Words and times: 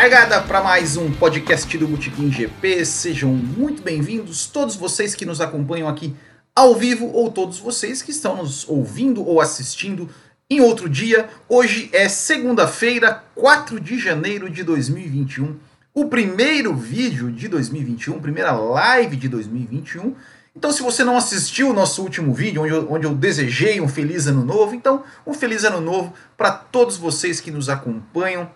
Largada 0.00 0.40
para 0.40 0.62
mais 0.62 0.96
um 0.96 1.12
podcast 1.12 1.76
do 1.76 1.86
Botequim 1.86 2.32
GP. 2.32 2.86
Sejam 2.86 3.34
muito 3.34 3.82
bem-vindos, 3.82 4.46
todos 4.46 4.74
vocês 4.74 5.14
que 5.14 5.26
nos 5.26 5.42
acompanham 5.42 5.86
aqui 5.86 6.16
ao 6.56 6.74
vivo 6.74 7.10
ou 7.12 7.30
todos 7.30 7.58
vocês 7.58 8.00
que 8.00 8.10
estão 8.10 8.36
nos 8.36 8.66
ouvindo 8.66 9.22
ou 9.22 9.42
assistindo 9.42 10.08
em 10.48 10.58
outro 10.58 10.88
dia. 10.88 11.28
Hoje 11.46 11.90
é 11.92 12.08
segunda-feira, 12.08 13.22
4 13.34 13.78
de 13.78 13.98
janeiro 13.98 14.48
de 14.48 14.64
2021. 14.64 15.56
O 15.92 16.06
primeiro 16.06 16.74
vídeo 16.74 17.30
de 17.30 17.46
2021, 17.46 18.20
primeira 18.20 18.52
live 18.52 19.16
de 19.16 19.28
2021. 19.28 20.14
Então, 20.56 20.72
se 20.72 20.80
você 20.80 21.04
não 21.04 21.18
assistiu 21.18 21.68
o 21.68 21.74
nosso 21.74 22.02
último 22.02 22.32
vídeo, 22.32 22.62
onde 22.62 22.72
eu, 22.72 22.90
onde 22.90 23.06
eu 23.06 23.14
desejei 23.14 23.82
um 23.82 23.88
feliz 23.88 24.26
ano 24.26 24.46
novo, 24.46 24.74
então, 24.74 25.04
um 25.26 25.34
feliz 25.34 25.62
ano 25.62 25.82
novo 25.82 26.14
para 26.38 26.52
todos 26.52 26.96
vocês 26.96 27.38
que 27.38 27.50
nos 27.50 27.68
acompanham, 27.68 28.48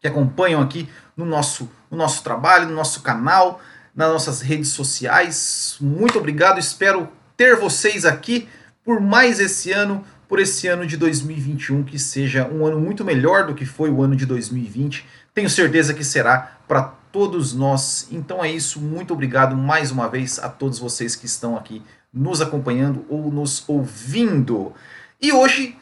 que 0.00 0.06
acompanham 0.06 0.60
aqui 0.60 0.88
no 1.16 1.24
nosso, 1.24 1.70
no 1.90 1.96
nosso 1.96 2.22
trabalho, 2.22 2.68
no 2.68 2.74
nosso 2.74 3.02
canal, 3.02 3.60
nas 3.94 4.08
nossas 4.08 4.40
redes 4.40 4.68
sociais. 4.68 5.76
Muito 5.80 6.18
obrigado, 6.18 6.58
espero 6.58 7.08
ter 7.36 7.56
vocês 7.56 8.04
aqui 8.04 8.48
por 8.84 9.00
mais 9.00 9.40
esse 9.40 9.72
ano, 9.72 10.04
por 10.28 10.38
esse 10.38 10.66
ano 10.66 10.86
de 10.86 10.96
2021, 10.96 11.84
que 11.84 11.98
seja 11.98 12.48
um 12.48 12.64
ano 12.64 12.80
muito 12.80 13.04
melhor 13.04 13.46
do 13.46 13.54
que 13.54 13.66
foi 13.66 13.90
o 13.90 14.02
ano 14.02 14.16
de 14.16 14.24
2020. 14.24 15.04
Tenho 15.34 15.50
certeza 15.50 15.92
que 15.92 16.04
será 16.04 16.58
para 16.66 16.82
todos 17.12 17.52
nós. 17.52 18.08
Então 18.10 18.44
é 18.44 18.50
isso, 18.50 18.80
muito 18.80 19.12
obrigado 19.12 19.56
mais 19.56 19.90
uma 19.90 20.08
vez 20.08 20.38
a 20.38 20.48
todos 20.48 20.78
vocês 20.78 21.16
que 21.16 21.26
estão 21.26 21.56
aqui 21.56 21.82
nos 22.12 22.40
acompanhando 22.40 23.04
ou 23.08 23.30
nos 23.30 23.68
ouvindo. 23.68 24.72
E 25.20 25.32
hoje 25.32 25.76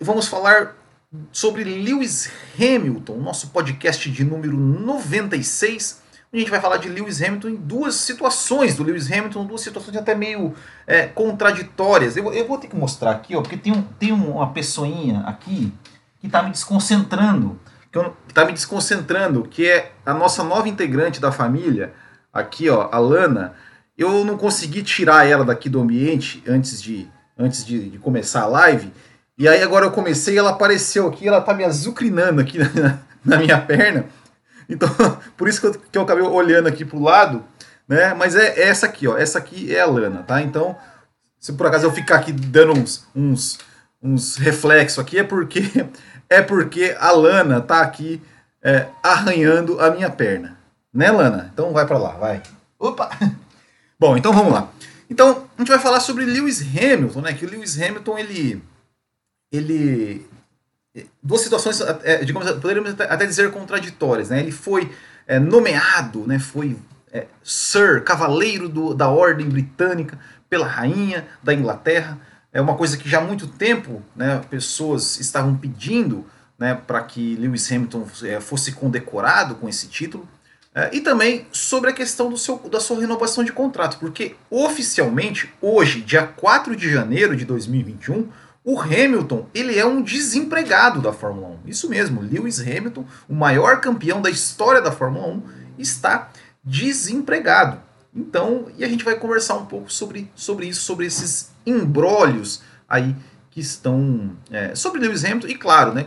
vamos 0.00 0.26
falar 0.26 0.76
sobre 1.32 1.64
Lewis 1.64 2.30
Hamilton, 2.58 3.16
nosso 3.16 3.48
podcast 3.48 4.10
de 4.10 4.24
número 4.24 4.56
96. 4.56 6.02
A 6.32 6.36
gente 6.36 6.50
vai 6.50 6.60
falar 6.60 6.78
de 6.78 6.88
Lewis 6.88 7.22
Hamilton 7.22 7.48
em 7.48 7.56
duas 7.56 7.94
situações 7.94 8.74
do 8.74 8.82
Lewis 8.82 9.10
Hamilton, 9.10 9.46
duas 9.46 9.60
situações 9.60 9.96
até 9.96 10.14
meio 10.14 10.54
é, 10.86 11.06
contraditórias. 11.06 12.16
Eu, 12.16 12.32
eu, 12.32 12.46
vou 12.46 12.58
ter 12.58 12.68
que 12.68 12.76
mostrar 12.76 13.12
aqui, 13.12 13.36
ó, 13.36 13.40
porque 13.40 13.56
tem, 13.56 13.72
um, 13.72 13.82
tem 13.82 14.12
uma 14.12 14.52
pessoinha 14.52 15.20
aqui 15.20 15.72
que 16.20 16.26
está 16.26 16.42
me 16.42 16.50
desconcentrando 16.50 17.60
que 17.94 18.12
está 18.28 18.44
me 18.44 18.52
desconcentrando, 18.52 19.44
que 19.44 19.68
é 19.68 19.92
a 20.04 20.12
nossa 20.12 20.42
nova 20.42 20.68
integrante 20.68 21.20
da 21.20 21.30
família, 21.30 21.92
aqui 22.32 22.68
ó, 22.68 22.88
a 22.90 22.98
Lana. 22.98 23.54
Eu 23.96 24.24
não 24.24 24.36
consegui 24.36 24.82
tirar 24.82 25.26
ela 25.26 25.44
daqui 25.44 25.68
do 25.68 25.80
ambiente 25.80 26.42
antes 26.48 26.82
de, 26.82 27.08
antes 27.38 27.64
de, 27.64 27.90
de 27.90 27.98
começar 27.98 28.42
a 28.42 28.46
live. 28.46 28.92
E 29.36 29.48
aí 29.48 29.62
agora 29.62 29.86
eu 29.86 29.90
comecei, 29.90 30.38
ela 30.38 30.50
apareceu 30.50 31.08
aqui, 31.08 31.26
ela 31.26 31.40
tá 31.40 31.52
me 31.52 31.64
azucrinando 31.64 32.40
aqui 32.40 32.58
na, 32.62 32.98
na 33.24 33.38
minha 33.38 33.60
perna. 33.60 34.06
Então, 34.68 34.88
por 35.36 35.48
isso 35.48 35.60
que 35.60 35.66
eu, 35.66 35.72
que 35.74 35.98
eu 35.98 36.02
acabei 36.02 36.24
olhando 36.24 36.68
aqui 36.68 36.84
pro 36.84 37.02
lado, 37.02 37.44
né? 37.88 38.14
Mas 38.14 38.34
é, 38.34 38.60
é 38.60 38.68
essa 38.68 38.86
aqui, 38.86 39.06
ó. 39.06 39.16
Essa 39.16 39.38
aqui 39.38 39.74
é 39.74 39.80
a 39.80 39.86
Lana, 39.86 40.22
tá? 40.22 40.40
Então, 40.40 40.76
se 41.38 41.52
por 41.52 41.66
acaso 41.66 41.86
eu 41.86 41.92
ficar 41.92 42.16
aqui 42.16 42.32
dando 42.32 42.72
uns, 42.72 43.06
uns, 43.14 43.58
uns 44.02 44.36
reflexos 44.36 44.98
aqui, 44.98 45.18
é 45.18 45.24
porque 45.24 45.62
é 46.30 46.40
porque 46.40 46.96
a 46.98 47.10
Lana 47.10 47.60
tá 47.60 47.80
aqui 47.80 48.22
é, 48.62 48.86
arranhando 49.02 49.80
a 49.80 49.90
minha 49.90 50.10
perna. 50.10 50.56
Né, 50.92 51.10
Lana? 51.10 51.50
Então 51.52 51.72
vai 51.72 51.86
para 51.86 51.98
lá, 51.98 52.12
vai. 52.12 52.40
Opa! 52.78 53.10
Bom, 53.98 54.16
então 54.16 54.32
vamos 54.32 54.52
lá. 54.52 54.68
Então, 55.10 55.44
a 55.56 55.60
gente 55.60 55.68
vai 55.68 55.78
falar 55.78 56.00
sobre 56.00 56.24
Lewis 56.24 56.62
Hamilton, 56.62 57.20
né? 57.20 57.32
Que 57.32 57.44
o 57.44 57.50
Lewis 57.50 57.80
Hamilton, 57.80 58.18
ele... 58.18 58.62
Ele... 59.56 60.26
Duas 61.22 61.40
situações, 61.40 61.80
é, 62.02 62.24
digamos, 62.24 62.50
poderíamos 62.52 62.94
até 63.00 63.26
dizer 63.26 63.50
contraditórias, 63.50 64.30
né? 64.30 64.40
Ele 64.40 64.52
foi 64.52 64.92
é, 65.26 65.40
nomeado, 65.40 66.24
né? 66.26 66.38
Foi 66.38 66.76
é, 67.12 67.26
Sir, 67.42 68.02
cavaleiro 68.04 68.68
do, 68.68 68.94
da 68.94 69.08
Ordem 69.08 69.48
Britânica 69.48 70.18
pela 70.48 70.66
Rainha 70.66 71.26
da 71.42 71.52
Inglaterra, 71.52 72.18
é 72.54 72.60
uma 72.60 72.76
coisa 72.76 72.96
que 72.96 73.08
já 73.08 73.18
há 73.18 73.20
muito 73.20 73.48
tempo 73.48 74.00
né, 74.14 74.40
pessoas 74.48 75.18
estavam 75.18 75.56
pedindo 75.56 76.24
né, 76.56 76.80
para 76.86 77.02
que 77.02 77.34
Lewis 77.34 77.70
Hamilton 77.70 78.06
é, 78.22 78.40
fosse 78.40 78.70
condecorado 78.70 79.56
com 79.56 79.68
esse 79.68 79.88
título. 79.88 80.28
É, 80.72 80.90
e 80.92 81.00
também 81.00 81.46
sobre 81.50 81.90
a 81.90 81.92
questão 81.92 82.30
do 82.30 82.38
seu, 82.38 82.58
da 82.70 82.78
sua 82.78 83.00
renovação 83.00 83.42
de 83.42 83.52
contrato, 83.52 83.98
porque 83.98 84.36
oficialmente, 84.50 85.52
hoje, 85.60 86.00
dia 86.00 86.26
4 86.26 86.76
de 86.76 86.88
janeiro 86.88 87.36
de 87.36 87.44
2021, 87.44 88.28
o 88.64 88.80
Hamilton 88.80 89.46
ele 89.54 89.78
é 89.78 89.84
um 89.84 90.00
desempregado 90.00 91.02
da 91.02 91.12
Fórmula 91.12 91.58
1. 91.66 91.68
Isso 91.68 91.88
mesmo, 91.88 92.22
Lewis 92.22 92.58
Hamilton, 92.58 93.04
o 93.28 93.34
maior 93.34 93.80
campeão 93.80 94.22
da 94.22 94.30
história 94.30 94.80
da 94.80 94.90
Fórmula 94.90 95.26
1, 95.26 95.42
está 95.78 96.30
desempregado. 96.64 97.80
Então, 98.14 98.68
e 98.78 98.84
a 98.84 98.88
gente 98.88 99.04
vai 99.04 99.16
conversar 99.16 99.54
um 99.56 99.66
pouco 99.66 99.92
sobre, 99.92 100.30
sobre 100.34 100.66
isso, 100.66 100.80
sobre 100.80 101.04
esses 101.04 101.50
embrólios 101.66 102.62
aí 102.88 103.14
que 103.50 103.60
estão 103.60 104.30
é, 104.50 104.74
sobre 104.74 105.00
Lewis 105.00 105.24
Hamilton 105.24 105.48
e 105.48 105.54
claro, 105.54 105.92
né? 105.92 106.06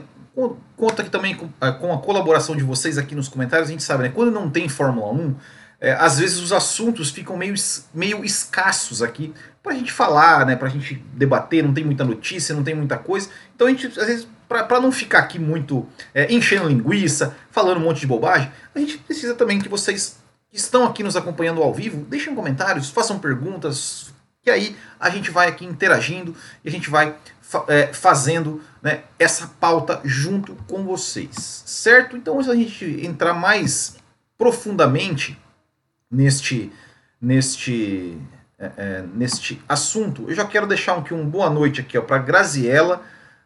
Conta 0.75 1.01
aqui 1.01 1.11
também 1.11 1.35
com, 1.35 1.49
é, 1.61 1.71
com, 1.71 1.93
a 1.93 1.97
colaboração 1.99 2.55
de 2.55 2.63
vocês 2.63 2.97
aqui 2.97 3.15
nos 3.15 3.27
comentários. 3.27 3.69
A 3.69 3.71
gente 3.71 3.83
sabe, 3.83 4.03
né? 4.03 4.09
Quando 4.09 4.31
não 4.31 4.49
tem 4.49 4.69
Fórmula 4.69 5.11
1, 5.11 5.35
é, 5.79 5.93
às 5.93 6.19
vezes 6.19 6.39
os 6.39 6.51
assuntos 6.51 7.11
ficam 7.11 7.37
meio, 7.37 7.53
meio 7.93 8.25
escassos 8.25 9.01
aqui 9.01 9.33
para 9.61 9.73
a 9.73 9.75
gente 9.75 9.91
falar, 9.91 10.45
né? 10.45 10.55
Para 10.55 10.67
a 10.67 10.71
gente 10.71 10.95
debater. 11.13 11.63
Não 11.63 11.73
tem 11.73 11.83
muita 11.83 12.03
notícia, 12.03 12.55
não 12.55 12.63
tem 12.63 12.73
muita 12.73 12.97
coisa. 12.97 13.29
Então 13.55 13.67
a 13.67 13.69
gente, 13.69 13.87
às 13.87 14.07
vezes, 14.07 14.27
para 14.47 14.79
não 14.79 14.91
ficar 14.91 15.19
aqui 15.19 15.37
muito 15.37 15.85
é, 16.13 16.33
enchendo 16.33 16.67
linguiça, 16.67 17.35
falando 17.51 17.77
um 17.77 17.83
monte 17.83 17.99
de 17.99 18.07
bobagem, 18.07 18.51
a 18.73 18.79
gente 18.79 18.97
precisa 18.99 19.35
também 19.35 19.59
que 19.59 19.69
vocês 19.69 20.17
que 20.49 20.57
estão 20.57 20.85
aqui 20.85 21.03
nos 21.03 21.17
acompanhando 21.17 21.61
ao 21.61 21.73
vivo, 21.73 22.05
deixem 22.05 22.33
comentários, 22.33 22.89
façam 22.89 23.19
perguntas, 23.19 24.13
que 24.41 24.49
aí 24.49 24.77
a 24.97 25.09
gente 25.09 25.29
vai 25.29 25.49
aqui 25.49 25.65
interagindo 25.65 26.33
e 26.63 26.69
a 26.69 26.71
gente 26.71 26.89
vai 26.89 27.13
é, 27.67 27.87
fazendo 27.87 28.61
né, 28.81 29.01
essa 29.19 29.47
pauta 29.59 29.99
junto 30.05 30.55
com 30.67 30.85
vocês, 30.85 31.63
certo? 31.65 32.15
Então, 32.15 32.35
antes 32.35 32.47
da 32.47 32.55
gente 32.55 33.05
entrar 33.05 33.33
mais 33.33 33.97
profundamente 34.37 35.37
neste, 36.09 36.71
neste, 37.21 38.17
é, 38.57 38.71
é, 38.77 39.05
neste 39.13 39.61
assunto, 39.67 40.25
eu 40.27 40.35
já 40.35 40.45
quero 40.45 40.67
deixar 40.67 40.97
aqui 40.97 41.13
um 41.13 41.27
boa 41.27 41.49
noite 41.49 41.81
aqui 41.81 41.99
para 42.01 42.17
Graziela 42.17 43.03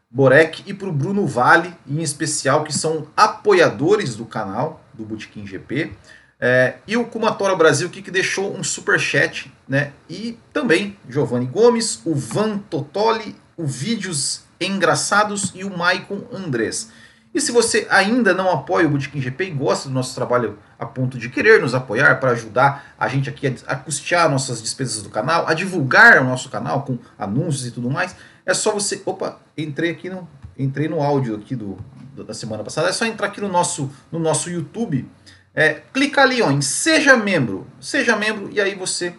Borek 0.10 0.64
e 0.66 0.74
para 0.74 0.90
o 0.90 0.92
Bruno 0.92 1.26
Vale, 1.26 1.74
em 1.88 2.02
especial, 2.02 2.66
que 2.66 2.74
são 2.74 3.08
apoiadores 3.16 4.16
do 4.16 4.26
canal 4.26 4.84
do 4.94 5.06
Botequim 5.06 5.48
GP. 5.48 5.94
É, 6.38 6.76
e 6.88 6.98
o 6.98 7.06
Kumatora 7.06 7.56
Brasil 7.56 7.90
que, 7.90 8.02
que 8.02 8.12
deixou 8.12 8.54
um 8.54 8.64
super 8.64 9.00
chat, 9.00 9.52
né? 9.68 9.94
E 10.10 10.38
também 10.52 10.98
Giovanni 11.08 11.46
Gomes, 11.46 12.02
o 12.04 12.14
Van 12.14 12.58
Totoli, 12.58 13.36
o 13.56 13.66
Vídeos 13.66 14.42
Engraçados 14.60 15.54
e 15.56 15.64
o 15.64 15.76
Maicon 15.76 16.24
Andrés. 16.34 16.90
E 17.34 17.40
se 17.40 17.52
você 17.52 17.88
ainda 17.90 18.34
não 18.34 18.52
apoia 18.52 18.86
o 18.86 18.90
Bootkin 18.90 19.22
GP 19.22 19.46
e 19.46 19.52
gosta 19.52 19.88
do 19.88 19.94
nosso 19.94 20.14
trabalho 20.14 20.60
a 20.78 20.86
ponto 20.86 21.18
de 21.18 21.30
querer 21.30 21.62
nos 21.62 21.74
apoiar 21.74 22.20
para 22.20 22.32
ajudar 22.32 22.94
a 23.00 23.08
gente 23.08 23.30
aqui 23.30 23.48
a, 23.48 23.74
a 23.74 23.76
custear 23.76 24.30
nossas 24.30 24.62
despesas 24.62 25.02
do 25.02 25.10
canal, 25.10 25.48
a 25.48 25.54
divulgar 25.54 26.22
o 26.22 26.26
nosso 26.26 26.50
canal 26.50 26.84
com 26.84 26.98
anúncios 27.18 27.68
e 27.68 27.72
tudo 27.72 27.90
mais, 27.90 28.16
é 28.46 28.54
só 28.54 28.72
você. 28.72 29.02
Opa, 29.06 29.40
entrei 29.58 29.92
aqui 29.92 30.10
no, 30.10 30.28
entrei 30.58 30.90
no 30.90 31.02
áudio 31.02 31.36
aqui 31.36 31.56
do, 31.56 31.78
da 32.16 32.34
semana 32.34 32.64
passada. 32.64 32.90
É 32.90 32.92
só 32.92 33.06
entrar 33.06 33.28
aqui 33.28 33.40
no 33.40 33.48
nosso, 33.48 33.90
no 34.12 34.20
nosso 34.20 34.50
YouTube 34.50 35.08
é, 35.54 35.82
clica 35.94 36.22
ali 36.22 36.42
ó, 36.42 36.50
em 36.50 36.62
Seja 36.62 37.16
Membro. 37.18 37.68
Seja 37.80 38.16
membro 38.16 38.50
e 38.52 38.62
aí 38.62 38.76
você 38.76 39.14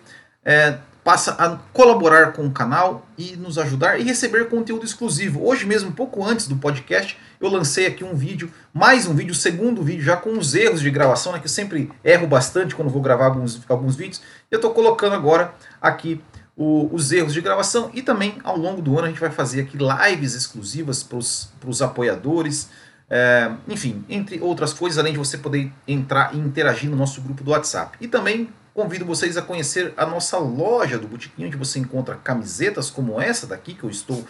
é, 0.45 0.79
passa 1.05 1.33
a 1.33 1.57
colaborar 1.73 2.33
com 2.33 2.47
o 2.47 2.51
canal 2.51 3.07
e 3.19 3.37
nos 3.37 3.59
ajudar 3.59 3.99
e 3.99 4.05
receber 4.05 4.49
conteúdo 4.49 4.85
exclusivo. 4.85 5.45
Hoje 5.45 5.67
mesmo, 5.67 5.93
pouco 5.93 6.25
antes 6.25 6.47
do 6.47 6.57
podcast, 6.57 7.19
eu 7.41 7.49
lancei 7.49 7.87
aqui 7.87 8.05
um 8.05 8.15
vídeo, 8.15 8.53
mais 8.73 9.07
um 9.07 9.15
vídeo, 9.15 9.35
segundo 9.35 9.83
vídeo, 9.83 10.05
já 10.05 10.17
com 10.17 10.39
os 10.39 10.55
erros 10.55 10.81
de 10.81 10.91
gravação, 10.91 11.33
né, 11.33 11.39
que 11.41 11.47
eu 11.47 11.51
sempre 11.51 11.91
erro 12.05 12.27
bastante 12.27 12.75
quando 12.75 12.89
vou 12.89 13.03
gravar 13.03 13.27
alguns, 13.27 13.61
alguns 13.69 13.97
vídeos. 13.97 14.23
Eu 14.51 14.57
estou 14.57 14.73
colocando 14.73 15.15
agora 15.15 15.53
aqui 15.81 16.23
o, 16.57 16.89
os 16.95 17.11
erros 17.11 17.33
de 17.33 17.41
gravação 17.41 17.91
e 17.93 18.03
também 18.03 18.39
ao 18.45 18.57
longo 18.57 18.81
do 18.81 18.97
ano 18.97 19.07
a 19.07 19.09
gente 19.09 19.21
vai 19.21 19.31
fazer 19.31 19.63
aqui 19.63 19.77
lives 19.77 20.35
exclusivas 20.35 21.03
para 21.03 21.19
os 21.19 21.83
apoiadores, 21.83 22.71
é, 23.11 23.51
enfim, 23.69 24.05
entre 24.09 24.41
outras 24.41 24.73
coisas, 24.73 24.99
além 24.99 25.13
de 25.13 25.19
você 25.19 25.37
poder 25.37 25.73
entrar 25.87 26.33
e 26.33 26.39
interagir 26.39 26.89
no 26.89 26.97
nosso 26.97 27.21
grupo 27.21 27.43
do 27.43 27.51
WhatsApp. 27.51 27.99
E 28.01 28.07
também 28.07 28.49
convido 28.75 29.05
vocês 29.05 29.37
a 29.37 29.43
conhecer 29.43 29.93
a 29.97 30.07
nossa 30.07 30.39
loja 30.39 30.99
do 30.99 31.07
Botiquim, 31.07 31.47
onde 31.47 31.57
você 31.57 31.79
encontra 31.79 32.17
camisetas 32.17 32.91
como 32.91 33.21
essa 33.21 33.47
daqui 33.47 33.75
que 33.75 33.85
eu 33.85 33.91
estou, 33.91 34.27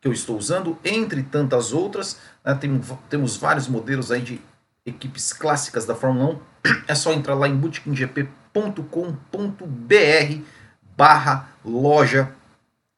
que 0.00 0.08
eu 0.08 0.12
estou 0.12 0.36
usando, 0.36 0.76
entre 0.84 1.22
tantas 1.22 1.72
outras. 1.72 2.18
Né, 2.44 2.54
tem, 2.54 2.80
temos 3.08 3.36
vários 3.36 3.68
modelos 3.68 4.10
aí 4.10 4.20
de 4.20 4.40
equipes 4.84 5.32
clássicas 5.32 5.86
da 5.86 5.94
Fórmula 5.94 6.40
1. 6.64 6.64
É 6.88 6.94
só 6.94 7.12
entrar 7.12 7.34
lá 7.34 7.46
em 7.46 7.56
botequimgp.com.br 7.56 10.42
barra 10.96 11.48
loja 11.64 12.32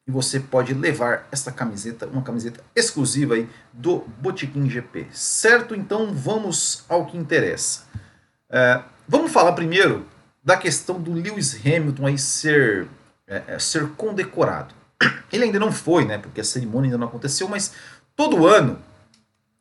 e 0.06 0.10
você 0.10 0.38
pode 0.38 0.72
levar 0.72 1.26
esta 1.32 1.50
camiseta, 1.50 2.06
uma 2.06 2.22
camiseta 2.22 2.62
exclusiva 2.76 3.34
aí 3.34 3.48
do 3.72 4.04
Botequim 4.20 4.70
GP. 4.70 5.08
Certo? 5.12 5.74
Então 5.74 6.14
vamos 6.14 6.84
ao 6.88 7.06
que 7.06 7.16
interessa. 7.16 7.84
É, 8.48 8.82
vamos 9.08 9.32
falar 9.32 9.52
primeiro 9.52 10.06
da 10.46 10.56
questão 10.56 11.02
do 11.02 11.12
Lewis 11.12 11.58
Hamilton 11.66 12.06
aí 12.06 12.16
ser, 12.16 12.86
é, 13.26 13.42
é, 13.48 13.58
ser 13.58 13.88
condecorado. 13.96 14.72
Ele 15.32 15.42
ainda 15.42 15.58
não 15.58 15.72
foi, 15.72 16.04
né? 16.04 16.18
Porque 16.18 16.40
a 16.40 16.44
cerimônia 16.44 16.86
ainda 16.86 16.98
não 16.98 17.08
aconteceu, 17.08 17.48
mas 17.48 17.72
todo 18.14 18.46
ano 18.46 18.78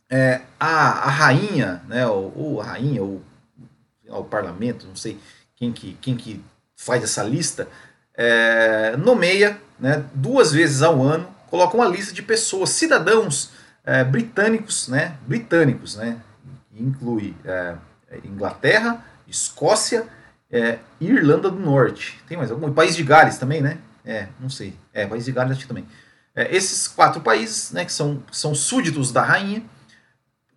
é, 0.07 0.41
a, 0.59 1.07
a 1.07 1.09
rainha, 1.09 1.81
né? 1.87 2.05
Ou, 2.05 2.31
ou 2.37 2.61
a 2.61 2.65
rainha, 2.65 3.01
ou, 3.01 3.23
o 4.07 4.23
parlamento, 4.23 4.85
não 4.85 4.95
sei 4.95 5.19
quem 5.55 5.73
que, 5.73 5.97
quem 5.99 6.15
que 6.15 6.39
faz 6.75 7.03
essa 7.03 7.23
lista, 7.23 7.67
é, 8.13 8.95
nomeia 8.95 9.59
né, 9.79 10.05
duas 10.13 10.51
vezes 10.51 10.83
ao 10.83 11.01
ano, 11.01 11.27
coloca 11.49 11.75
uma 11.75 11.87
lista 11.87 12.13
de 12.13 12.21
pessoas, 12.21 12.69
cidadãos 12.69 13.51
é, 13.83 14.03
britânicos, 14.03 14.87
né, 14.87 15.17
britânicos, 15.25 15.95
né, 15.95 16.21
inclui 16.71 17.35
é, 17.43 17.75
Inglaterra, 18.23 19.03
Escócia 19.27 20.07
é, 20.51 20.79
Irlanda 20.99 21.49
do 21.49 21.59
Norte. 21.59 22.19
Tem 22.27 22.37
mais 22.37 22.51
algum? 22.51 22.71
País 22.71 22.95
de 22.95 23.03
Gales 23.03 23.37
também, 23.37 23.61
né? 23.61 23.77
É, 24.05 24.27
não 24.39 24.49
sei. 24.49 24.73
É, 24.93 25.05
País 25.05 25.25
de 25.25 25.31
Gales 25.31 25.57
acho 25.57 25.67
também. 25.67 25.85
É, 26.35 26.55
esses 26.55 26.87
quatro 26.87 27.21
países, 27.21 27.71
né, 27.71 27.85
que 27.85 27.91
são, 27.91 28.21
são 28.31 28.53
súditos 28.53 29.11
da 29.11 29.21
rainha, 29.21 29.63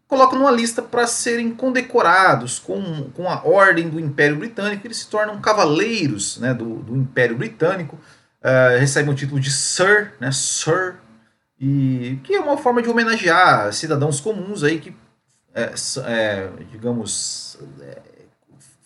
colocam 0.09 0.39
numa 0.39 0.51
lista 0.51 0.83
para 0.83 1.07
serem 1.07 1.55
condecorados 1.55 2.59
com, 2.59 3.11
com 3.11 3.29
a 3.29 3.43
ordem 3.45 3.89
do 3.89 4.01
Império 4.01 4.37
Britânico. 4.37 4.87
Eles 4.87 4.99
se 4.99 5.09
tornam 5.09 5.41
cavaleiros 5.41 6.39
né, 6.39 6.53
do, 6.53 6.77
do 6.77 6.97
Império 6.97 7.37
Britânico, 7.37 7.97
uh, 8.43 8.79
recebem 8.79 9.13
o 9.13 9.17
título 9.17 9.39
de 9.39 9.51
Sir, 9.51 10.15
né, 10.19 10.33
Sir, 10.33 10.97
e 11.61 12.19
que 12.25 12.35
é 12.35 12.41
uma 12.41 12.57
forma 12.57 12.81
de 12.81 12.89
homenagear 12.89 13.73
cidadãos 13.73 14.21
comuns 14.21 14.63
aí 14.63 14.79
que, 14.79 14.97
é, 15.55 15.75
é, 16.07 16.49
digamos, 16.71 17.59
é, 17.81 18.03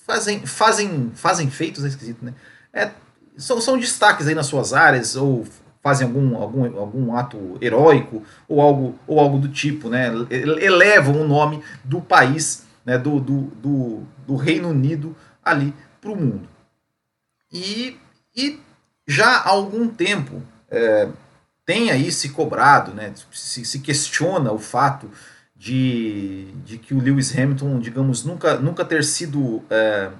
fazem, 0.06 0.46
fazem, 0.46 1.12
fazem 1.14 1.50
feitos, 1.50 1.84
é 1.84 1.88
esquisito, 1.88 2.24
né? 2.24 2.34
É, 2.72 2.90
são, 3.36 3.60
são 3.60 3.78
destaques 3.78 4.26
aí 4.26 4.34
nas 4.34 4.46
suas 4.46 4.72
áreas 4.72 5.16
ou 5.16 5.46
fazem 5.82 6.06
algum, 6.06 6.36
algum, 6.36 6.78
algum 6.78 7.16
ato 7.16 7.58
heróico 7.60 8.22
ou 8.46 8.60
algo, 8.60 8.98
ou 9.06 9.18
algo 9.18 9.38
do 9.38 9.48
tipo, 9.48 9.88
né? 9.88 10.10
elevam 10.30 11.20
o 11.20 11.26
nome 11.26 11.62
do 11.82 12.00
país, 12.00 12.64
né? 12.84 12.96
do, 12.96 13.18
do, 13.18 13.42
do, 13.56 14.02
do 14.26 14.36
Reino 14.36 14.68
Unido 14.68 15.16
ali 15.44 15.74
para 16.00 16.10
o 16.10 16.16
mundo. 16.16 16.48
E, 17.52 17.98
e 18.34 18.60
já 19.06 19.38
há 19.38 19.48
algum 19.48 19.88
tempo 19.88 20.40
é, 20.70 21.08
tem 21.66 21.90
aí 21.90 22.12
se 22.12 22.28
cobrado, 22.28 22.94
né? 22.94 23.12
se, 23.32 23.64
se 23.64 23.80
questiona 23.80 24.52
o 24.52 24.58
fato 24.58 25.10
de, 25.62 26.50
de 26.64 26.76
que 26.76 26.92
o 26.92 27.00
Lewis 27.00 27.38
Hamilton, 27.38 27.78
digamos, 27.78 28.24
nunca, 28.24 28.56
nunca 28.58 28.84
ter 28.84 29.04
sido 29.04 29.62
é, 29.70 30.10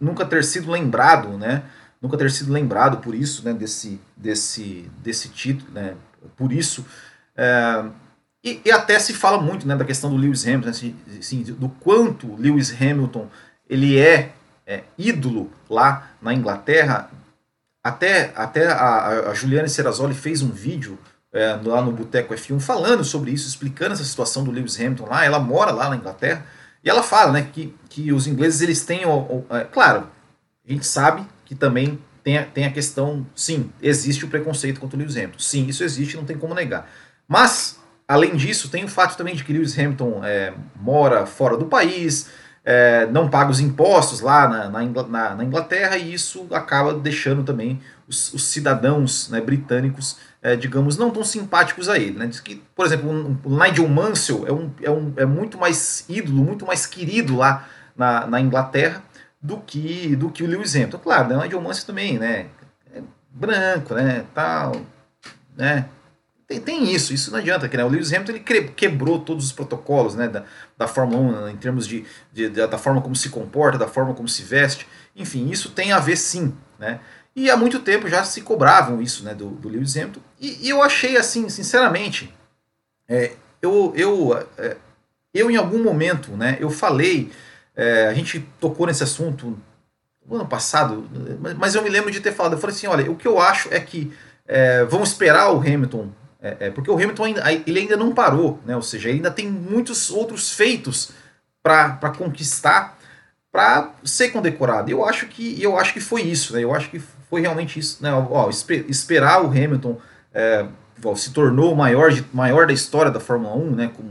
nunca 0.00 0.26
ter 0.26 0.42
sido 0.42 0.68
lembrado, 0.68 1.38
né? 1.38 1.62
nunca 2.02 2.18
ter 2.18 2.28
sido 2.32 2.52
lembrado 2.52 2.96
por 2.98 3.14
isso, 3.14 3.44
né, 3.44 3.54
desse, 3.54 4.00
desse, 4.16 4.90
desse 4.98 5.28
título, 5.28 5.70
né, 5.72 5.94
por 6.36 6.52
isso. 6.52 6.84
É, 7.36 7.84
e, 8.42 8.60
e, 8.64 8.72
até 8.72 8.98
se 8.98 9.14
fala 9.14 9.40
muito 9.40 9.66
né, 9.66 9.76
da 9.76 9.84
questão 9.84 10.10
do 10.10 10.16
Lewis 10.16 10.44
Hamilton, 10.44 10.68
assim, 10.68 10.96
assim, 11.18 11.42
do 11.44 11.68
quanto 11.68 12.34
Lewis 12.34 12.74
Hamilton 12.78 13.28
ele 13.70 13.96
é, 13.96 14.32
é 14.66 14.82
ídolo 14.98 15.50
lá 15.70 16.10
na 16.20 16.34
Inglaterra. 16.34 17.10
Até, 17.82 18.32
até 18.34 18.66
a, 18.66 19.30
a 19.30 19.34
Juliane 19.34 19.68
Serrazoli 19.68 20.14
fez 20.14 20.42
um 20.42 20.50
vídeo 20.50 20.98
é, 21.34 21.58
lá 21.64 21.82
no 21.82 21.90
Boteco 21.90 22.32
F1 22.32 22.60
falando 22.60 23.04
sobre 23.04 23.32
isso, 23.32 23.48
explicando 23.48 23.92
essa 23.92 24.04
situação 24.04 24.44
do 24.44 24.52
Lewis 24.52 24.78
Hamilton 24.78 25.06
lá. 25.06 25.24
Ela 25.24 25.40
mora 25.40 25.72
lá 25.72 25.90
na 25.90 25.96
Inglaterra 25.96 26.46
e 26.82 26.88
ela 26.88 27.02
fala 27.02 27.32
né, 27.32 27.48
que, 27.52 27.74
que 27.88 28.12
os 28.12 28.26
ingleses 28.26 28.60
eles 28.60 28.84
têm, 28.84 29.00
é, 29.50 29.64
claro, 29.64 30.08
a 30.66 30.72
gente 30.72 30.86
sabe 30.86 31.26
que 31.44 31.54
também 31.54 31.98
tem 32.22 32.38
a, 32.38 32.44
tem 32.44 32.64
a 32.64 32.70
questão, 32.70 33.26
sim, 33.34 33.70
existe 33.82 34.24
o 34.24 34.28
preconceito 34.28 34.80
contra 34.80 34.96
o 34.96 35.00
Lewis 35.00 35.16
Hamilton. 35.16 35.38
Sim, 35.38 35.66
isso 35.66 35.82
existe, 35.82 36.16
não 36.16 36.24
tem 36.24 36.38
como 36.38 36.54
negar. 36.54 36.88
Mas, 37.26 37.80
além 38.06 38.36
disso, 38.36 38.70
tem 38.70 38.84
o 38.84 38.88
fato 38.88 39.16
também 39.16 39.34
de 39.34 39.42
que 39.42 39.52
Lewis 39.52 39.78
Hamilton 39.78 40.22
é, 40.24 40.54
mora 40.76 41.26
fora 41.26 41.56
do 41.56 41.66
país, 41.66 42.30
é, 42.64 43.06
não 43.06 43.28
paga 43.28 43.50
os 43.50 43.60
impostos 43.60 44.20
lá 44.20 44.48
na, 44.48 44.70
na, 44.70 45.34
na, 45.34 45.44
Inglaterra, 45.44 45.98
e 45.98 46.14
isso 46.14 46.46
acaba 46.50 46.94
deixando 46.94 47.42
também 47.42 47.80
os, 48.08 48.32
os 48.32 48.44
cidadãos 48.44 49.28
né, 49.28 49.40
britânicos, 49.40 50.16
é, 50.44 50.54
digamos, 50.54 50.98
não 50.98 51.10
tão 51.10 51.24
simpáticos 51.24 51.88
a 51.88 51.98
ele. 51.98 52.18
Né? 52.18 52.26
Diz 52.26 52.38
que, 52.38 52.62
por 52.76 52.84
exemplo, 52.84 53.10
o 53.42 53.58
Nigel 53.58 53.88
Mansell 53.88 54.46
é, 54.46 54.52
um, 54.52 54.70
é, 54.82 54.90
um, 54.90 55.12
é 55.16 55.24
muito 55.24 55.56
mais 55.56 56.04
ídolo, 56.06 56.44
muito 56.44 56.66
mais 56.66 56.84
querido 56.84 57.34
lá 57.34 57.66
na, 57.96 58.26
na 58.26 58.40
Inglaterra, 58.42 59.02
do 59.40 59.56
que 59.56 60.14
do 60.14 60.30
que 60.30 60.44
o 60.44 60.46
Lewis 60.46 60.76
Hamilton. 60.76 60.98
Claro, 60.98 61.28
né, 61.30 61.36
o 61.36 61.42
Nigel 61.42 61.62
Mansell 61.62 61.86
também, 61.86 62.18
né? 62.18 62.46
É 62.94 63.00
branco, 63.30 63.94
né? 63.94 64.26
Tal, 64.34 64.82
né? 65.56 65.86
Tem, 66.46 66.60
tem 66.60 66.92
isso, 66.92 67.14
isso 67.14 67.30
não 67.30 67.38
adianta. 67.38 67.66
Que, 67.66 67.78
né, 67.78 67.84
o 67.84 67.88
Lewis 67.88 68.12
Hamilton 68.12 68.32
ele 68.32 68.68
quebrou 68.68 69.20
todos 69.20 69.46
os 69.46 69.52
protocolos 69.52 70.14
né, 70.14 70.28
da, 70.28 70.44
da 70.76 70.86
Fórmula 70.86 71.22
1 71.22 71.44
né, 71.46 71.52
em 71.52 71.56
termos 71.56 71.86
de, 71.86 72.04
de, 72.30 72.50
da 72.50 72.76
forma 72.76 73.00
como 73.00 73.16
se 73.16 73.30
comporta, 73.30 73.78
da 73.78 73.88
forma 73.88 74.12
como 74.12 74.28
se 74.28 74.42
veste. 74.42 74.86
Enfim, 75.16 75.48
isso 75.48 75.70
tem 75.70 75.92
a 75.92 75.98
ver 75.98 76.16
sim. 76.16 76.54
Né? 76.78 77.00
E 77.36 77.50
há 77.50 77.56
muito 77.56 77.80
tempo 77.80 78.08
já 78.08 78.24
se 78.24 78.42
cobravam 78.42 79.02
isso 79.02 79.24
né, 79.24 79.34
do, 79.34 79.48
do 79.48 79.68
Lewis 79.68 79.96
Hamilton. 79.96 80.20
E, 80.40 80.66
e 80.66 80.70
eu 80.70 80.82
achei 80.82 81.16
assim, 81.16 81.48
sinceramente, 81.48 82.32
é, 83.08 83.32
eu, 83.60 83.92
eu, 83.96 84.46
é, 84.56 84.76
eu 85.32 85.50
em 85.50 85.56
algum 85.56 85.82
momento, 85.82 86.32
né, 86.32 86.56
eu 86.60 86.70
falei 86.70 87.32
é, 87.76 88.06
a 88.06 88.14
gente 88.14 88.40
tocou 88.60 88.86
nesse 88.86 89.02
assunto 89.02 89.58
no 90.26 90.36
ano 90.36 90.46
passado, 90.46 91.08
mas 91.58 91.74
eu 91.74 91.82
me 91.82 91.90
lembro 91.90 92.10
de 92.10 92.20
ter 92.20 92.32
falado. 92.32 92.52
Eu 92.52 92.58
falei 92.58 92.74
assim: 92.74 92.86
olha, 92.86 93.10
o 93.10 93.16
que 93.16 93.26
eu 93.26 93.40
acho 93.40 93.72
é 93.72 93.80
que 93.80 94.12
é, 94.46 94.84
vamos 94.84 95.10
esperar 95.10 95.50
o 95.52 95.58
Hamilton, 95.58 96.10
é, 96.40 96.56
é 96.60 96.70
porque 96.70 96.90
o 96.90 96.94
Hamilton 96.94 97.24
ainda, 97.24 97.52
ele 97.66 97.80
ainda 97.80 97.96
não 97.96 98.14
parou, 98.14 98.60
né? 98.64 98.76
ou 98.76 98.82
seja, 98.82 99.08
ele 99.08 99.18
ainda 99.18 99.30
tem 99.30 99.50
muitos 99.50 100.10
outros 100.10 100.52
feitos 100.52 101.10
para 101.62 102.10
conquistar 102.16 102.98
para 103.50 103.92
ser 104.04 104.30
condecorado. 104.30 104.90
Eu 104.90 105.04
acho 105.04 105.26
que 105.26 105.62
eu 105.62 105.78
acho 105.78 105.92
que 105.92 106.00
foi 106.00 106.22
isso, 106.22 106.54
né? 106.54 106.62
Eu 106.62 106.74
acho 106.74 106.90
que 106.90 107.00
foi 107.28 107.40
realmente 107.40 107.78
isso, 107.78 108.02
né? 108.02 108.12
Ó, 108.12 108.50
esperar 108.88 109.42
o 109.42 109.48
Hamilton 109.48 109.98
é, 110.32 110.66
ó, 111.02 111.14
se 111.14 111.32
tornou 111.32 111.72
o 111.72 111.76
maior, 111.76 112.12
maior 112.32 112.66
da 112.66 112.72
história 112.72 113.10
da 113.10 113.20
Fórmula 113.20 113.54
1, 113.54 113.70
né? 113.70 113.90
Com 113.96 114.02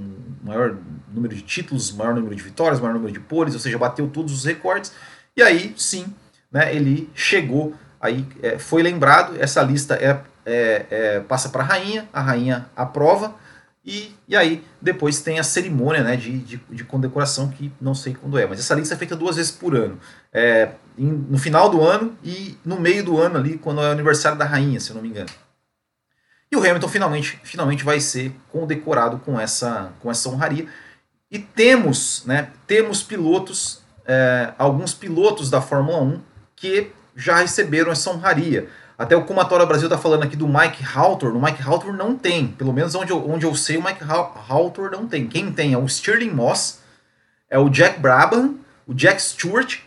maior 0.44 0.76
número 1.14 1.36
de 1.36 1.42
títulos, 1.42 1.92
maior 1.92 2.16
número 2.16 2.36
de 2.36 2.42
vitórias, 2.42 2.80
maior 2.80 2.94
número 2.94 3.14
de 3.14 3.20
poles, 3.20 3.54
ou 3.54 3.60
seja, 3.60 3.78
bateu 3.78 4.08
todos 4.08 4.34
os 4.34 4.46
recordes. 4.46 4.92
E 5.36 5.42
aí, 5.42 5.74
sim, 5.78 6.14
né, 6.52 6.76
ele 6.76 7.10
chegou, 7.14 7.74
aí 8.02 8.26
é, 8.42 8.58
foi 8.58 8.84
lembrado, 8.84 9.36
essa 9.40 9.62
lista 9.62 9.96
é, 9.96 10.20
é, 10.46 10.86
é 10.90 11.20
passa 11.22 11.50
para 11.50 11.64
a 11.64 11.66
rainha, 11.66 12.08
a 12.12 12.22
rainha 12.22 12.68
aprova, 12.76 13.36
e, 13.86 14.16
e 14.28 14.36
aí 14.36 14.64
depois 14.82 15.22
tem 15.22 15.40
a 15.40 15.44
cerimônia 15.44 16.04
né, 16.04 16.16
de, 16.16 16.40
de, 16.40 16.58
de, 16.70 16.84
condecoração, 16.86 17.50
que 17.50 17.70
não 17.82 17.94
sei 17.94 18.14
quando 18.14 18.38
é, 18.38 18.46
mas 18.46 18.60
essa 18.60 18.74
lista 18.74 18.94
é 18.94 18.98
feita 18.98 19.16
duas 19.16 19.36
vezes 19.36 19.52
por 19.52 19.76
ano. 19.76 20.00
É, 20.32 20.72
em, 20.98 21.06
no 21.06 21.38
final 21.38 21.70
do 21.70 21.82
ano 21.82 22.18
e 22.24 22.58
no 22.64 22.80
meio 22.80 23.04
do 23.04 23.20
ano 23.20 23.38
ali, 23.38 23.58
quando 23.58 23.82
é 23.82 23.90
o 23.90 23.92
aniversário 23.92 24.38
da 24.38 24.46
rainha, 24.46 24.80
se 24.80 24.92
eu 24.92 24.96
não 24.96 25.02
me 25.02 25.10
engano. 25.10 25.30
E 26.50 26.56
o 26.56 26.60
Hamilton 26.60 26.88
finalmente, 26.88 27.40
finalmente 27.44 27.84
vai 27.84 28.00
ser 28.00 28.34
condecorado 28.50 29.18
com 29.18 29.38
essa, 29.40 29.92
com 30.00 30.10
essa 30.10 30.30
honraria. 30.30 30.66
E 31.30 31.40
temos, 31.40 32.24
né, 32.26 32.52
temos 32.66 33.04
pilotos, 33.04 33.82
é, 34.06 34.54
alguns 34.58 34.94
pilotos 34.94 35.50
da 35.50 35.60
Fórmula 35.60 36.00
1 36.02 36.22
que 36.56 36.92
já 37.16 37.38
receberam 37.38 37.92
essa 37.92 38.10
honraria. 38.12 38.70
Até 38.98 39.16
o 39.16 39.26
Kumatora 39.26 39.66
Brasil 39.66 39.88
está 39.88 39.98
falando 39.98 40.24
aqui 40.24 40.36
do 40.36 40.48
Mike 40.48 40.84
Haltor. 40.84 41.34
No 41.34 41.42
Mike 41.42 41.62
Haltor 41.62 41.94
não 41.94 42.16
tem, 42.16 42.48
pelo 42.48 42.72
menos 42.72 42.94
onde 42.96 43.12
eu, 43.12 43.30
onde 43.30 43.46
eu 43.46 43.56
sei, 43.56 43.78
o 43.78 43.84
Mike 43.84 44.04
Haltor 44.50 44.92
não 44.92 45.08
tem. 45.08 45.28
Quem 45.28 45.52
tem 45.52 45.74
é 45.74 45.78
o 45.78 45.88
Stirling 45.88 46.32
Moss, 46.32 46.80
é 47.50 47.58
o 47.58 47.70
Jack 47.70 48.00
Brabham, 48.00 48.56
o 48.88 48.94
Jack 48.94 49.22
Stewart, 49.22 49.80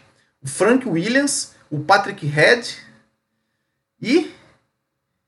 o 0.42 0.48
Frank 0.48 0.88
Williams, 0.88 1.54
o 1.70 1.80
Patrick 1.80 2.26
Head 2.26 2.76
e 4.00 4.34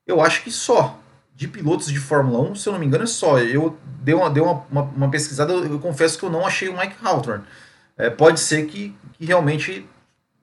eu 0.05 0.21
acho 0.21 0.43
que 0.43 0.51
só 0.51 0.99
de 1.35 1.47
pilotos 1.47 1.87
de 1.87 1.99
Fórmula 1.99 2.49
1, 2.51 2.55
se 2.55 2.67
eu 2.67 2.73
não 2.73 2.79
me 2.79 2.85
engano, 2.85 3.05
é 3.05 3.07
só. 3.07 3.39
Eu 3.39 3.77
dei 4.01 4.13
uma, 4.13 4.29
dei 4.29 4.43
uma, 4.43 4.65
uma, 4.69 4.81
uma 4.81 5.09
pesquisada, 5.09 5.53
eu, 5.53 5.65
eu, 5.65 5.79
confesso 5.79 6.17
que 6.17 6.25
eu 6.25 6.29
não 6.29 6.45
achei 6.45 6.67
o 6.67 6.77
Mike 6.77 6.95
Hawthorne. 7.01 7.45
É, 7.97 8.09
pode 8.09 8.39
ser 8.39 8.65
que, 8.65 8.95
que, 9.13 9.25
realmente 9.25 9.87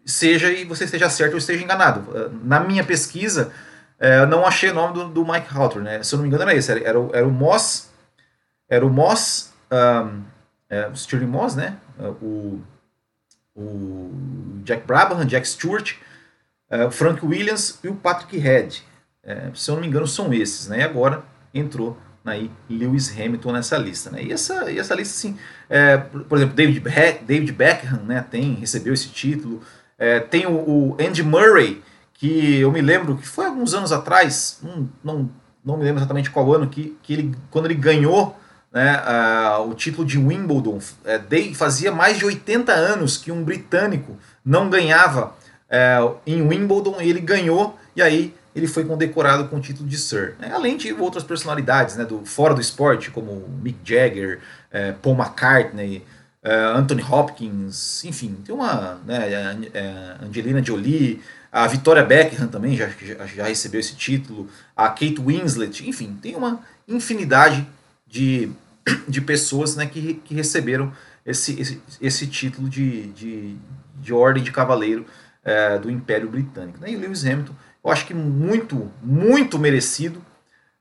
seja 0.06 0.52
e 0.52 0.64
você 0.64 0.84
esteja 0.84 1.10
certo 1.10 1.32
ou 1.32 1.38
esteja 1.38 1.62
enganado. 1.62 2.16
É, 2.16 2.30
na 2.44 2.60
minha 2.60 2.84
pesquisa, 2.84 3.52
é, 3.98 4.20
eu 4.20 4.26
não 4.26 4.46
achei 4.46 4.70
o 4.70 4.75
nome 4.75 4.94
do, 4.94 5.08
do 5.08 5.25
Mike 5.25 5.48
Hawthorne. 5.50 5.88
Né? 5.88 6.02
Se 6.02 6.14
eu 6.14 6.18
não 6.18 6.22
me 6.22 6.28
engano, 6.28 6.42
era 6.42 6.54
esse. 6.54 6.70
Era, 6.70 6.80
era, 6.80 7.00
o, 7.00 7.10
era 7.14 7.26
o 7.26 7.30
Moss. 7.30 7.90
Era 8.68 8.86
o 8.86 8.90
Moss. 8.90 9.52
Um, 9.70 10.22
é, 10.68 10.88
o 10.88 10.96
Stirling 10.96 11.26
Moss, 11.26 11.56
né? 11.56 11.76
É, 11.98 12.06
o, 12.22 12.60
o 13.54 14.10
Jack 14.64 14.86
Brabham, 14.86 15.25
Jack 15.25 15.46
Stewart, 15.48 15.94
uh, 16.70 16.90
Frank 16.90 17.25
Williams 17.25 17.78
e 17.82 17.88
o 17.88 17.94
Patrick 17.94 18.36
Head. 18.36 18.84
É, 19.22 19.50
se 19.54 19.70
eu 19.70 19.75
não 19.75 19.82
me 19.82 19.88
engano, 19.88 20.06
são 20.06 20.32
esses, 20.32 20.68
né? 20.68 20.80
E 20.80 20.82
agora 20.82 21.25
entrou 21.52 21.98
aí 22.25 22.50
Lewis 22.68 23.10
Hamilton 23.10 23.52
nessa 23.52 23.78
lista, 23.78 24.10
né? 24.10 24.22
E 24.22 24.32
essa, 24.32 24.70
e 24.70 24.78
essa 24.78 24.94
lista, 24.94 25.14
assim, 25.14 25.38
é, 25.68 25.96
por 25.96 26.36
exemplo, 26.36 26.54
David, 26.54 26.80
Be 26.80 26.90
David 27.22 27.52
Beckham, 27.52 28.02
né? 28.04 28.25
Tem, 28.28 28.54
recebeu 28.54 28.92
esse 28.92 29.08
título. 29.08 29.62
É, 29.99 30.21
tem 30.21 30.47
o, 30.47 30.53
o, 30.53 30.97
Andy 31.00 31.23
Murray, 31.23 31.83
que 32.15 32.61
eu 32.61 32.71
me 32.71 32.81
lembro 32.81 33.17
que 33.17 33.26
foi 33.26 33.47
alguns 33.47 33.75
anos 33.75 33.93
atrás, 33.93 34.61
não, 34.62 34.88
não, 35.03 35.31
não 35.65 35.76
me 35.76 35.85
lembro 35.85 35.99
exatamente 36.00 36.31
qual 36.31 36.53
ano, 36.53 36.69
que, 36.69 36.97
que 37.03 37.12
ele, 37.12 37.35
quando 37.50 37.67
ele 37.67 37.75
ganhou 37.75 38.38
né, 38.73 39.03
o 39.67 39.75
título 39.75 40.07
de 40.07 40.19
Wimbledon, 40.19 40.79
uh, 40.79 41.55
fazia 41.55 41.91
mais 41.91 42.19
de 42.19 42.25
80 42.25 42.73
anos 42.73 43.17
que 43.17 43.33
um 43.33 43.43
britânico 43.43 44.17
não 44.45 44.69
ganhava 44.69 45.35
uh, 45.71 46.17
em 46.26 46.47
Wimbledon 46.47 46.97
ele 47.00 47.21
ganhou, 47.21 47.79
e 47.95 48.03
aí 48.03 48.35
ele 48.55 48.67
foi 48.67 48.85
condecorado 48.85 49.49
com 49.49 49.57
o 49.57 49.61
título 49.61 49.87
de 49.87 49.99
Sir. 49.99 50.35
Né? 50.38 50.50
Além 50.53 50.79
de 50.79 50.93
outras 50.95 51.23
personalidades 51.23 51.97
né, 51.97 52.07
do, 52.07 52.25
fora 52.25 52.55
do 52.55 52.61
esporte, 52.61 53.11
como 53.11 53.47
Mick 53.62 53.79
Jagger, 53.85 54.41
é, 54.71 54.93
Paul 54.93 55.15
McCartney, 55.15 55.97
é, 55.97 56.03
Anthony 56.53 57.03
Hopkins, 57.03 58.05
enfim, 58.05 58.37
tem 58.45 58.55
uma. 58.55 59.00
Né, 59.05 59.33
é, 59.75 60.17
Angelina 60.25 60.62
Jolie, 60.62 61.21
a 61.50 61.67
Victoria 61.67 62.05
Beckham 62.05 62.47
também 62.49 62.76
já, 62.76 62.88
já, 63.00 63.26
já, 63.26 63.45
recebeu 63.45 63.81
esse 63.81 63.97
título, 63.97 64.49
a 64.76 64.88
Kate 64.88 65.21
Winslet, 65.21 65.88
enfim, 65.88 66.17
tem 66.21 66.37
uma 66.37 66.61
infinidade 66.87 67.67
de, 68.07 68.50
de 69.09 69.21
pessoas 69.21 69.76
né, 69.76 69.87
que, 69.87 70.15
que 70.25 70.35
receberam 70.35 70.93
esse, 71.25 71.61
esse, 71.61 71.83
esse 72.00 72.26
título 72.26 72.69
de, 72.69 73.09
de, 73.09 73.57
de 74.00 74.12
ordem 74.12 74.43
de 74.43 74.53
cavaleiro 74.53 75.05
é, 75.45 75.79
do 75.79 75.91
Império 75.91 76.29
Britânico. 76.29 76.79
Né? 76.81 76.91
E 76.91 76.97
Lewis 76.97 77.25
Hamilton 77.25 77.55
eu 77.87 77.93
acho 77.93 78.05
que 78.05 78.15
muito, 78.15 78.91
muito 79.00 79.61
merecido. 79.61 80.21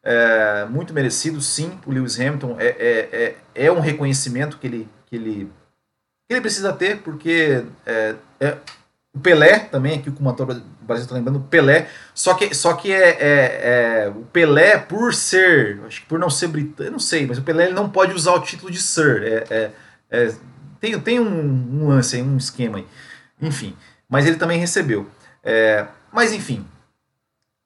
É, 0.03 0.65
muito 0.65 0.91
merecido, 0.91 1.39
sim, 1.39 1.77
o 1.85 1.91
Lewis 1.91 2.19
Hamilton. 2.19 2.55
É, 2.59 2.65
é, 2.65 3.35
é, 3.53 3.65
é, 3.65 3.71
um 3.71 3.79
reconhecimento 3.79 4.57
que 4.57 4.65
ele, 4.65 4.89
que 5.05 5.15
ele, 5.15 5.51
que 6.27 6.33
ele 6.33 6.41
precisa 6.41 6.73
ter, 6.73 7.01
porque 7.01 7.63
é, 7.85 8.15
é, 8.39 8.57
o 9.13 9.19
Pelé 9.19 9.59
também, 9.59 9.99
aqui 9.99 10.09
o 10.09 10.13
Kumator 10.13 10.45
Brasil 10.81 11.03
está 11.03 11.15
lembrando, 11.15 11.39
o 11.39 11.43
Pelé, 11.43 11.89
só 12.13 12.33
que, 12.33 12.53
só 12.53 12.73
que 12.73 12.91
é, 12.91 13.09
é, 13.09 14.03
é, 14.03 14.09
o 14.09 14.23
Pelé, 14.25 14.77
por 14.77 15.13
ser, 15.13 15.79
acho 15.87 16.01
que 16.01 16.07
por 16.07 16.19
não 16.19 16.29
ser 16.29 16.47
britânico, 16.47 16.91
não 16.91 16.99
sei, 16.99 17.25
mas 17.25 17.37
o 17.37 17.43
Pelé 17.43 17.71
não 17.71 17.89
pode 17.89 18.13
usar 18.13 18.33
o 18.33 18.41
título 18.41 18.71
de 18.71 18.81
Sir. 18.81 19.23
É, 19.49 19.71
é, 20.09 20.33
tem, 20.79 20.99
tem 20.99 21.19
um, 21.19 21.83
um 21.83 21.87
lance 21.87 22.15
aí, 22.15 22.21
um 22.21 22.37
esquema 22.37 22.77
aí. 22.77 22.87
Enfim, 23.41 23.75
mas 24.07 24.25
ele 24.25 24.37
também 24.37 24.59
recebeu. 24.59 25.09
mas 26.11 26.31
enfim, 26.31 26.65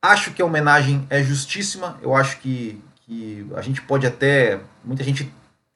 Acho 0.01 0.31
que 0.31 0.41
a 0.41 0.45
homenagem 0.45 1.05
é 1.09 1.21
justíssima. 1.21 1.99
Eu 2.01 2.15
acho 2.15 2.39
que, 2.39 2.81
que 3.01 3.45
a 3.55 3.61
gente 3.61 3.81
pode 3.81 4.07
até. 4.07 4.59
Muita 4.83 5.03
gente 5.03 5.29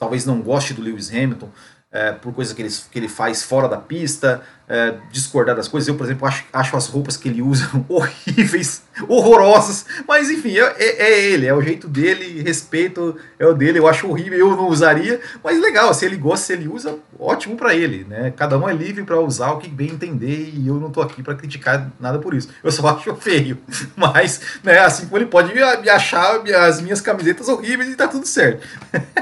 talvez 0.04 0.26
não 0.26 0.42
goste 0.42 0.74
do 0.74 0.82
Lewis 0.82 1.10
Hamilton, 1.10 1.50
é, 1.94 2.12
por 2.12 2.34
coisas 2.34 2.54
que 2.54 2.62
ele, 2.64 2.74
que 2.92 3.00
ele 3.00 3.08
faz 3.08 3.44
fora 3.44 3.70
da 3.70 3.78
pista, 3.78 4.42
é, 4.68 4.96
discordar 5.12 5.56
das 5.56 5.68
coisas. 5.68 5.88
Eu, 5.88 5.96
por 5.96 6.06
exemplo, 6.06 6.28
acho, 6.28 6.44
acho 6.52 6.76
as 6.76 6.88
roupas 6.88 7.16
que 7.16 7.30
ele 7.30 7.42
usa 7.42 7.70
horríveis, 7.88 8.82
horrorosas, 9.08 9.86
mas 10.08 10.32
enfim, 10.32 10.58
é, 10.58 10.76
é, 10.80 11.12
é, 11.12 11.22
ele, 11.22 11.46
é 11.46 11.54
o 11.54 11.62
jeito 11.62 11.88
dele, 11.88 12.42
respeito, 12.42 13.16
é 13.38 13.46
o 13.46 13.54
dele. 13.54 13.78
Eu 13.78 13.88
acho 13.88 14.08
horrível, 14.08 14.40
eu 14.40 14.50
não 14.52 14.68
usaria, 14.70 15.22
mas 15.44 15.62
legal, 15.62 15.94
se 15.94 16.04
ele 16.04 16.18
gosta, 16.18 16.48
se 16.48 16.54
ele 16.54 16.68
usa, 16.68 16.98
ótimo 17.20 17.56
para 17.56 17.76
ele, 17.76 18.06
né? 18.10 18.34
Cada 18.36 18.58
um 18.58 18.68
é 18.68 18.74
livre 18.74 19.04
para 19.04 19.20
usar 19.20 19.52
o 19.52 19.60
que 19.60 19.70
bem 19.70 19.92
entender 19.92 20.52
e 20.52 20.68
eu 20.68 20.76
não 20.76 20.90
tô 20.90 21.00
aqui 21.00 21.22
para 21.22 21.36
criticar 21.36 21.92
nada 22.00 22.18
por 22.18 22.34
isso. 22.34 22.50
Eu 22.64 22.72
só 22.72 22.88
acho 22.98 23.14
feio, 23.18 23.60
mas, 23.96 24.42
né, 24.64 24.80
assim 24.80 25.06
como 25.06 25.20
ele 25.20 25.28
pode 25.28 25.54
me 25.54 25.90
achar 25.90 26.42
as 26.68 26.82
minhas 26.82 27.02
camisetas 27.02 27.48
horríveis 27.48 27.90
e 27.90 27.96
tá 27.96 28.08
tudo 28.08 28.26
certo. 28.26 28.68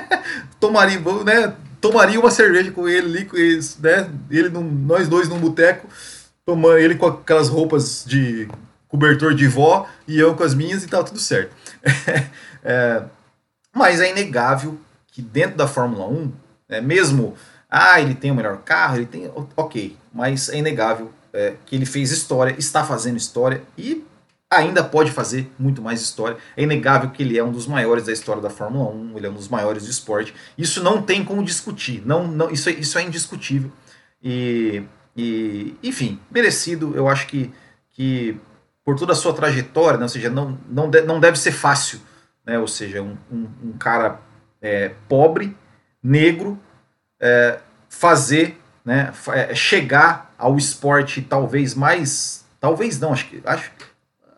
Tomaria, 0.58 1.02
né? 1.26 1.54
Tomaria 1.82 2.20
uma 2.20 2.32
cerveja 2.32 2.72
com 2.72 2.88
ele 2.88 3.08
ali, 3.08 3.26
com 3.26 3.36
eles, 3.36 3.78
né? 3.80 4.10
Ele 4.30 4.50
num, 4.50 4.64
nós 4.64 5.08
dois 5.08 5.28
num 5.28 5.40
boteco, 5.40 5.88
tomando 6.46 6.78
ele 6.78 6.96
com 6.96 7.08
aquelas 7.08 7.50
roupas 7.50 8.06
de 8.06 8.48
cobertor 8.88 9.34
de 9.34 9.48
vó 9.48 9.88
e 10.08 10.20
eu 10.20 10.36
com 10.36 10.44
as 10.44 10.54
minhas 10.54 10.84
e 10.84 10.88
tá 10.88 11.04
tudo 11.04 11.20
certo. 11.20 11.56
é, 12.64 13.04
mas 13.74 14.00
é 14.00 14.12
inegável 14.12 14.78
que 15.08 15.22
dentro 15.22 15.58
da 15.58 15.68
Fórmula 15.68 16.08
1, 16.08 16.32
é, 16.70 16.82
mesmo, 16.82 17.36
ah, 17.70 18.00
ele 18.00 18.14
tem 18.14 18.32
o 18.32 18.36
melhor 18.36 18.60
carro, 18.60 18.98
ele 18.98 19.06
tem, 19.06 19.32
ok, 19.58 19.98
mas 20.14 20.50
é 20.50 20.58
inegável 20.58 21.12
é, 21.34 21.56
que 21.66 21.76
ele 21.76 21.86
fez 21.86 22.12
história, 22.12 22.56
está 22.58 22.84
fazendo 22.84 23.18
história 23.18 23.64
e 23.78 24.04
ainda 24.52 24.84
pode 24.84 25.12
fazer 25.12 25.50
muito 25.58 25.82
mais 25.82 26.02
história. 26.02 26.38
É 26.58 26.64
inegável 26.64 27.10
que 27.10 27.24
ele 27.24 27.38
é 27.38 27.44
um 27.44 27.52
dos 27.52 27.66
maiores 27.66 28.06
da 28.06 28.12
história 28.12 28.42
da 28.42 28.50
Fórmula 28.50 28.92
1, 28.92 29.18
ele 29.18 29.28
é 29.28 29.30
um 29.30 29.34
dos 29.34 29.48
maiores 29.48 29.86
do 29.86 29.90
esporte. 29.90 30.36
Isso 30.58 30.84
não 30.84 31.02
tem 31.02 31.24
como 31.24 31.42
discutir, 31.42 32.04
não, 32.06 32.28
não, 32.28 32.52
isso, 32.52 32.70
é, 32.70 32.74
isso 32.74 33.00
é 33.00 33.04
indiscutível. 33.04 33.72
E, 34.22 34.84
e, 35.16 35.76
enfim, 35.82 36.20
merecido, 36.30 36.94
eu 36.96 37.08
acho 37.08 37.28
que, 37.28 37.50
que 37.92 38.38
por 38.84 38.98
toda 38.98 39.14
a 39.14 39.16
sua 39.16 39.34
trajetória, 39.34 39.98
né, 39.98 40.04
ou 40.04 40.10
seja, 40.10 40.30
não, 40.30 40.60
não, 40.68 40.90
de, 40.90 41.02
não 41.04 41.20
deve 41.20 41.40
ser 41.40 41.54
fácil, 41.54 42.02
né, 42.46 42.60
ou 42.60 42.68
seja, 42.68 43.02
um, 43.02 43.18
um, 43.32 43.48
um 43.64 43.72
cara 43.80 44.20
é, 44.62 44.92
pobre, 45.08 45.56
negro, 46.04 46.60
é, 47.22 47.60
fazer, 47.88 48.60
né, 48.84 49.14
é, 49.30 49.56
chegar 49.56 50.34
ao 50.38 50.58
esporte 50.58 51.22
talvez 51.22 51.74
mais, 51.74 52.44
talvez 52.60 53.00
não, 53.00 53.14
acho 53.14 53.28
que, 53.28 53.42
acho 53.46 53.72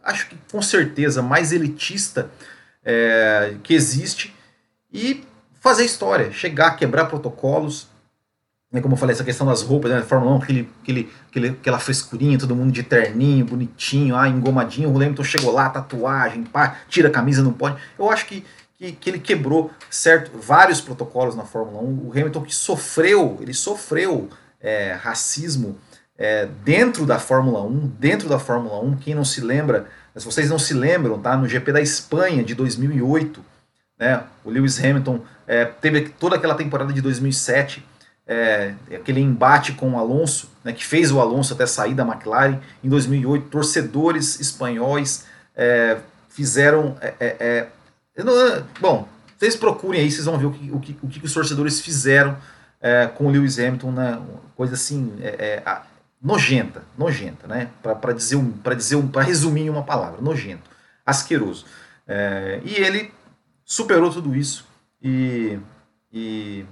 acho 0.03 0.27
que 0.27 0.37
com 0.51 0.61
certeza 0.61 1.21
mais 1.21 1.51
elitista 1.51 2.29
é, 2.83 3.55
que 3.63 3.73
existe 3.73 4.35
e 4.91 5.23
fazer 5.59 5.85
história, 5.85 6.31
chegar, 6.31 6.75
quebrar 6.75 7.05
protocolos. 7.05 7.87
Né, 8.71 8.81
como 8.81 8.95
eu 8.95 8.97
falei, 8.97 9.13
essa 9.13 9.23
questão 9.23 9.47
das 9.47 9.61
roupas, 9.61 9.91
né, 9.91 10.01
Fórmula 10.01 10.33
1, 10.33 10.37
aquele, 10.37 10.69
aquele, 10.81 11.13
aquele, 11.29 11.47
aquela 11.49 11.79
frescurinha, 11.79 12.37
todo 12.37 12.55
mundo 12.55 12.71
de 12.71 12.83
terninho, 12.83 13.45
bonitinho, 13.45 14.15
ah, 14.15 14.27
engomadinho. 14.27 14.89
O 14.89 14.95
Hamilton 14.95 15.23
chegou 15.23 15.51
lá, 15.51 15.69
tatuagem, 15.69 16.43
pá, 16.43 16.77
tira 16.89 17.07
a 17.07 17.11
camisa, 17.11 17.41
não 17.41 17.53
pode. 17.53 17.81
Eu 17.97 18.09
acho 18.11 18.25
que, 18.25 18.43
que, 18.77 18.91
que, 18.91 19.09
ele 19.09 19.19
quebrou 19.19 19.71
certo 19.89 20.37
vários 20.37 20.81
protocolos 20.81 21.35
na 21.35 21.43
Fórmula 21.43 21.81
1. 21.81 22.07
O 22.07 22.11
Hamilton 22.11 22.41
que 22.41 22.53
sofreu, 22.53 23.37
ele 23.39 23.53
sofreu 23.53 24.29
é, 24.59 24.93
racismo 24.93 25.77
é, 26.17 26.47
dentro 26.63 27.05
da 27.05 27.19
Fórmula 27.19 27.63
1, 27.63 27.87
dentro 27.99 28.29
da 28.29 28.39
Fórmula 28.39 28.79
1, 28.81 28.97
quem 28.97 29.15
não 29.15 29.25
se 29.25 29.41
lembra, 29.41 29.87
se 30.15 30.25
vocês 30.25 30.49
não 30.49 30.59
se 30.59 30.73
lembram, 30.73 31.19
tá? 31.19 31.35
No 31.35 31.47
GP 31.47 31.71
da 31.71 31.81
Espanha 31.81 32.43
de 32.43 32.53
2008, 32.53 33.43
né? 33.99 34.23
O 34.43 34.49
Lewis 34.49 34.83
Hamilton 34.83 35.21
é, 35.47 35.65
teve 35.65 36.01
toda 36.01 36.35
aquela 36.35 36.55
temporada 36.55 36.93
de 36.93 37.01
2007, 37.01 37.85
é, 38.25 38.73
aquele 38.93 39.19
embate 39.19 39.73
com 39.73 39.91
o 39.91 39.97
Alonso, 39.97 40.49
né, 40.63 40.71
que 40.71 40.85
fez 40.85 41.11
o 41.11 41.19
Alonso 41.19 41.53
até 41.53 41.65
sair 41.65 41.93
da 41.93 42.03
McLaren 42.03 42.59
em 42.83 42.89
2008. 42.89 43.49
Torcedores 43.49 44.39
espanhóis 44.39 45.25
é, 45.55 45.97
fizeram. 46.29 46.95
É, 47.01 47.15
é, 47.19 48.23
não, 48.23 48.33
bom, 48.79 49.07
vocês 49.37 49.55
procurem 49.55 50.01
aí, 50.01 50.11
vocês 50.11 50.25
vão 50.25 50.37
ver 50.37 50.45
o 50.45 50.51
que, 50.51 50.71
o 50.71 50.79
que, 50.79 50.97
o 51.01 51.07
que 51.07 51.25
os 51.25 51.33
torcedores 51.33 51.81
fizeram 51.81 52.37
com 53.15 53.27
o 53.27 53.29
Lewis 53.29 53.57
Hamilton, 53.57 53.91
né, 53.93 54.21
coisa 54.57 54.73
assim 54.73 55.13
nojenta, 56.23 56.83
nojenta, 56.97 57.45
né? 57.47 57.69
Para 57.81 58.13
dizer 58.13 58.37
um, 58.37 58.51
para 58.51 58.73
dizer 58.73 58.95
um, 58.95 59.07
para 59.07 59.23
resumir 59.23 59.63
em 59.63 59.69
uma 59.69 59.83
palavra, 59.83 60.21
nojento, 60.21 60.69
asqueroso. 61.05 61.65
É, 62.07 62.61
e 62.63 62.75
ele 62.75 63.13
superou 63.65 64.09
tudo 64.09 64.35
isso 64.35 64.65
e, 65.01 65.59
e, 66.11 66.65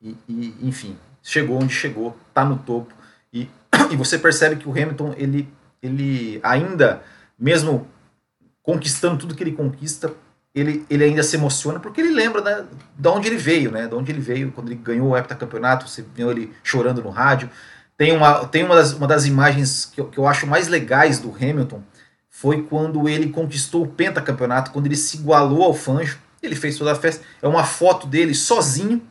e, 0.00 0.56
enfim, 0.62 0.96
chegou 1.22 1.60
onde 1.60 1.72
chegou, 1.72 2.16
tá 2.32 2.44
no 2.44 2.58
topo 2.58 2.94
e, 3.32 3.48
e 3.90 3.96
você 3.96 4.18
percebe 4.18 4.56
que 4.56 4.68
o 4.68 4.72
Hamilton 4.72 5.14
ele, 5.16 5.48
ele 5.82 6.38
ainda, 6.42 7.02
mesmo 7.38 7.88
conquistando 8.62 9.18
tudo 9.18 9.34
que 9.34 9.42
ele 9.42 9.52
conquista, 9.52 10.12
ele, 10.54 10.86
ele 10.88 11.04
ainda 11.04 11.22
se 11.22 11.36
emociona 11.36 11.78
porque 11.78 12.00
ele 12.00 12.10
lembra 12.10 12.40
né, 12.40 12.66
de 12.96 13.08
onde 13.08 13.28
ele 13.28 13.36
veio, 13.36 13.70
né? 13.70 13.86
De 13.86 13.94
onde 13.94 14.10
ele 14.10 14.20
veio 14.20 14.50
quando 14.52 14.68
ele 14.68 14.80
ganhou 14.82 15.10
o 15.10 15.16
heptacampeonato, 15.16 15.88
você 15.88 16.02
viu 16.14 16.30
ele 16.30 16.52
chorando 16.64 17.02
no 17.02 17.10
rádio. 17.10 17.50
Tem 17.96 18.12
uma, 18.12 18.46
tem 18.46 18.62
uma, 18.62 18.74
das, 18.74 18.92
uma 18.92 19.06
das 19.06 19.24
imagens 19.24 19.86
que 19.86 20.00
eu, 20.00 20.08
que 20.08 20.18
eu 20.18 20.26
acho 20.26 20.46
mais 20.46 20.68
legais 20.68 21.18
do 21.18 21.34
Hamilton 21.34 21.82
foi 22.28 22.62
quando 22.62 23.08
ele 23.08 23.30
conquistou 23.30 23.84
o 23.84 23.88
pentacampeonato, 23.88 24.70
quando 24.70 24.84
ele 24.84 24.96
se 24.96 25.16
igualou 25.16 25.62
ao 25.62 25.72
Fanjo. 25.72 26.18
Ele 26.42 26.54
fez 26.54 26.76
toda 26.76 26.92
a 26.92 26.94
festa. 26.94 27.24
É 27.40 27.48
uma 27.48 27.64
foto 27.64 28.06
dele 28.06 28.34
sozinho, 28.34 29.02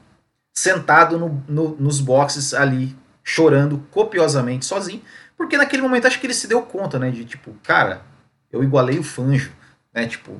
sentado 0.53 1.17
no, 1.17 1.43
no, 1.47 1.75
nos 1.77 1.99
boxes 1.99 2.53
ali, 2.53 2.95
chorando 3.23 3.83
copiosamente 3.89 4.65
sozinho, 4.65 5.01
porque 5.35 5.57
naquele 5.57 5.81
momento 5.81 6.05
acho 6.05 6.19
que 6.19 6.27
ele 6.27 6.35
se 6.35 6.47
deu 6.47 6.61
conta, 6.61 6.99
né? 6.99 7.09
De 7.09 7.25
tipo, 7.25 7.51
cara, 7.63 8.03
eu 8.51 8.63
igualei 8.63 8.99
o 8.99 9.03
Fanjo, 9.03 9.51
né? 9.91 10.05
Tipo, 10.05 10.39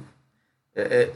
é, 0.75 0.81
é, 0.81 1.13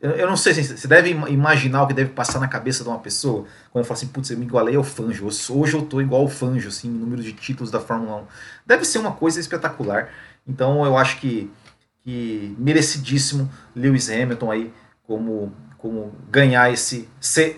eu 0.00 0.26
não 0.26 0.36
sei, 0.36 0.52
você 0.52 0.86
deve 0.86 1.10
imaginar 1.10 1.82
o 1.82 1.86
que 1.86 1.94
deve 1.94 2.10
passar 2.10 2.38
na 2.38 2.48
cabeça 2.48 2.82
de 2.82 2.88
uma 2.88 2.98
pessoa 2.98 3.46
quando 3.70 3.84
fala 3.84 3.98
assim, 3.98 4.08
putz, 4.08 4.30
eu 4.30 4.38
me 4.38 4.44
igualei 4.44 4.76
ao 4.76 4.84
Fanjo, 4.84 5.26
hoje 5.26 5.74
eu 5.74 5.82
tô 5.82 6.00
igual 6.00 6.22
ao 6.22 6.28
Fanjo, 6.28 6.68
assim, 6.68 6.88
em 6.88 6.92
número 6.92 7.22
de 7.22 7.32
títulos 7.32 7.70
da 7.70 7.80
Fórmula 7.80 8.22
1. 8.22 8.26
Deve 8.66 8.84
ser 8.84 8.98
uma 8.98 9.12
coisa 9.12 9.40
espetacular 9.40 10.10
Então 10.46 10.84
eu 10.84 10.96
acho 10.96 11.18
que, 11.18 11.50
que 12.04 12.54
merecidíssimo 12.58 13.50
Lewis 13.74 14.10
Hamilton 14.10 14.50
aí 14.50 14.72
como, 15.06 15.52
como 15.78 16.12
ganhar 16.30 16.70
esse, 16.70 17.08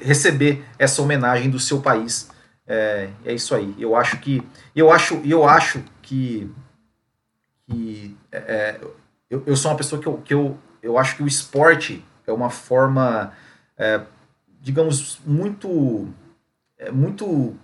receber 0.00 0.64
essa 0.78 1.02
homenagem 1.02 1.50
do 1.50 1.59
seu 1.59 1.80
país. 1.80 2.30
É, 2.66 3.09
é 3.25 3.35
isso 3.35 3.54
aí. 3.54 3.75
Eu 3.78 3.97
acho 3.97 4.18
que 4.18 4.42
eu 4.76 4.92
acho 4.92 5.21
eu 5.25 5.49
acho 5.49 5.83
que, 6.02 6.50
que 7.66 8.16
é, 8.30 8.37
é, 8.37 8.80
eu, 9.30 9.42
eu 9.47 9.57
sou 9.57 9.71
uma 9.71 9.76
pessoa 9.76 10.00
que 10.00 10.07
eu, 10.07 10.18
que 10.18 10.35
eu, 10.35 10.59
eu 10.83 10.99
acho 10.99 11.16
que 11.16 11.23
o 11.23 11.26
esporte 11.26 12.04
é 12.30 12.32
uma 12.32 12.50
forma 12.50 13.32
é, 13.76 14.00
digamos 14.61 15.20
muito 15.25 16.08
é, 16.78 16.90
muito 16.90 17.56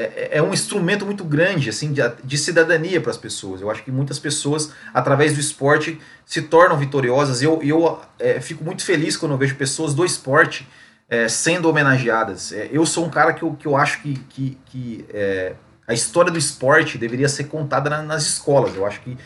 é, 0.00 0.04
é, 0.04 0.38
é, 0.38 0.42
um 0.42 0.52
instrumento 0.52 1.04
muito 1.04 1.24
grande 1.24 1.68
assim 1.68 1.92
de, 1.92 2.00
de 2.22 2.38
cidadania 2.38 3.00
para 3.00 3.10
as 3.10 3.16
pessoas. 3.16 3.60
Eu 3.60 3.68
acho 3.68 3.82
que 3.82 3.90
muitas 3.90 4.18
pessoas, 4.18 4.72
através 4.94 5.34
do 5.34 5.40
esporte, 5.40 6.00
se 6.24 6.42
tornam 6.42 6.76
vitoriosas. 6.78 7.42
Eu, 7.42 7.60
eu 7.64 8.00
é, 8.16 8.40
fico 8.40 8.64
muito 8.64 8.84
feliz 8.84 9.16
quando 9.16 9.32
eu 9.32 9.38
vejo 9.38 9.56
pessoas 9.56 9.94
do 9.94 10.04
esporte 10.04 10.68
é, 11.08 11.26
sendo 11.28 11.68
homenageadas. 11.68 12.52
É, 12.52 12.68
eu 12.70 12.86
sou 12.86 13.06
um 13.06 13.10
cara 13.10 13.32
que 13.32 13.42
eu, 13.42 13.54
que 13.54 13.66
eu 13.66 13.76
acho 13.76 14.00
que, 14.00 14.14
que, 14.28 14.58
que 14.66 15.04
é, 15.12 15.54
a 15.84 15.92
história 15.92 16.30
do 16.30 16.38
esporte 16.38 16.96
deveria 16.96 17.28
ser 17.28 17.44
contada 17.44 17.90
na, 17.90 18.00
nas 18.00 18.22
escolas. 18.22 18.76
Eu 18.76 18.86
acho 18.86 19.00
que 19.00 19.18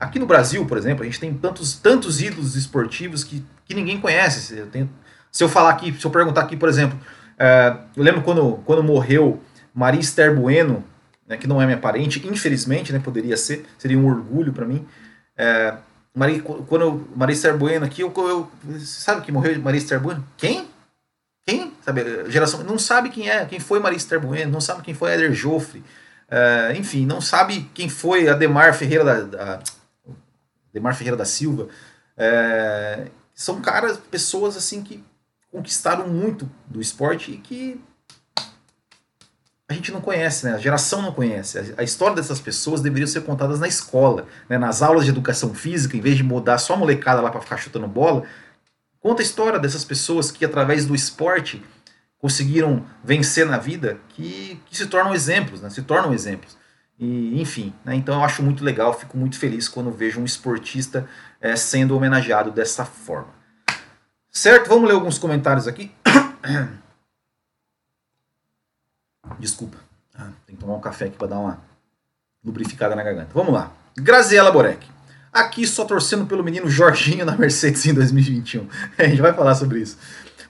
aqui 0.00 0.18
no 0.18 0.26
Brasil, 0.26 0.66
por 0.66 0.78
exemplo, 0.78 1.02
a 1.02 1.06
gente 1.06 1.20
tem 1.20 1.32
tantos, 1.34 1.74
tantos 1.74 2.20
ídolos 2.20 2.56
esportivos 2.56 3.22
que, 3.22 3.44
que 3.66 3.74
ninguém 3.74 4.00
conhece. 4.00 4.56
Eu 4.56 4.66
tenho, 4.66 4.90
se 5.30 5.44
eu 5.44 5.48
falar 5.48 5.70
aqui, 5.70 5.92
se 5.92 6.04
eu 6.04 6.10
perguntar 6.10 6.40
aqui, 6.40 6.56
por 6.56 6.68
exemplo 6.68 6.98
Uh, 7.40 7.80
eu 7.96 8.02
lembro 8.04 8.20
quando, 8.20 8.60
quando 8.66 8.82
morreu 8.82 9.42
Maria 9.74 9.98
Esther 9.98 10.34
Bueno, 10.34 10.84
né, 11.26 11.38
que 11.38 11.46
não 11.46 11.60
é 11.60 11.64
minha 11.64 11.78
parente, 11.78 12.22
infelizmente, 12.28 12.92
né, 12.92 12.98
poderia 12.98 13.34
ser, 13.34 13.64
seria 13.78 13.98
um 13.98 14.06
orgulho 14.06 14.52
para 14.52 14.66
mim. 14.66 14.86
Uh, 15.38 15.78
Maria, 16.14 16.42
quando 16.42 16.82
eu, 16.82 17.08
Maria 17.16 17.32
Esther 17.32 17.56
Bueno 17.56 17.86
aqui, 17.86 18.02
eu, 18.02 18.12
eu, 18.14 18.50
sabe 18.80 19.22
que 19.22 19.32
morreu 19.32 19.58
Maria 19.62 19.78
Esther 19.78 19.98
Bueno? 19.98 20.22
Quem? 20.36 20.68
Quem? 21.46 21.72
Sabe, 21.80 22.30
geração 22.30 22.62
não 22.62 22.78
sabe 22.78 23.08
quem 23.08 23.30
é, 23.30 23.46
quem 23.46 23.58
foi 23.58 23.78
Maria 23.80 23.96
Esther 23.96 24.20
Bueno, 24.20 24.52
não 24.52 24.60
sabe 24.60 24.82
quem 24.82 24.92
foi 24.92 25.12
Éder 25.12 25.32
Joffre, 25.32 25.78
uh, 25.78 26.76
enfim, 26.76 27.06
não 27.06 27.22
sabe 27.22 27.70
quem 27.72 27.88
foi 27.88 28.28
Ademar 28.28 28.74
Ferreira 28.74 29.04
da, 29.04 29.20
da 29.22 29.60
Ademar 30.70 30.94
Ferreira 30.94 31.16
da 31.16 31.24
Silva. 31.24 31.68
são 33.34 33.60
caras, 33.60 33.98
pessoas 33.98 34.56
assim 34.56 34.82
que 34.82 35.04
conquistaram 35.50 36.08
muito 36.08 36.48
do 36.68 36.80
esporte 36.80 37.32
e 37.32 37.38
que 37.38 37.80
a 39.70 39.72
gente 39.72 39.92
não 39.92 40.00
conhece, 40.00 40.46
né? 40.46 40.54
A 40.54 40.58
geração 40.58 41.00
não 41.00 41.12
conhece. 41.12 41.74
A, 41.76 41.82
história 41.84 42.16
dessas 42.16 42.40
pessoas 42.40 42.80
deveria 42.80 43.06
ser 43.06 43.20
contada 43.20 43.56
na 43.56 43.68
escola, 43.68 44.26
né? 44.48 44.58
nas 44.58 44.82
aulas 44.82 45.04
de 45.04 45.10
educação 45.10 45.54
física, 45.54 45.96
em 45.96 46.00
vez 46.00 46.16
de 46.16 46.24
mudar 46.24 46.58
só 46.58 46.74
a 46.74 46.76
molecada 46.76 47.20
lá 47.20 47.30
para 47.30 47.40
ficar 47.40 47.56
chutando 47.56 47.86
bola. 47.86 48.24
Conta 48.98 49.22
a 49.22 49.24
história 49.24 49.60
dessas 49.60 49.84
pessoas 49.84 50.32
que, 50.32 50.44
através 50.44 50.86
do 50.86 50.94
esporte, 50.94 51.62
conseguiram 52.18 52.84
vencer 53.04 53.46
na 53.46 53.58
vida, 53.58 53.98
que, 54.08 54.60
que 54.66 54.76
se 54.76 54.86
tornam 54.86 55.14
exemplos, 55.14 55.62
né? 55.62 55.70
Se 55.70 55.82
tornam 55.82 56.12
exemplos. 56.12 56.58
E, 57.00 57.40
enfim, 57.40 57.72
né? 57.82 57.94
então 57.94 58.14
eu 58.16 58.22
acho 58.22 58.42
muito 58.42 58.62
legal, 58.62 58.92
fico 58.92 59.16
muito 59.16 59.38
feliz 59.38 59.66
quando 59.66 59.90
vejo 59.90 60.20
um 60.20 60.24
esportista 60.26 61.08
é, 61.40 61.56
sendo 61.56 61.96
homenageado 61.96 62.50
dessa 62.50 62.84
forma. 62.84 63.40
Certo? 64.30 64.68
Vamos 64.68 64.86
ler 64.86 64.94
alguns 64.94 65.18
comentários 65.18 65.66
aqui. 65.66 65.90
Desculpa. 69.38 69.78
Ah, 70.14 70.28
tem 70.46 70.54
que 70.54 70.60
tomar 70.60 70.74
um 70.74 70.80
café 70.80 71.06
aqui 71.06 71.16
para 71.16 71.28
dar 71.28 71.38
uma 71.38 71.58
lubrificada 72.44 72.94
na 72.94 73.02
garganta. 73.02 73.30
Vamos 73.32 73.54
lá. 73.54 73.72
Graziela 73.96 74.52
Borek. 74.52 74.86
Aqui 75.32 75.66
só 75.66 75.86
torcendo 75.86 76.26
pelo 76.26 76.44
menino 76.44 76.68
Jorginho 76.68 77.24
na 77.24 77.34
Mercedes 77.34 77.86
em 77.86 77.94
2021. 77.94 78.68
a 78.98 79.04
gente 79.04 79.22
vai 79.22 79.32
falar 79.32 79.54
sobre 79.54 79.80
isso. 79.80 79.96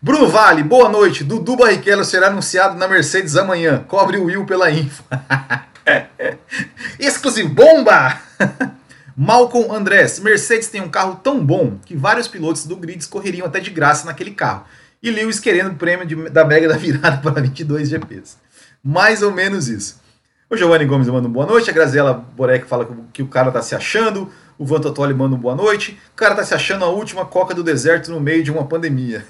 Bruno 0.03 0.27
Vale, 0.29 0.65
boa 0.65 0.89
noite. 0.89 1.23
Dudu 1.23 1.57
Barrichello 1.57 2.05
será 2.05 2.27
anunciado 2.27 2.77
na 2.77 2.89
Mercedes 2.89 3.37
amanhã. 3.37 3.85
Cobre 3.87 4.17
o 4.17 4.25
Will 4.25 4.45
pela 4.47 4.69
info. 4.69 5.05
Exclusivo 6.99 7.49
bomba! 7.49 8.21
Malcolm 9.17 9.71
Andrés, 9.71 10.19
Mercedes 10.21 10.69
tem 10.69 10.81
um 10.81 10.89
carro 10.89 11.21
tão 11.23 11.45
bom 11.45 11.79
que 11.85 11.95
vários 11.95 12.27
pilotos 12.27 12.65
do 12.65 12.77
grid 12.77 13.07
correriam 13.09 13.47
até 13.47 13.61
de 13.61 13.71
graça 13.71 14.07
naquele 14.07 14.31
carro. 14.31 14.65
E 15.03 15.11
Lewis 15.11 15.39
querendo 15.39 15.73
o 15.73 15.75
prêmio 15.75 16.07
de, 16.07 16.31
da 16.31 16.45
Mega 16.45 16.69
da 16.69 16.77
Virada 16.77 17.19
para 17.19 17.43
22 17.43 17.89
GPs. 17.89 18.39
Mais 18.83 19.23
ou 19.23 19.31
menos 19.31 19.69
isso. 19.69 20.01
O 20.49 20.57
Giovanni 20.57 20.85
Gomes 20.85 21.09
manda 21.09 21.29
um 21.29 21.33
boa 21.33 21.47
noite, 21.47 21.71
a 21.71 21.73
Graziela 21.73 22.13
Borek 22.13 22.67
fala 22.67 22.85
que, 22.85 22.95
que 23.13 23.23
o 23.23 23.29
cara 23.29 23.53
tá 23.53 23.63
se 23.63 23.75
achando, 23.75 24.31
o 24.59 24.67
Van 24.67 24.81
Totoli 24.81 25.15
manda 25.15 25.37
um 25.37 25.39
boa 25.39 25.55
noite, 25.55 25.99
o 26.13 26.17
cara 26.17 26.35
tá 26.35 26.43
se 26.43 26.55
achando 26.55 26.85
a 26.85 26.89
última 26.89 27.25
coca 27.25 27.55
do 27.55 27.63
deserto 27.63 28.11
no 28.11 28.21
meio 28.21 28.43
de 28.43 28.51
uma 28.51 28.67
pandemia. 28.67 29.25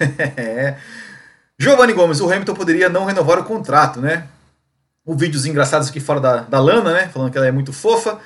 Giovanni 1.59 1.93
Gomes, 1.93 2.21
o 2.21 2.31
Hamilton 2.31 2.55
poderia 2.55 2.89
não 2.89 3.05
renovar 3.05 3.39
o 3.39 3.45
contrato, 3.45 4.01
né? 4.01 4.29
O 5.05 5.15
vídeos 5.15 5.47
engraçados 5.47 5.89
aqui 5.89 6.01
fora 6.01 6.21
da, 6.21 6.37
da 6.43 6.61
Lana, 6.61 6.93
né? 6.93 7.09
Falando 7.09 7.31
que 7.31 7.39
ela 7.39 7.47
é 7.47 7.53
muito 7.53 7.73
fofa. 7.73 8.19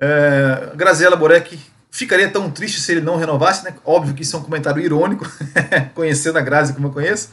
É, 0.00 0.72
Graziela 0.74 1.16
Borek 1.16 1.58
ficaria 1.90 2.28
tão 2.28 2.50
triste 2.50 2.80
se 2.80 2.90
ele 2.90 3.00
não 3.00 3.16
renovasse, 3.16 3.64
né? 3.64 3.74
Óbvio 3.84 4.14
que 4.14 4.22
isso 4.22 4.34
é 4.34 4.38
um 4.38 4.42
comentário 4.42 4.82
irônico, 4.82 5.30
conhecendo 5.94 6.38
a 6.38 6.40
Grazi 6.40 6.72
como 6.72 6.88
eu 6.88 6.92
conheço. 6.92 7.28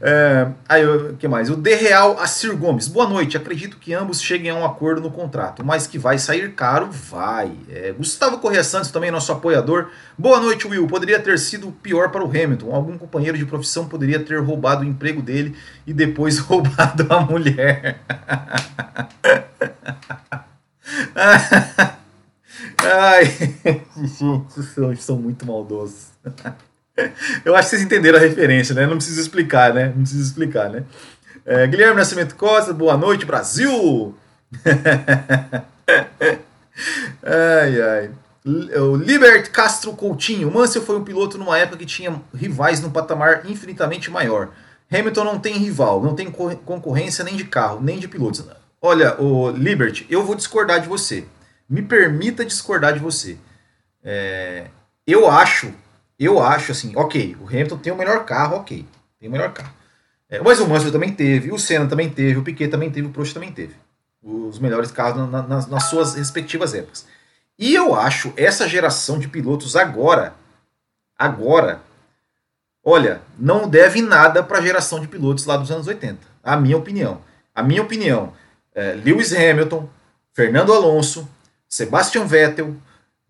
É, 0.00 0.48
aí, 0.68 0.86
o 0.86 1.16
que 1.16 1.26
mais? 1.26 1.50
O 1.50 1.56
De 1.56 1.74
Real 1.74 2.18
Assir 2.20 2.56
Gomes. 2.56 2.86
Boa 2.86 3.08
noite. 3.08 3.36
Acredito 3.36 3.78
que 3.78 3.92
ambos 3.92 4.22
cheguem 4.22 4.50
a 4.50 4.54
um 4.54 4.64
acordo 4.64 5.00
no 5.00 5.10
contrato, 5.10 5.64
mas 5.64 5.86
que 5.86 5.98
vai 5.98 6.18
sair 6.18 6.52
caro, 6.52 6.88
vai. 6.90 7.52
É, 7.68 7.92
Gustavo 7.92 8.38
Correia 8.38 8.62
Santos, 8.62 8.90
também 8.90 9.10
nosso 9.10 9.32
apoiador. 9.32 9.88
Boa 10.16 10.40
noite, 10.40 10.66
Will. 10.68 10.86
Poderia 10.86 11.18
ter 11.18 11.38
sido 11.38 11.72
pior 11.72 12.10
para 12.10 12.24
o 12.24 12.28
Hamilton. 12.28 12.74
Algum 12.74 12.96
companheiro 12.96 13.36
de 13.36 13.44
profissão 13.44 13.88
poderia 13.88 14.20
ter 14.20 14.40
roubado 14.40 14.82
o 14.82 14.84
emprego 14.86 15.20
dele 15.20 15.56
e 15.86 15.92
depois 15.92 16.38
roubado 16.40 17.06
a 17.10 17.20
mulher. 17.20 18.00
Ai, 22.80 23.24
gente, 23.96 24.62
são, 24.62 24.96
são 24.96 25.16
muito 25.16 25.44
maldosos. 25.44 26.12
Eu 27.44 27.54
acho 27.54 27.68
que 27.68 27.76
vocês 27.76 27.82
entenderam 27.82 28.18
a 28.18 28.20
referência, 28.20 28.74
né? 28.74 28.86
Não 28.86 28.96
preciso 28.96 29.20
explicar, 29.20 29.72
né? 29.72 29.86
Não 29.94 30.02
preciso 30.02 30.22
explicar, 30.22 30.68
né? 30.70 30.84
É, 31.44 31.66
Guilherme 31.66 31.96
Nascimento 31.96 32.34
Costa, 32.34 32.72
boa 32.72 32.96
noite, 32.96 33.24
Brasil! 33.24 34.14
ai, 37.22 37.80
ai. 37.80 38.10
O 38.80 38.96
Libert 38.96 39.50
Castro 39.50 39.92
Coutinho. 39.92 40.50
Mansell 40.50 40.82
foi 40.82 40.96
um 40.96 41.04
piloto 41.04 41.36
numa 41.38 41.58
época 41.58 41.78
que 41.78 41.86
tinha 41.86 42.20
rivais 42.34 42.80
num 42.80 42.90
patamar 42.90 43.42
infinitamente 43.48 44.10
maior. 44.10 44.50
Hamilton 44.90 45.24
não 45.24 45.38
tem 45.38 45.58
rival, 45.58 46.02
não 46.02 46.14
tem 46.14 46.30
concorrência 46.30 47.24
nem 47.24 47.36
de 47.36 47.44
carro, 47.44 47.80
nem 47.82 47.98
de 47.98 48.08
pilotos. 48.08 48.44
Olha, 48.80 49.20
o 49.20 49.50
Libert, 49.50 50.06
eu 50.08 50.24
vou 50.24 50.34
discordar 50.34 50.80
de 50.80 50.88
você 50.88 51.26
me 51.68 51.82
permita 51.82 52.44
discordar 52.44 52.94
de 52.94 52.98
você. 52.98 53.36
É, 54.02 54.68
eu 55.06 55.30
acho, 55.30 55.72
eu 56.24 56.42
acho 56.42 56.72
assim, 56.72 56.92
ok, 56.96 57.36
o 57.40 57.46
Hamilton 57.46 57.78
tem 57.78 57.92
o 57.92 57.96
melhor 57.96 58.24
carro, 58.24 58.56
ok, 58.56 58.86
tem 59.18 59.28
o 59.28 59.32
melhor 59.32 59.52
carro. 59.52 59.72
É, 60.28 60.40
mas 60.40 60.60
o 60.60 60.66
Mansell 60.66 60.92
também 60.92 61.12
teve, 61.12 61.50
o 61.50 61.58
Senna 61.58 61.86
também 61.86 62.10
teve, 62.10 62.38
o 62.38 62.42
Piquet 62.42 62.68
também 62.68 62.90
teve, 62.90 63.06
o 63.06 63.10
Prost 63.10 63.32
também 63.32 63.50
teve. 63.50 63.74
Os 64.22 64.58
melhores 64.58 64.90
carros 64.90 65.30
na, 65.30 65.42
na, 65.42 65.66
nas 65.66 65.84
suas 65.84 66.14
respectivas 66.14 66.74
épocas. 66.74 67.06
E 67.58 67.74
eu 67.74 67.94
acho 67.94 68.32
essa 68.36 68.68
geração 68.68 69.18
de 69.18 69.26
pilotos 69.26 69.74
agora, 69.74 70.34
agora, 71.16 71.80
olha, 72.84 73.22
não 73.38 73.68
deve 73.68 74.02
nada 74.02 74.42
para 74.42 74.58
a 74.58 74.62
geração 74.62 75.00
de 75.00 75.08
pilotos 75.08 75.46
lá 75.46 75.56
dos 75.56 75.70
anos 75.70 75.86
80. 75.86 76.18
A 76.42 76.56
minha 76.56 76.76
opinião. 76.76 77.20
A 77.54 77.62
minha 77.62 77.82
opinião, 77.82 78.32
é, 78.74 78.92
Lewis 78.92 79.32
Hamilton, 79.32 79.88
Fernando 80.32 80.72
Alonso, 80.72 81.28
Sebastian 81.68 82.26
Vettel, 82.26 82.76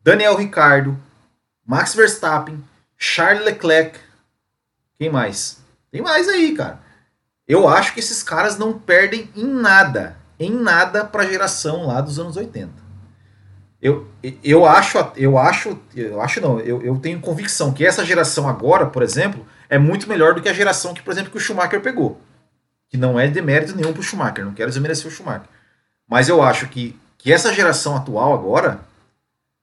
Daniel 0.03 0.37
Ricciardo, 0.37 0.99
Max 1.65 1.95
Verstappen, 1.95 2.63
Charles 2.99 3.45
Leclerc. 3.45 3.99
Quem 4.99 5.09
mais? 5.11 5.59
Tem 5.91 6.03
mais 6.03 6.29
aí, 6.29 6.55
cara. 6.55 6.81
Eu 7.47 7.67
acho 7.67 7.95
que 7.95 8.01
esses 8.01 8.23
caras 8.23 8.59
não 8.59 8.79
perdem 8.79 9.31
em 9.35 9.47
nada, 9.47 10.17
em 10.39 10.51
nada 10.51 11.05
para 11.05 11.23
a 11.23 11.27
geração 11.27 11.87
lá 11.87 12.01
dos 12.01 12.19
anos 12.19 12.37
80. 12.37 12.71
Eu, 13.81 14.09
eu 14.43 14.67
acho, 14.67 14.99
eu 15.17 15.39
acho, 15.39 15.79
eu 15.95 16.21
acho 16.21 16.41
não, 16.41 16.61
eu, 16.61 16.83
eu 16.83 16.99
tenho 16.99 17.21
convicção 17.21 17.73
que 17.73 17.87
essa 17.87 18.05
geração 18.05 18.49
agora, 18.49 18.87
por 18.87 19.03
exemplo, 19.03 19.47
é 19.71 19.79
muito 19.79 20.09
melhor 20.09 20.35
do 20.35 20.43
que 20.43 20.49
a 20.49 20.53
geração 20.53 20.93
que, 20.93 21.01
por 21.01 21.13
exemplo, 21.13 21.31
que 21.31 21.39
o 21.39 21.41
Schumacher 21.41 21.81
pegou. 21.81 22.21
Que 22.91 22.97
não 22.97 23.19
é 23.19 23.29
demérito 23.29 23.77
nenhum 23.77 23.93
pro 23.93 24.03
Schumacher, 24.03 24.45
não 24.45 24.53
quero 24.53 24.71
desmerecer 24.71 25.07
o 25.07 25.11
Schumacher. 25.11 25.49
Mas 26.07 26.29
eu 26.29 26.43
acho 26.43 26.69
que 26.69 26.99
que 27.19 27.33
essa 27.33 27.53
geração 27.53 27.97
atual 27.97 28.33
agora, 28.33 28.81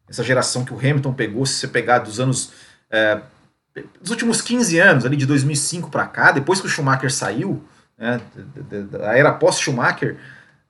essa 0.10 0.24
geração 0.24 0.66
que 0.66 0.74
o 0.74 0.78
Hamilton 0.78 1.14
pegou, 1.14 1.46
se 1.46 1.54
você 1.54 1.68
pegar 1.68 2.00
dos 2.00 2.20
anos. 2.20 2.52
É, 2.90 3.22
dos 4.02 4.12
últimos 4.12 4.42
15 4.42 4.80
anos, 4.80 5.06
ali 5.06 5.18
de 5.18 5.26
2005 5.26 5.90
para 5.90 6.06
cá, 6.08 6.32
depois 6.32 6.62
que 6.62 6.68
o 6.68 6.70
Schumacher 6.70 7.12
saiu, 7.12 7.64
né, 7.98 8.22
da 8.90 9.18
era 9.18 9.32
pós-Schumacher, 9.34 10.18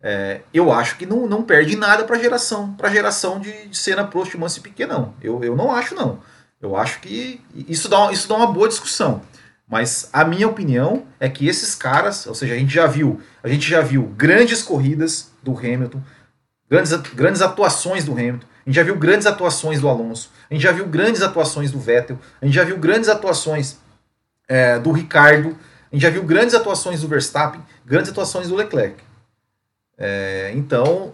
É, 0.08 0.42
eu 0.54 0.72
acho 0.72 0.98
que 0.98 1.06
não, 1.06 1.26
não 1.26 1.42
perde 1.42 1.76
nada 1.76 2.04
para 2.04 2.20
geração, 2.20 2.74
para 2.74 2.92
geração 2.92 3.40
de, 3.40 3.70
de 3.70 3.76
cena 3.76 4.06
Prost, 4.06 4.36
Manso 4.36 4.60
e 4.60 4.62
Piquet, 4.62 4.86
não. 4.86 5.16
Eu, 5.20 5.44
eu 5.44 5.56
não 5.56 5.72
acho, 5.72 5.96
não. 5.96 6.20
Eu 6.62 6.76
acho 6.78 7.00
que 7.00 7.42
isso 7.56 7.90
dá, 7.90 8.12
isso 8.12 8.28
dá 8.30 8.36
uma 8.36 8.46
boa 8.46 8.68
discussão. 8.68 9.24
Mas 9.68 10.08
a 10.14 10.24
minha 10.24 10.48
opinião 10.48 11.06
é 11.20 11.28
que 11.28 11.48
esses 11.48 11.74
caras, 11.74 12.28
ou 12.28 12.36
seja, 12.36 12.54
a 12.54 12.58
gente 12.58 12.72
já 12.72 12.86
viu, 12.86 13.20
a 13.42 13.48
gente 13.48 13.68
já 13.68 13.82
viu 13.82 14.04
grandes 14.16 14.62
corridas 14.62 15.32
do 15.42 15.58
Hamilton, 15.58 16.02
grandes, 16.70 16.94
grandes 17.16 17.42
atuações 17.42 18.06
do 18.06 18.12
Hamilton, 18.12 18.46
a 18.66 18.70
gente 18.70 18.76
já 18.76 18.84
viu 18.84 18.96
grandes 18.96 19.28
atuações 19.28 19.80
do 19.80 19.88
Alonso, 19.88 20.32
a 20.50 20.54
gente 20.54 20.64
já 20.64 20.72
viu 20.72 20.88
grandes 20.88 21.22
atuações 21.22 21.72
do 21.72 21.80
Vettel, 21.80 22.18
a 22.42 22.46
gente 22.46 22.56
já 22.56 22.64
viu 22.64 22.78
grandes 22.78 23.10
atuações 23.10 23.78
é, 24.48 24.80
do 24.80 24.92
Ricardo, 24.92 25.58
a 25.92 25.96
gente 25.96 26.02
já 26.02 26.10
viu 26.10 26.24
grandes 26.24 26.56
atuações 26.56 27.02
do 27.02 27.08
Verstappen, 27.08 27.62
grandes 27.86 28.10
atuações 28.10 28.48
do 28.48 28.56
Leclerc. 28.56 29.02
É, 29.98 30.52
então, 30.56 31.14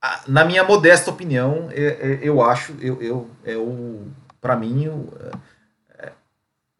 a, 0.00 0.22
na 0.28 0.44
minha 0.44 0.62
modesta 0.62 1.10
opinião, 1.10 1.68
é, 1.72 1.82
é 1.82 2.18
eu 2.22 2.42
acho, 2.42 2.74
eu, 2.80 3.02
eu, 3.02 3.30
eu 3.44 4.06
para 4.40 4.56
mim, 4.56 4.84
eu, 4.84 5.12
é, 5.98 6.12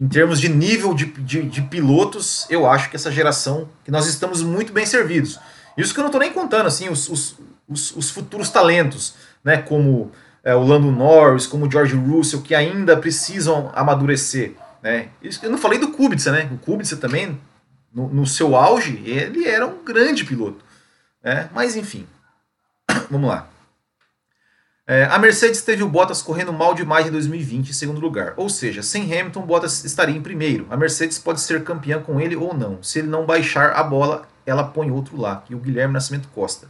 em 0.01 0.09
termos 0.09 0.41
de 0.41 0.49
nível 0.49 0.95
de, 0.95 1.07
de, 1.07 1.43
de, 1.43 1.63
pilotos, 1.63 2.47
eu 2.49 2.71
acho 2.71 2.89
que 2.89 2.97
essa 2.97 3.11
geração, 3.11 3.69
que 3.85 3.91
nós 3.91 4.07
estamos 4.07 4.43
muito 4.43 4.73
bem 4.73 4.87
servidos. 4.87 5.41
Isso 5.77 5.93
que 5.93 6.01
eu 6.01 6.03
não 6.03 6.11
estou 6.11 6.21
nem 6.21 6.33
contando, 6.33 6.67
assim, 6.67 6.89
os, 6.89 7.09
os, 7.09 7.37
os, 7.69 7.97
os, 7.97 8.11
futuros 8.11 8.51
talentos, 8.51 9.15
né, 9.47 9.59
como 9.59 10.11
é, 10.43 10.57
o 10.57 10.65
Lando 10.65 10.91
Norris, 10.91 11.47
como 11.47 11.67
o 11.67 11.71
George 11.71 11.95
Russell, 11.95 12.43
que 12.43 12.53
ainda 12.53 12.97
precisam 12.97 13.71
amadurecer. 13.77 14.55
Né? 14.83 15.09
Eu 15.41 15.51
não 15.51 15.57
falei 15.57 15.79
do 15.79 15.93
Kubica, 15.93 16.33
né? 16.33 16.51
O 16.53 16.59
Kubica 16.59 16.97
também, 16.97 17.41
no, 17.95 18.09
no 18.09 18.27
seu 18.27 18.57
auge, 18.57 19.01
ele 19.05 19.47
era 19.47 19.65
um 19.65 19.85
grande 19.85 20.25
piloto. 20.25 20.65
Né? 21.23 21.49
Mas 21.55 21.77
enfim, 21.77 22.09
vamos 23.09 23.31
lá. 23.31 23.49
É, 24.85 25.05
a 25.05 25.19
Mercedes 25.19 25.63
teve 25.63 25.85
o 25.85 25.89
Bottas 25.89 26.23
correndo 26.23 26.53
mal 26.53 26.75
demais 26.75 27.07
em 27.07 27.11
2020 27.13 27.71
em 27.71 27.73
segundo 27.73 28.01
lugar. 28.01 28.35
Ou 28.37 28.49
seja, 28.49 28.83
sem 28.83 29.05
Hamilton, 29.05 29.43
Bottas 29.43 29.85
estaria 29.85 30.17
em 30.17 30.23
primeiro. 30.23 30.67
A 30.71 30.77
Mercedes 30.77 31.19
pode 31.21 31.41
ser 31.41 31.63
campeã 31.63 32.01
com 32.01 32.21
ele 32.21 32.35
ou 32.35 32.53
não. 32.53 32.83
Se 32.83 32.99
ele 32.99 33.09
não 33.09 33.25
baixar 33.25 33.73
a 33.73 33.83
bola, 33.85 34.27
ela 34.45 34.65
põe 34.65 34.91
outro 34.91 35.21
lá. 35.21 35.45
E 35.49 35.55
o 35.55 35.59
Guilherme 35.59 35.95
Nascimento 35.95 36.29
Costa. 36.29 36.69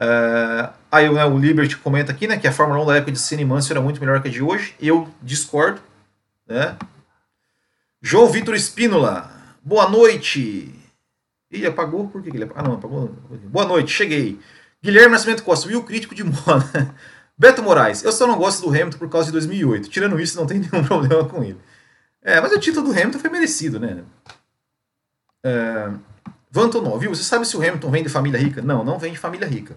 Uh, 0.00 0.72
aí 0.90 1.12
né, 1.12 1.24
o 1.26 1.38
Liberty 1.38 1.76
comenta 1.76 2.10
aqui 2.10 2.26
né, 2.26 2.38
que 2.38 2.48
a 2.48 2.52
Fórmula 2.52 2.82
1 2.82 2.86
da 2.86 2.96
época 2.96 3.12
de 3.12 3.18
Senna 3.18 3.42
e 3.42 3.70
era 3.70 3.82
muito 3.82 4.00
melhor 4.00 4.22
que 4.22 4.28
a 4.28 4.30
de 4.30 4.42
hoje. 4.42 4.74
Eu 4.80 5.08
discordo. 5.22 5.80
Né? 6.46 6.76
João 8.00 8.28
Vitor 8.28 8.54
Espínola. 8.54 9.30
Boa 9.62 9.88
noite. 9.90 10.74
Ih, 11.50 11.66
apagou? 11.66 12.08
Por 12.08 12.22
que 12.22 12.30
ele 12.30 12.44
apagou? 12.44 12.64
Ah, 12.64 12.66
não, 12.66 12.74
apagou. 12.76 13.08
Boa 13.44 13.66
noite, 13.66 13.92
cheguei. 13.92 14.40
Guilherme 14.82 15.12
Nascimento 15.12 15.42
Costa, 15.42 15.68
Will 15.68 15.82
crítico 15.82 16.14
de 16.14 16.24
moda. 16.24 16.94
Beto 17.36 17.62
Moraes, 17.62 18.02
eu 18.02 18.12
só 18.12 18.26
não 18.26 18.38
gosto 18.38 18.62
do 18.62 18.68
Hamilton 18.68 18.98
por 18.98 19.08
causa 19.08 19.26
de 19.26 19.32
2008. 19.32 19.88
Tirando 19.90 20.18
isso, 20.20 20.38
não 20.38 20.46
tem 20.46 20.60
nenhum 20.60 20.84
problema 20.84 21.24
com 21.26 21.44
ele. 21.44 21.58
É, 22.22 22.40
mas 22.40 22.52
o 22.52 22.58
título 22.58 22.86
do 22.86 22.92
Hamilton 22.92 23.18
foi 23.18 23.30
merecido, 23.30 23.80
né? 23.80 24.04
É, 25.44 25.90
Vantonó, 26.50 26.96
viu? 26.98 27.14
Você 27.14 27.22
sabe 27.22 27.46
se 27.46 27.56
o 27.56 27.60
Hamilton 27.60 27.90
vem 27.90 28.02
de 28.02 28.08
família 28.08 28.38
rica? 28.38 28.60
Não, 28.60 28.84
não 28.84 28.98
vem 28.98 29.12
de 29.12 29.18
família 29.18 29.46
rica. 29.46 29.76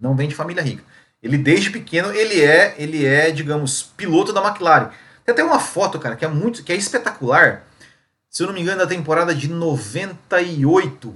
Não 0.00 0.14
vem 0.14 0.28
de 0.28 0.34
família 0.34 0.62
rica. 0.62 0.82
Ele, 1.22 1.36
desde 1.36 1.70
pequeno, 1.70 2.12
ele 2.12 2.40
é, 2.40 2.74
ele 2.78 3.04
é, 3.04 3.30
digamos, 3.30 3.82
piloto 3.82 4.32
da 4.32 4.46
McLaren. 4.46 4.90
Tem 5.24 5.32
até 5.32 5.42
uma 5.44 5.58
foto, 5.58 5.98
cara, 5.98 6.16
que 6.16 6.24
é 6.24 6.28
muito, 6.28 6.62
que 6.62 6.72
é 6.72 6.76
espetacular 6.76 7.64
se 8.30 8.42
eu 8.42 8.46
não 8.46 8.54
me 8.54 8.60
engano, 8.60 8.78
da 8.78 8.86
temporada 8.86 9.34
de 9.34 9.48
98. 9.48 11.14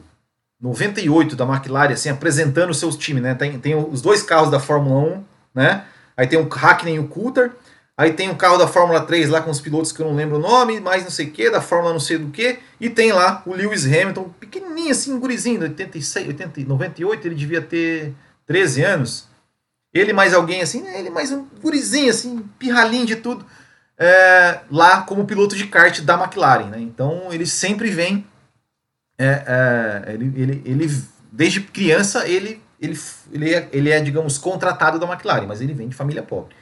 98 0.61 1.37
da 1.37 1.45
McLaren, 1.45 1.93
assim, 1.93 2.09
apresentando 2.09 2.71
os 2.71 2.79
seus 2.79 2.97
times, 2.97 3.23
né? 3.23 3.35
Tem, 3.35 3.59
tem 3.59 3.75
os 3.75 4.01
dois 4.01 4.23
carros 4.23 4.51
da 4.51 4.61
Fórmula 4.61 5.17
1, 5.17 5.25
né? 5.55 5.85
Aí 6.17 6.27
tem 6.27 6.39
o 6.39 6.49
Hackney 6.49 6.95
e 6.95 6.99
o 6.99 7.09
Coulter. 7.09 7.51
Aí 7.97 8.13
tem 8.13 8.31
o 8.31 8.37
carro 8.37 8.57
da 8.57 8.67
Fórmula 8.67 9.03
3 9.03 9.29
lá 9.29 9.43
com 9.43 9.51
os 9.51 9.61
pilotos 9.61 9.93
que 9.93 10.01
eu 10.01 10.07
não 10.07 10.15
lembro 10.15 10.37
o 10.37 10.41
nome, 10.41 10.81
mais 10.81 11.03
não 11.03 11.11
sei 11.11 11.27
o 11.27 11.31
que, 11.31 11.51
da 11.51 11.61
Fórmula 11.61 11.93
não 11.93 12.01
sei 12.01 12.17
do 12.17 12.31
que. 12.31 12.59
E 12.81 12.89
tem 12.89 13.13
lá 13.13 13.43
o 13.45 13.55
Lewis 13.55 13.85
Hamilton, 13.85 14.31
pequenininho 14.41 14.91
assim, 14.91 15.19
gurizinho, 15.19 15.61
86, 15.61 16.29
80, 16.29 16.61
98, 16.63 17.29
ele 17.29 17.35
devia 17.35 17.61
ter 17.61 18.15
13 18.53 18.85
anos. 18.85 19.29
Ele 19.95 20.13
mais 20.13 20.35
alguém 20.35 20.61
assim, 20.61 20.83
né? 20.83 20.99
ele 20.99 21.09
mais 21.09 21.33
um 21.33 21.47
gurizinho 21.63 22.11
assim, 22.11 22.39
pirralhinho 22.59 23.07
de 23.07 23.17
tudo 23.17 23.47
é, 23.99 24.61
lá 24.71 25.03
como 25.03 25.25
piloto 25.25 25.57
de 25.57 25.67
kart 25.67 26.01
da 26.03 26.23
McLaren. 26.23 26.67
Né? 26.67 26.81
Então 26.81 27.33
ele 27.33 27.47
sempre 27.47 27.91
vem. 27.91 28.27
É, 29.17 30.05
é, 30.07 30.13
ele, 30.13 30.33
ele, 30.37 30.63
ele, 30.67 31.05
desde 31.31 31.63
criança, 31.63 32.29
ele, 32.29 32.63
ele, 32.79 32.99
ele, 33.33 33.55
é, 33.55 33.69
ele 33.73 33.91
é, 33.91 34.01
digamos, 34.01 34.37
contratado 34.37 34.99
da 34.99 35.07
McLaren, 35.07 35.47
mas 35.47 35.63
ele 35.63 35.73
vem 35.73 35.89
de 35.89 35.97
família 35.97 36.23
pobre. 36.23 36.55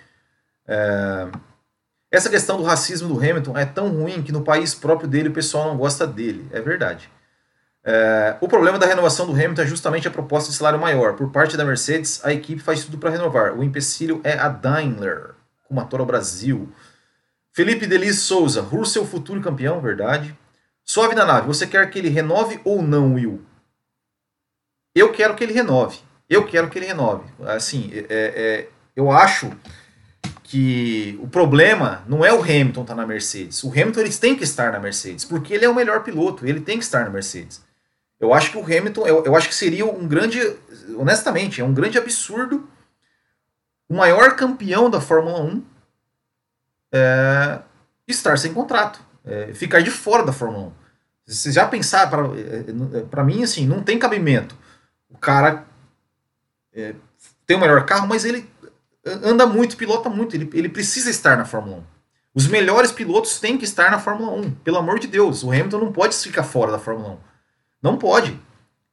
É, 0.68 1.28
essa 2.12 2.30
questão 2.30 2.56
do 2.56 2.62
racismo 2.62 3.08
do 3.08 3.18
Hamilton 3.18 3.58
é 3.58 3.64
tão 3.64 3.88
ruim 3.88 4.22
que 4.22 4.30
no 4.30 4.42
país 4.42 4.74
próprio 4.74 5.08
dele 5.08 5.28
o 5.28 5.32
pessoal 5.32 5.66
não 5.66 5.76
gosta 5.76 6.06
dele. 6.06 6.46
É 6.52 6.60
verdade. 6.60 7.10
É, 7.82 8.36
o 8.40 8.48
problema 8.48 8.78
da 8.78 8.86
renovação 8.86 9.26
do 9.26 9.32
Hamilton 9.32 9.62
é 9.62 9.66
justamente 9.66 10.06
a 10.06 10.10
proposta 10.10 10.50
de 10.50 10.56
salário 10.56 10.78
maior. 10.78 11.14
Por 11.14 11.30
parte 11.30 11.56
da 11.56 11.64
Mercedes, 11.64 12.20
a 12.24 12.32
equipe 12.32 12.60
faz 12.60 12.84
tudo 12.84 12.98
para 12.98 13.10
renovar. 13.10 13.54
O 13.54 13.64
empecilho 13.64 14.20
é 14.22 14.34
a 14.34 14.48
Daimler, 14.48 15.34
com 15.66 15.74
motor 15.74 16.00
ao 16.00 16.06
Brasil. 16.06 16.70
Felipe 17.52 17.86
Delis 17.86 18.20
Souza, 18.20 18.60
Russell 18.60 19.06
futuro 19.06 19.40
campeão, 19.40 19.80
verdade. 19.80 20.36
Suave 20.84 21.14
na 21.14 21.24
nave, 21.24 21.46
você 21.46 21.66
quer 21.66 21.88
que 21.90 21.98
ele 21.98 22.08
renove 22.08 22.60
ou 22.64 22.82
não, 22.82 23.14
Will? 23.14 23.42
Eu 24.94 25.12
quero 25.12 25.34
que 25.34 25.44
ele 25.44 25.52
renove. 25.52 25.98
Eu 26.28 26.46
quero 26.46 26.68
que 26.68 26.78
ele 26.78 26.86
renove. 26.86 27.24
Assim, 27.46 27.90
é, 27.92 28.06
é, 28.08 28.68
eu 28.94 29.10
acho 29.10 29.52
que 30.42 31.18
o 31.22 31.28
problema 31.28 32.02
não 32.08 32.24
é 32.24 32.32
o 32.32 32.42
Hamilton 32.42 32.82
estar 32.82 32.94
tá 32.94 33.00
na 33.00 33.06
Mercedes. 33.06 33.62
O 33.62 33.70
Hamilton 33.70 34.00
eles 34.00 34.18
têm 34.18 34.34
que 34.36 34.42
estar 34.42 34.72
na 34.72 34.80
Mercedes, 34.80 35.24
porque 35.24 35.54
ele 35.54 35.64
é 35.64 35.68
o 35.68 35.74
melhor 35.74 36.02
piloto, 36.02 36.44
ele 36.44 36.60
tem 36.60 36.76
que 36.76 36.84
estar 36.84 37.04
na 37.04 37.10
Mercedes. 37.10 37.62
Eu 38.20 38.34
acho 38.34 38.52
que 38.52 38.58
o 38.58 38.64
Hamilton, 38.64 39.06
eu, 39.06 39.24
eu 39.24 39.34
acho 39.34 39.48
que 39.48 39.54
seria 39.54 39.86
um 39.86 40.06
grande, 40.06 40.38
honestamente, 40.94 41.60
é 41.60 41.64
um 41.64 41.72
grande 41.72 41.96
absurdo 41.96 42.68
o 43.90 43.94
maior 43.94 44.36
campeão 44.36 44.88
da 44.88 45.00
Fórmula 45.00 45.40
1 45.40 45.64
é, 46.92 47.58
estar 48.06 48.38
sem 48.38 48.54
contrato, 48.54 49.00
é, 49.24 49.52
ficar 49.52 49.82
de 49.82 49.90
fora 49.90 50.24
da 50.24 50.32
Fórmula 50.32 50.66
1. 50.66 50.72
Você 51.26 51.50
já 51.50 51.66
pensar, 51.66 52.08
para 52.08 52.22
é, 52.28 53.20
é, 53.20 53.24
mim, 53.24 53.42
assim, 53.42 53.66
não 53.66 53.82
tem 53.82 53.98
cabimento. 53.98 54.56
O 55.08 55.18
cara 55.18 55.66
é, 56.72 56.94
tem 57.44 57.56
o 57.56 57.60
melhor 57.60 57.84
carro, 57.84 58.06
mas 58.06 58.24
ele 58.24 58.48
anda 59.04 59.44
muito, 59.44 59.76
pilota 59.76 60.08
muito, 60.08 60.36
ele, 60.36 60.48
ele 60.54 60.68
precisa 60.68 61.10
estar 61.10 61.36
na 61.36 61.44
Fórmula 61.44 61.78
1. 61.78 61.82
Os 62.32 62.46
melhores 62.46 62.92
pilotos 62.92 63.40
têm 63.40 63.58
que 63.58 63.64
estar 63.64 63.90
na 63.90 63.98
Fórmula 63.98 64.32
1, 64.32 64.52
pelo 64.56 64.78
amor 64.78 65.00
de 65.00 65.08
Deus. 65.08 65.42
O 65.42 65.50
Hamilton 65.50 65.78
não 65.78 65.92
pode 65.92 66.16
ficar 66.16 66.44
fora 66.44 66.70
da 66.70 66.78
Fórmula 66.78 67.14
1. 67.14 67.29
Não 67.82 67.96
pode. 67.96 68.38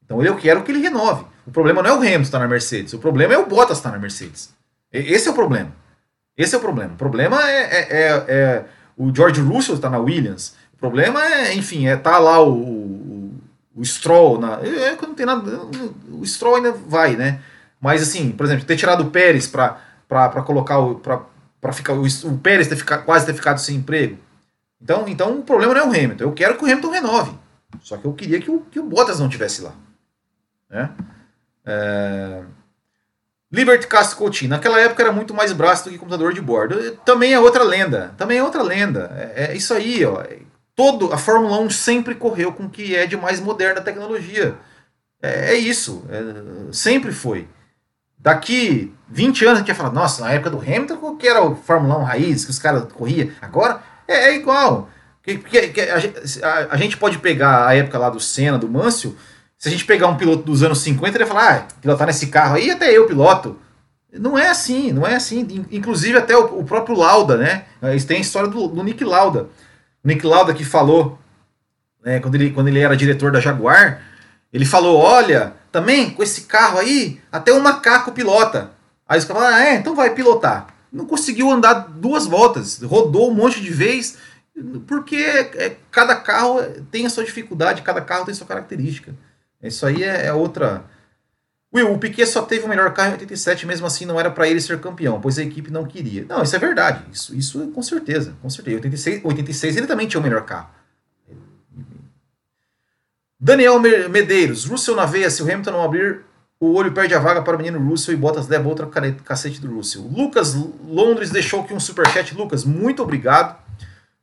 Então 0.04 0.23
eu 0.23 0.36
quero 0.36 0.63
que 0.63 0.71
ele 0.71 0.82
renove. 0.82 1.26
O 1.45 1.52
problema 1.52 1.82
não 1.82 1.89
é 1.89 1.93
o 1.93 1.97
Hamilton 1.97 2.21
estar 2.21 2.39
na 2.39 2.47
Mercedes, 2.47 2.93
o 2.93 3.00
problema 3.00 3.34
é 3.34 3.38
o 3.38 3.45
Bottas 3.45 3.78
estar 3.78 3.91
na 3.91 4.00
Mercedes. 4.00 4.54
Esse 4.91 5.28
é 5.28 5.32
o 5.32 5.34
problema. 5.34 5.71
Esse 6.38 6.56
é 6.56 6.58
o 6.58 6.62
problema. 6.62 6.93
O 6.93 6.97
problema 6.97 7.50
é, 7.50 7.62
é, 7.62 7.88
é, 7.89 8.26
é 8.28 8.65
o 8.95 9.13
George 9.13 9.41
Russell 9.41 9.76
está 9.76 9.89
na 9.89 9.97
Williams. 9.97 10.56
O 10.73 10.78
problema 10.78 11.23
é, 11.23 11.54
enfim, 11.54 11.88
é 11.88 11.95
tá 11.95 12.19
lá 12.19 12.41
o, 12.41 12.54
o, 12.54 13.41
o 13.76 13.86
Stroll 13.86 14.39
na. 14.39 14.60
É, 14.62 14.89
é, 14.89 14.97
não 15.02 15.15
tem 15.15 15.26
nada. 15.26 15.62
O 16.12 16.26
Stroll 16.26 16.58
ainda 16.58 16.71
vai, 16.71 17.15
né? 17.15 17.39
Mas 17.80 18.02
assim, 18.02 18.32
por 18.32 18.45
exemplo, 18.45 18.65
ter 18.65 18.76
tirado 18.76 19.02
o 19.02 19.12
Pérez 19.12 19.47
para 19.47 20.41
colocar 20.45 20.80
o. 20.80 20.95
para 20.95 21.73
ficar 21.73 21.93
o, 21.93 22.04
o 22.04 22.38
Pérez 22.38 22.67
ter 22.67 22.84
quase 22.84 23.26
ter 23.26 23.34
ficado 23.34 23.60
sem 23.60 23.78
emprego. 23.78 24.17
Então, 24.82 25.08
então 25.08 25.39
o 25.39 25.43
problema 25.43 25.73
não 25.73 25.82
é 25.82 25.86
o 25.86 25.89
Hamilton. 25.89 26.23
Eu 26.23 26.32
quero 26.34 26.58
que 26.58 26.63
o 26.63 26.67
Hamilton 26.67 26.91
renove. 26.91 27.32
Só 27.82 27.97
que 27.97 28.06
eu 28.06 28.13
queria 28.13 28.39
que 28.39 28.49
o, 28.49 28.62
que 28.62 28.80
o 28.80 28.84
Bottas 28.84 29.19
não 29.19 29.30
tivesse 29.30 29.62
lá. 29.62 29.73
Né? 30.69 30.89
É... 31.65 32.43
Liberty 33.51 33.88
Castro 33.88 34.17
Coutinho, 34.17 34.49
naquela 34.49 34.80
época 34.80 35.01
era 35.01 35.12
muito 35.12 35.34
mais 35.34 35.53
braço 35.53 35.86
do 35.86 35.89
que 35.89 35.97
computador 35.97 36.34
de 36.34 36.41
bordo. 36.41 36.97
Também 37.06 37.34
é 37.34 37.39
outra 37.39 37.63
lenda. 37.63 38.13
Também 38.17 38.38
é 38.38 38.43
outra 38.43 38.62
lenda. 38.62 39.12
É, 39.15 39.51
é 39.51 39.56
isso 39.56 39.73
aí, 39.73 40.03
ó. 40.03 40.23
Todo, 40.75 41.13
a 41.13 41.17
Fórmula 41.17 41.60
1 41.60 41.69
sempre 41.69 42.13
correu 42.13 42.51
com 42.51 42.65
o 42.65 42.69
que 42.69 42.95
é 42.95 43.08
de 43.08 43.15
mais 43.15 43.39
moderna 43.39 43.82
tecnologia. 43.82 44.56
É, 45.21 45.53
é 45.53 45.56
isso. 45.56 46.06
É, 46.10 46.71
sempre 46.73 47.12
foi. 47.12 47.47
Daqui 48.19 48.93
20 49.08 49.45
anos 49.45 49.56
a 49.56 49.60
gente 49.60 49.69
ia 49.69 49.75
falar, 49.75 49.91
nossa, 49.91 50.23
na 50.23 50.32
época 50.32 50.49
do 50.49 50.60
Hamilton, 50.60 51.15
que 51.15 51.27
era 51.27 51.41
o 51.41 51.56
Fórmula 51.56 51.97
1 51.99 52.03
raiz, 52.03 52.45
que 52.45 52.51
os 52.51 52.60
caras 52.60 52.91
corriam. 52.91 53.30
Agora 53.41 53.82
é, 54.08 54.30
é 54.30 54.36
igual. 54.36 54.89
Que, 55.27 55.81
a, 56.41 56.67
a, 56.73 56.77
gente 56.77 56.95
pode 56.95 57.17
pegar 57.17 57.67
a 57.67 57.75
época 57.75 57.97
lá 57.97 58.09
do 58.09 58.19
Senna, 58.19 58.57
do 58.57 58.69
Mansell, 58.69 59.13
se 59.57 59.67
a 59.67 59.71
gente 59.71 59.83
pegar 59.83 60.07
um 60.07 60.15
piloto 60.15 60.43
dos 60.43 60.63
anos 60.63 60.79
50, 60.79 61.17
ele 61.17 61.25
vai 61.25 61.35
falar, 61.35 61.53
ah, 61.53 61.73
pilotar 61.81 62.07
nesse 62.07 62.27
carro 62.27 62.55
aí, 62.55 62.71
até 62.71 62.95
eu 62.97 63.05
piloto. 63.07 63.59
Não 64.13 64.39
é 64.39 64.47
assim, 64.47 64.93
não 64.93 65.05
é 65.05 65.15
assim. 65.15 65.65
Inclusive 65.69 66.17
até 66.17 66.37
o, 66.37 66.59
o 66.59 66.63
próprio 66.63 66.95
Lauda, 66.95 67.35
né? 67.35 67.65
Eles 67.81 68.05
têm 68.05 68.19
a 68.19 68.21
história 68.21 68.49
do, 68.49 68.69
do 68.69 68.83
Nick 68.83 69.03
Lauda. 69.03 69.49
O 70.01 70.07
Nick 70.07 70.25
Lauda 70.25 70.53
que 70.53 70.63
falou, 70.63 71.19
né, 72.01 72.21
quando, 72.21 72.35
ele, 72.35 72.51
quando 72.51 72.69
ele 72.69 72.79
era 72.79 72.95
diretor 72.95 73.29
da 73.29 73.41
Jaguar, 73.41 74.01
ele 74.53 74.65
falou, 74.65 74.97
olha, 74.97 75.53
também, 75.73 76.09
com 76.09 76.23
esse 76.23 76.41
carro 76.41 76.79
aí, 76.79 77.19
até 77.29 77.51
um 77.51 77.59
macaco 77.59 78.13
pilota. 78.13 78.71
Aí 79.05 79.19
os 79.19 79.25
caras 79.25 79.43
falam, 79.43 79.57
ah, 79.57 79.65
é, 79.65 79.75
então 79.75 79.93
vai 79.93 80.13
pilotar. 80.13 80.67
Não 80.91 81.05
conseguiu 81.05 81.51
andar 81.51 81.73
duas 81.73 82.25
voltas, 82.25 82.81
rodou 82.81 83.29
um 83.29 83.33
monte 83.33 83.59
de 83.59 83.69
vez, 83.69 84.17
porque 84.88 85.15
é, 85.15 85.78
cada 85.91 86.15
carro 86.15 86.62
tem 86.91 87.06
a 87.06 87.10
sua 87.10 87.24
dificuldade, 87.24 87.82
cada 87.82 88.02
carro 88.02 88.26
tem 88.26 88.32
a 88.32 88.36
sua 88.36 88.48
característica. 88.48 89.13
Isso 89.62 89.86
aí 89.86 90.04
é, 90.04 90.28
é 90.28 90.34
outra. 90.34 90.86
Will, 91.74 91.91
o 91.91 91.98
Piquet 91.98 92.26
só 92.26 92.41
teve 92.41 92.65
o 92.65 92.70
melhor 92.70 92.93
carro 92.93 93.10
em 93.10 93.13
87, 93.13 93.65
mesmo 93.65 93.86
assim 93.86 94.06
não 94.06 94.20
era 94.20 94.32
para 94.32 94.48
ele 94.48 94.62
ser 94.62 94.80
campeão, 94.80 95.20
pois 95.20 95.38
a 95.38 95.43
equipe 95.43 95.70
não 95.70 95.86
queria. 95.86 96.26
Não, 96.28 96.41
isso 96.41 96.56
é 96.56 96.60
verdade. 96.60 97.04
Isso, 97.12 97.36
isso 97.36 97.67
com 97.67 97.82
certeza, 97.84 98.36
com 98.41 98.50
certeza. 98.50 98.78
86, 98.78 99.26
86 99.26 99.78
ele 99.78 99.88
também 99.88 100.08
tinha 100.08 100.20
o 100.20 100.24
melhor 100.24 100.43
carro. 100.46 100.70
Daniel 103.39 103.80
Medeiros, 103.80 104.65
Russell 104.65 104.96
na 104.96 105.06
veia, 105.06 105.30
se 105.30 105.43
o 105.43 105.46
Hamilton 105.46 105.72
não 105.72 105.84
abrir 105.84 106.22
o 106.60 106.74
olho 106.74 106.91
perde 106.91 107.13
a 107.13 107.20
vaga 107.20 107.41
para 107.43 107.56
o 107.56 107.58
menino 107.58 107.80
Russell 107.80 108.15
e 108.15 108.17
Bottas 108.17 108.48
leva 108.48 108.67
outra 108.67 108.88
cacete 109.24 109.62
do 109.62 109.76
Russell. 109.76 110.02
Lucas 110.02 110.56
Londres 110.56 111.30
deixou 111.30 111.62
aqui 111.62 111.74
um 111.74 111.80
superchat. 111.80 112.36
Lucas, 112.36 112.63
muito 112.63 113.04
obrigado. 113.04 113.66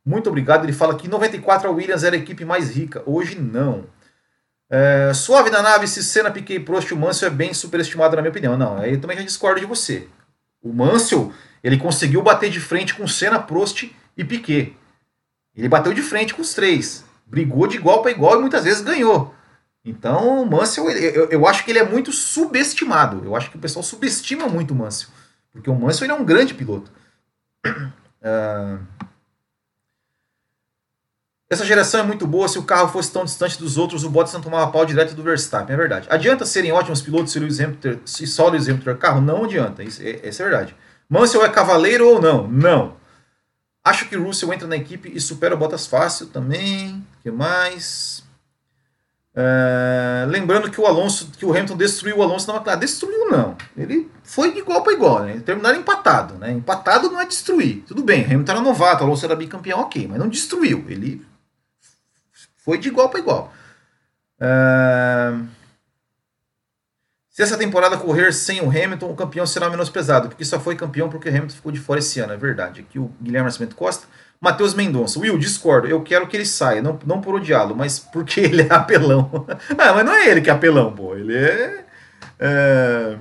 Muito 0.05 0.29
obrigado. 0.29 0.63
Ele 0.63 0.73
fala 0.73 0.95
que 0.95 1.07
em 1.07 1.09
94 1.09 1.67
a 1.67 1.71
Williams 1.71 2.03
era 2.03 2.15
a 2.15 2.19
equipe 2.19 2.45
mais 2.45 2.69
rica. 2.69 3.01
Hoje 3.05 3.39
não. 3.39 3.85
É, 4.69 5.11
suave 5.13 5.49
na 5.49 5.61
nave, 5.61 5.87
se 5.87 6.03
Senna, 6.03 6.31
Piquet, 6.31 6.59
Prost 6.59 6.91
o 6.91 6.97
Mansell 6.97 7.29
é 7.29 7.31
bem 7.31 7.53
superestimado 7.53 8.15
na 8.15 8.21
minha 8.21 8.31
opinião. 8.31 8.57
Não, 8.57 8.77
aí 8.77 8.93
eu 8.93 9.01
também 9.01 9.17
já 9.17 9.23
discordo 9.23 9.59
de 9.59 9.65
você. 9.65 10.07
O 10.61 10.73
Mansell, 10.73 11.31
ele 11.63 11.77
conseguiu 11.77 12.21
bater 12.21 12.49
de 12.49 12.59
frente 12.59 12.93
com 12.93 13.07
Senna, 13.07 13.39
Prost 13.39 13.89
e 14.17 14.23
Piquet. 14.23 14.75
Ele 15.55 15.69
bateu 15.69 15.93
de 15.93 16.01
frente 16.01 16.33
com 16.33 16.41
os 16.41 16.53
três. 16.53 17.05
Brigou 17.25 17.67
de 17.67 17.77
igual 17.77 18.01
para 18.01 18.11
igual 18.11 18.37
e 18.37 18.41
muitas 18.41 18.63
vezes 18.63 18.81
ganhou. 18.81 19.33
Então, 19.83 20.41
o 20.41 20.45
Mansell, 20.49 20.89
eu, 20.89 21.29
eu 21.29 21.47
acho 21.47 21.63
que 21.63 21.71
ele 21.71 21.79
é 21.79 21.85
muito 21.85 22.11
subestimado. 22.11 23.23
Eu 23.23 23.35
acho 23.35 23.51
que 23.51 23.57
o 23.57 23.59
pessoal 23.59 23.83
subestima 23.83 24.47
muito 24.47 24.71
o 24.71 24.75
Mansell. 24.75 25.09
Porque 25.53 25.69
o 25.69 25.75
Mansell 25.75 26.05
ele 26.05 26.13
é 26.13 26.15
um 26.15 26.25
grande 26.25 26.53
piloto. 26.53 26.91
Uh... 27.65 28.79
Essa 31.47 31.63
geração 31.63 31.99
é 31.99 32.03
muito 32.03 32.25
boa. 32.25 32.47
Se 32.47 32.57
o 32.57 32.63
carro 32.63 32.89
fosse 32.89 33.11
tão 33.11 33.23
distante 33.23 33.59
dos 33.59 33.77
outros, 33.77 34.03
o 34.03 34.09
Bottas 34.09 34.33
não 34.33 34.41
tomava 34.41 34.71
pau 34.71 34.85
direto 34.85 35.13
do 35.13 35.21
Verstappen. 35.21 35.73
É 35.73 35.77
verdade. 35.77 36.07
Adianta 36.09 36.45
serem 36.45 36.71
ótimos 36.71 37.01
pilotos 37.01 37.31
se, 37.31 37.39
Lewis 37.39 37.59
Hamilton, 37.59 37.99
se 38.03 38.25
só 38.25 38.49
Lewis 38.49 38.67
Hamilton 38.67 38.85
ter 38.85 38.97
carro? 38.97 39.21
Não 39.21 39.43
adianta. 39.43 39.83
Isso 39.83 40.01
é, 40.01 40.27
isso 40.27 40.41
é 40.41 40.45
verdade. 40.45 40.75
Mansell 41.07 41.45
é 41.45 41.49
cavaleiro 41.49 42.07
ou 42.07 42.19
não? 42.19 42.47
Não. 42.47 42.97
Acho 43.83 44.09
que 44.09 44.15
Russell 44.15 44.51
entra 44.51 44.67
na 44.67 44.75
equipe 44.75 45.11
e 45.13 45.21
supera 45.21 45.53
o 45.53 45.57
Bottas 45.57 45.85
fácil 45.85 46.25
também. 46.27 47.05
O 47.19 47.21
que 47.21 47.29
mais? 47.29 48.23
É, 49.35 50.25
lembrando 50.27 50.71
que 50.71 50.81
o 50.81 50.87
Alonso, 50.87 51.29
que 51.37 51.45
o 51.45 51.51
Hamilton 51.51 51.77
destruiu 51.77 52.17
o 52.17 52.23
Alonso 52.23 52.47
na 52.47 52.55
McLaren. 52.55 52.79
Destruiu 52.79 53.29
não. 53.29 53.55
Ele 53.77 54.09
foi 54.23 54.51
de 54.51 54.59
igual 54.59 54.81
para 54.81 54.93
igual, 54.93 55.19
né? 55.19 55.39
Terminaram 55.45 55.77
empatado, 55.77 56.33
né? 56.35 56.51
Empatado 56.51 57.11
não 57.11 57.21
é 57.21 57.25
destruir. 57.27 57.83
Tudo 57.85 58.01
bem, 58.01 58.25
Hamilton 58.25 58.51
era 58.53 58.61
novato, 58.61 59.03
o 59.03 59.05
Alonso 59.05 59.23
era 59.23 59.35
bicampeão, 59.35 59.81
ok, 59.81 60.07
mas 60.07 60.17
não 60.17 60.27
destruiu. 60.27 60.83
Ele 60.87 61.23
foi 62.65 62.79
de 62.79 62.87
igual 62.87 63.09
para 63.09 63.19
igual. 63.19 63.53
É... 64.41 65.33
Se 67.29 67.43
essa 67.43 67.57
temporada 67.57 67.97
correr 67.97 68.33
sem 68.33 68.61
o 68.61 68.69
Hamilton, 68.69 69.11
o 69.11 69.15
campeão 69.15 69.45
será 69.45 69.69
menos 69.69 69.89
pesado, 69.89 70.29
porque 70.29 70.43
só 70.43 70.59
foi 70.59 70.75
campeão 70.75 71.09
porque 71.09 71.29
o 71.29 71.31
Hamilton 71.31 71.53
ficou 71.55 71.71
de 71.71 71.79
fora 71.79 71.99
esse 71.99 72.19
ano, 72.19 72.33
é 72.33 72.37
verdade. 72.37 72.81
Aqui 72.81 72.97
o 72.97 73.11
Guilherme 73.21 73.45
Nascimento 73.45 73.75
Costa. 73.75 74.07
Matheus 74.41 74.73
Mendonça. 74.73 75.19
Will, 75.19 75.37
discordo. 75.37 75.87
Eu 75.87 76.01
quero 76.01 76.27
que 76.27 76.35
ele 76.35 76.45
saia. 76.45 76.81
Não, 76.81 76.99
não 77.05 77.21
por 77.21 77.35
odiá-lo, 77.35 77.75
mas 77.75 77.99
porque 77.99 78.39
ele 78.41 78.63
é 78.63 78.73
apelão. 78.73 79.45
ah, 79.77 79.93
mas 79.93 80.05
não 80.05 80.13
é 80.13 80.29
ele 80.29 80.41
que 80.41 80.49
é 80.49 80.53
apelão, 80.53 80.93
pô. 80.93 81.15
Ele 81.15 81.35
é, 81.35 81.85
é. 82.39 83.17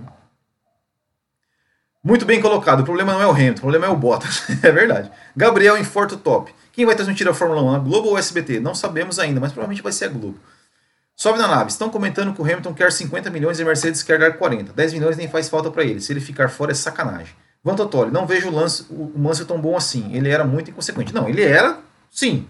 Muito 2.04 2.26
bem 2.26 2.38
colocado. 2.38 2.80
O 2.80 2.84
problema 2.84 3.14
não 3.14 3.22
é 3.22 3.26
o 3.26 3.30
Hamilton, 3.30 3.58
o 3.58 3.60
problema 3.62 3.86
é 3.86 3.88
o 3.88 3.96
Bottas. 3.96 4.44
é 4.62 4.70
verdade. 4.70 5.10
Gabriel 5.34 5.78
em 5.78 5.84
Forto 5.84 6.18
Top. 6.18 6.54
Quem 6.70 6.84
vai 6.84 6.94
transmitir 6.94 7.26
a 7.26 7.32
Fórmula 7.32 7.62
1? 7.62 7.74
A 7.74 7.78
Globo 7.78 8.08
ou 8.10 8.18
SBT? 8.18 8.60
Não 8.60 8.74
sabemos 8.74 9.18
ainda, 9.18 9.40
mas 9.40 9.52
provavelmente 9.52 9.82
vai 9.82 9.92
ser 9.92 10.04
a 10.06 10.08
Globo. 10.08 10.38
Sobe 11.16 11.38
na 11.38 11.48
nave. 11.48 11.70
Estão 11.70 11.88
comentando 11.88 12.34
que 12.34 12.42
o 12.42 12.44
Hamilton 12.44 12.74
quer 12.74 12.92
50 12.92 13.30
milhões 13.30 13.58
e 13.58 13.62
a 13.62 13.64
Mercedes 13.64 14.02
quer 14.02 14.18
dar 14.18 14.32
40. 14.32 14.72
10 14.72 14.92
milhões 14.92 15.16
nem 15.16 15.28
faz 15.28 15.48
falta 15.48 15.70
para 15.70 15.82
ele. 15.82 16.00
Se 16.00 16.12
ele 16.12 16.20
ficar 16.20 16.48
fora 16.48 16.72
é 16.72 16.74
sacanagem. 16.74 17.34
Van 17.62 17.74
Totoli, 17.74 18.10
não 18.10 18.26
vejo 18.26 18.48
o, 18.48 18.54
lance, 18.54 18.84
o 18.90 19.12
Mansell 19.16 19.46
tão 19.46 19.58
bom 19.58 19.74
assim. 19.74 20.14
Ele 20.14 20.28
era 20.28 20.44
muito 20.44 20.70
inconsequente. 20.70 21.14
Não, 21.14 21.26
ele 21.26 21.42
era, 21.42 21.78
sim. 22.10 22.46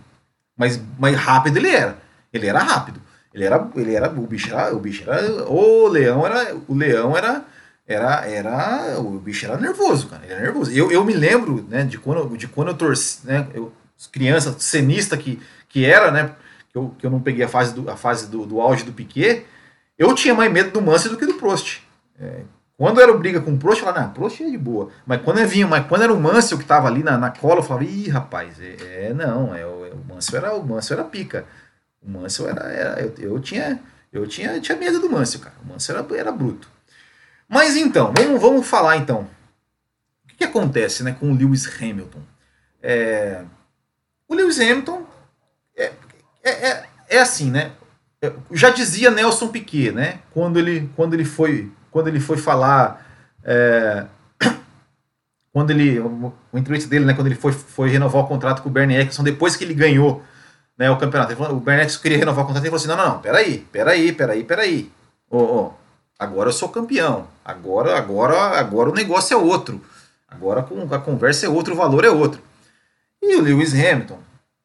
Mas 0.56 0.80
mais 0.98 1.16
rápido 1.16 1.58
ele 1.58 1.68
era. 1.68 1.98
Ele 2.32 2.48
era 2.48 2.58
rápido. 2.58 3.00
Ele 3.32 3.44
era, 3.44 3.68
ele 3.76 3.94
era, 3.94 4.08
o 4.08 4.26
bicho 4.26 4.52
era, 4.52 4.74
o 4.74 4.80
bicho 4.80 5.08
era, 5.08 5.44
o 5.48 5.88
leão 5.88 6.26
era, 6.26 6.56
o 6.68 6.74
leão 6.74 7.16
era, 7.16 7.44
era, 7.86 8.26
era, 8.26 8.98
o 8.98 9.18
bicho 9.18 9.44
era 9.44 9.58
nervoso, 9.58 10.08
cara. 10.08 10.24
Ele 10.24 10.32
era 10.32 10.42
nervoso. 10.42 10.72
Eu, 10.72 10.90
eu 10.90 11.04
me 11.04 11.12
lembro, 11.12 11.64
né, 11.68 11.84
de 11.84 11.98
quando, 11.98 12.36
de 12.36 12.48
quando 12.48 12.68
eu 12.68 12.74
torci, 12.74 13.26
né, 13.26 13.46
eu, 13.52 13.72
criança 14.10 14.54
cenista 14.58 15.16
que, 15.16 15.40
que 15.68 15.84
era, 15.84 16.10
né, 16.10 16.34
que 16.70 16.78
eu, 16.78 16.94
que 16.98 17.06
eu 17.06 17.10
não 17.10 17.20
peguei 17.20 17.44
a 17.44 17.48
fase 17.48 17.74
do, 17.74 17.90
a 17.90 17.96
fase 17.96 18.30
do, 18.30 18.46
do 18.46 18.60
auge 18.60 18.84
do 18.84 18.92
Piquet, 18.92 19.44
eu 19.98 20.14
tinha 20.14 20.34
mais 20.34 20.50
medo 20.50 20.70
do 20.70 20.82
Mansell 20.82 21.12
do 21.12 21.18
que 21.18 21.26
do 21.26 21.34
Prost. 21.34 21.82
É, 22.18 22.40
quando 22.76 23.00
era 23.00 23.12
briga 23.12 23.40
com 23.40 23.52
o 23.52 23.58
Prost, 23.58 23.80
eu 23.80 23.86
falava, 23.86 24.06
não, 24.06 24.12
Prost 24.12 24.40
é 24.40 24.50
de 24.50 24.58
boa. 24.58 24.90
Mas 25.06 25.22
quando 25.22 25.46
vinha, 25.46 25.66
mas 25.66 25.86
quando 25.86 26.02
era 26.02 26.12
o 26.12 26.20
Mansell 26.20 26.58
que 26.58 26.64
tava 26.64 26.88
ali 26.88 27.02
na, 27.02 27.16
na 27.16 27.30
cola, 27.30 27.60
eu 27.60 27.62
falava, 27.62 27.84
ih, 27.84 28.08
rapaz, 28.08 28.60
é, 28.60 29.08
é 29.08 29.14
não, 29.14 29.54
é, 29.54 29.64
o, 29.64 29.86
é, 29.86 29.90
o 29.90 30.36
era 30.36 30.54
o 30.54 30.66
Mansell 30.66 30.98
era 30.98 31.06
pica. 31.06 31.46
O 32.02 32.10
Mansell 32.10 32.48
era, 32.48 32.62
era 32.64 33.00
eu, 33.00 33.14
eu, 33.18 33.40
tinha 33.40 33.80
eu 34.12 34.26
tinha, 34.26 34.60
tinha 34.60 34.76
medo 34.76 35.00
do 35.00 35.10
Mansell, 35.10 35.40
cara. 35.40 35.54
O 35.64 35.68
Mansell 35.68 35.96
era, 35.96 36.16
era 36.16 36.32
bruto. 36.32 36.68
Mas 37.48 37.76
então, 37.76 38.12
vamos, 38.16 38.40
vamos 38.40 38.66
falar 38.66 38.96
então. 38.96 39.28
O 40.24 40.28
que, 40.28 40.37
que 40.37 40.44
acontece, 40.44 41.02
né, 41.02 41.16
com 41.18 41.30
o 41.30 41.35
Lewis 41.35 41.66
Hamilton? 41.80 42.20
É, 42.83 43.42
o 44.28 44.35
Lewis 44.35 44.59
Hamilton 44.59 45.07
é, 45.76 45.92
é, 46.42 46.50
é, 46.50 46.85
é 47.09 47.18
assim, 47.20 47.50
né? 47.50 47.72
Já 48.50 48.70
dizia 48.70 49.11
Nelson 49.11 49.48
Piquet, 49.48 49.92
né? 49.92 50.20
Quando 50.33 50.59
ele, 50.59 50.90
quando 50.96 51.12
ele 51.14 51.24
foi 51.24 51.70
quando 51.94 52.09
ele 52.09 52.18
foi 52.18 52.37
falar. 52.37 53.07
É, 53.44 54.04
quando 55.52 55.70
ele. 55.70 56.00
O, 56.00 56.35
entrevista 56.52 56.90
dele, 56.90 57.04
né? 57.04 57.14
Quando 57.14 57.28
ele 57.28 57.37
foi, 57.37 57.52
foi 57.52 57.88
renovar 57.88 58.24
o 58.24 58.26
contrato 58.26 58.62
com 58.62 58.68
o 58.68 58.72
Bernie 58.72 58.96
Eccleston, 58.96 59.22
depois 59.22 59.54
que 59.54 59.62
ele 59.62 59.74
ganhou 59.74 60.20
né, 60.76 60.90
o 60.90 60.98
campeonato. 60.98 61.37
Falou, 61.37 61.57
o 61.57 61.61
Bernie 61.61 61.83
Eccleston 61.83 62.02
queria 62.02 62.18
renovar 62.18 62.42
o 62.42 62.48
contrato 62.48 62.64
e 62.64 62.68
falou 62.68 62.80
assim: 62.80 62.88
não, 62.88 62.96
não, 62.96 63.14
não, 63.14 63.18
peraí, 63.20 63.59
peraí, 63.70 64.12
peraí, 64.12 64.42
peraí. 64.42 64.92
Oh, 65.30 65.38
oh, 65.38 65.72
agora 66.18 66.48
eu 66.48 66.53
sou 66.53 66.68
campeão. 66.68 67.27
Agora, 67.44 67.96
agora, 67.96 68.59
agora 68.59 68.90
o 68.90 68.94
negócio 68.94 69.35
é 69.35 69.37
outro. 69.37 69.81
Agora 70.29 70.61
a 70.61 70.98
conversa 70.98 71.46
é 71.46 71.48
outro, 71.48 71.74
o 71.74 71.77
valor 71.77 72.05
é 72.05 72.11
outro. 72.11 72.40
E 73.22 73.37
o 73.37 73.42
Lewis 73.42 73.72
Hamilton, 73.72 74.18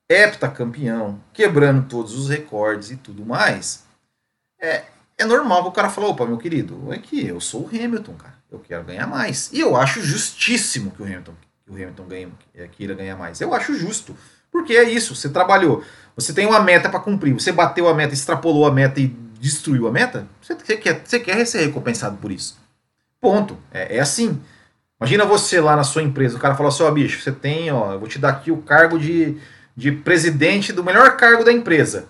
heptacampeão, 0.09 1.19
quebrando 1.31 1.87
todos 1.87 2.17
os 2.17 2.29
recordes 2.29 2.91
e 2.91 2.95
tudo 2.95 3.25
mais. 3.25 3.83
É, 4.59 4.83
é 5.17 5.25
normal 5.25 5.63
que 5.63 5.69
o 5.69 5.73
cara 5.73 5.89
falou, 5.89 6.11
opa, 6.11 6.25
meu 6.25 6.37
querido, 6.37 6.91
é 6.91 6.97
que 6.97 7.25
eu 7.25 7.39
sou 7.39 7.63
o 7.63 7.67
Hamilton, 7.67 8.13
cara. 8.13 8.33
Eu 8.51 8.59
quero 8.59 8.83
ganhar 8.83 9.05
mais. 9.05 9.51
E 9.53 9.59
eu 9.59 9.77
acho 9.77 10.01
justíssimo 10.01 10.91
que 10.91 11.01
o 11.01 11.05
Hamilton, 11.05 11.33
que 11.63 11.71
o 11.71 11.75
Hamilton 11.75 12.03
ganhe, 12.05 12.33
é, 12.55 12.67
queira 12.67 12.95
ganhar 12.95 13.15
mais. 13.15 13.39
Eu 13.39 13.53
acho 13.53 13.75
justo. 13.75 14.15
Porque 14.51 14.73
é 14.73 14.83
isso, 14.89 15.15
você 15.15 15.29
trabalhou, 15.29 15.83
você 16.15 16.33
tem 16.33 16.47
uma 16.47 16.59
meta 16.59 16.89
para 16.89 16.99
cumprir, 16.99 17.33
você 17.33 17.51
bateu 17.51 17.87
a 17.87 17.93
meta, 17.93 18.15
extrapolou 18.15 18.65
a 18.65 18.71
meta 18.71 18.99
e 18.99 19.15
destruiu 19.39 19.87
a 19.87 19.91
meta, 19.91 20.27
você 20.41 20.77
quer, 20.77 21.01
você 21.03 21.19
quer 21.19 21.45
ser 21.45 21.65
recompensado 21.65 22.17
por 22.17 22.31
isso. 22.31 22.57
Ponto. 23.21 23.57
É, 23.71 23.97
é 23.97 23.99
assim. 23.99 24.39
Imagina 24.99 25.25
você 25.25 25.61
lá 25.61 25.75
na 25.75 25.83
sua 25.83 26.03
empresa, 26.03 26.35
o 26.35 26.39
cara 26.39 26.55
fala 26.55 26.69
assim, 26.69 26.83
ó, 26.83 26.89
oh, 26.89 26.91
bicho, 26.91 27.21
você 27.21 27.31
tem, 27.31 27.71
ó, 27.71 27.93
eu 27.93 27.99
vou 27.99 28.07
te 28.07 28.19
dar 28.19 28.29
aqui 28.29 28.51
o 28.51 28.57
cargo 28.57 28.99
de, 28.99 29.37
de 29.75 29.93
presidente 29.93 30.73
do 30.73 30.83
melhor 30.83 31.15
cargo 31.15 31.45
da 31.45 31.53
empresa. 31.53 32.09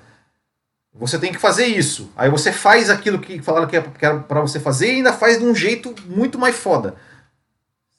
Você 0.91 1.19
tem 1.19 1.31
que 1.31 1.37
fazer 1.37 1.67
isso. 1.67 2.11
Aí 2.17 2.31
você 2.31 2.51
faz 2.51 2.89
aquilo 2.89 3.19
que 3.19 3.41
falaram 3.43 3.67
que 3.67 3.75
era 3.75 4.19
para 4.21 4.41
você 4.41 4.59
fazer 4.59 4.87
e 4.87 4.95
ainda 4.97 5.13
faz 5.13 5.37
de 5.37 5.45
um 5.45 5.53
jeito 5.53 5.93
muito 6.07 6.39
mais 6.39 6.55
foda. 6.55 6.95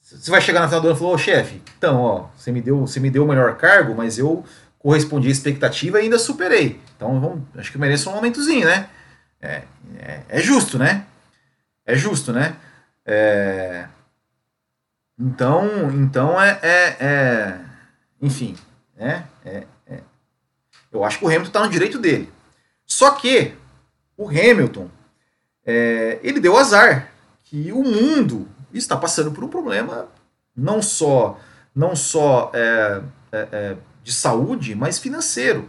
Você 0.00 0.28
vai 0.28 0.40
chegar 0.40 0.60
no 0.60 0.66
final 0.66 0.80
do 0.80 0.88
ano 0.88 0.96
e 0.96 0.98
falar, 0.98 1.12
ô 1.12 1.18
chefe, 1.18 1.62
então, 1.78 2.00
ó, 2.00 2.26
você 2.36 2.50
me, 2.50 2.60
deu, 2.60 2.80
você 2.80 2.98
me 2.98 3.10
deu 3.10 3.24
o 3.24 3.28
melhor 3.28 3.56
cargo, 3.56 3.94
mas 3.94 4.18
eu 4.18 4.44
correspondi 4.76 5.28
à 5.28 5.30
expectativa 5.30 6.00
e 6.00 6.04
ainda 6.04 6.18
superei. 6.18 6.80
Então, 6.96 7.20
vamos, 7.20 7.42
acho 7.56 7.70
que 7.70 7.78
mereço 7.78 8.10
um 8.10 8.14
momentozinho, 8.14 8.66
né? 8.66 8.88
É, 9.40 9.62
é, 9.98 10.22
é 10.28 10.40
justo, 10.40 10.78
né? 10.78 11.06
É 11.86 11.96
justo, 11.96 12.32
né? 12.32 12.56
É, 13.06 13.86
então, 15.18 15.90
então 15.92 16.40
é, 16.40 16.58
é, 16.62 16.96
é 17.00 17.60
enfim, 18.20 18.56
né? 18.96 19.26
É, 19.44 19.64
é, 19.86 20.00
eu 20.92 21.04
acho 21.04 21.18
que 21.18 21.24
o 21.24 21.28
Hamilton 21.28 21.46
está 21.46 21.64
no 21.64 21.70
direito 21.70 21.98
dele. 21.98 22.32
Só 22.86 23.12
que 23.12 23.54
o 24.16 24.28
Hamilton, 24.28 24.90
é, 25.64 26.18
ele 26.22 26.40
deu 26.40 26.56
azar 26.56 27.10
que 27.44 27.72
o 27.72 27.82
mundo 27.82 28.48
está 28.72 28.96
passando 28.96 29.32
por 29.32 29.42
um 29.42 29.48
problema 29.48 30.08
não 30.54 30.82
só, 30.82 31.38
não 31.74 31.96
só 31.96 32.50
é, 32.52 33.02
é, 33.32 33.76
de 34.02 34.12
saúde, 34.12 34.74
mas 34.74 34.98
financeiro. 34.98 35.68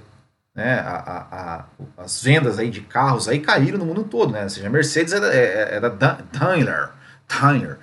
Né, 0.54 0.80
a, 0.80 1.66
a, 1.98 2.04
as 2.04 2.22
vendas 2.22 2.60
aí 2.60 2.70
de 2.70 2.82
carros 2.82 3.28
aí 3.28 3.40
caíram 3.40 3.78
no 3.78 3.86
mundo 3.86 4.04
todo, 4.04 4.32
né? 4.32 4.44
Ou 4.44 4.50
seja, 4.50 4.68
a 4.68 4.70
Mercedes 4.70 5.14
era, 5.14 5.34
é, 5.34 5.76
era 5.76 5.90
Daimler, 5.90 6.92
Daimler. 7.28 7.80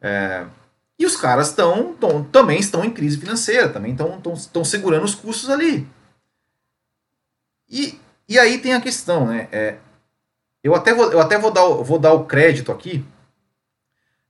É, 0.00 0.46
e 0.98 1.06
os 1.06 1.16
caras 1.16 1.48
estão 1.48 1.94
também 2.30 2.58
estão 2.58 2.84
em 2.84 2.90
crise 2.90 3.18
financeira, 3.18 3.68
também 3.68 3.92
estão 3.92 4.64
segurando 4.64 5.04
os 5.04 5.14
custos 5.14 5.48
ali. 5.48 5.88
E, 7.68 7.98
e 8.28 8.38
aí 8.38 8.58
tem 8.58 8.74
a 8.74 8.80
questão, 8.80 9.26
né? 9.26 9.48
É, 9.52 9.76
eu 10.62 10.74
até 10.74 10.92
vou, 10.92 11.10
eu 11.12 11.20
até 11.20 11.38
vou 11.38 11.50
dar, 11.50 11.64
vou 11.66 11.98
dar 11.98 12.12
o 12.12 12.26
crédito 12.26 12.72
aqui. 12.72 13.04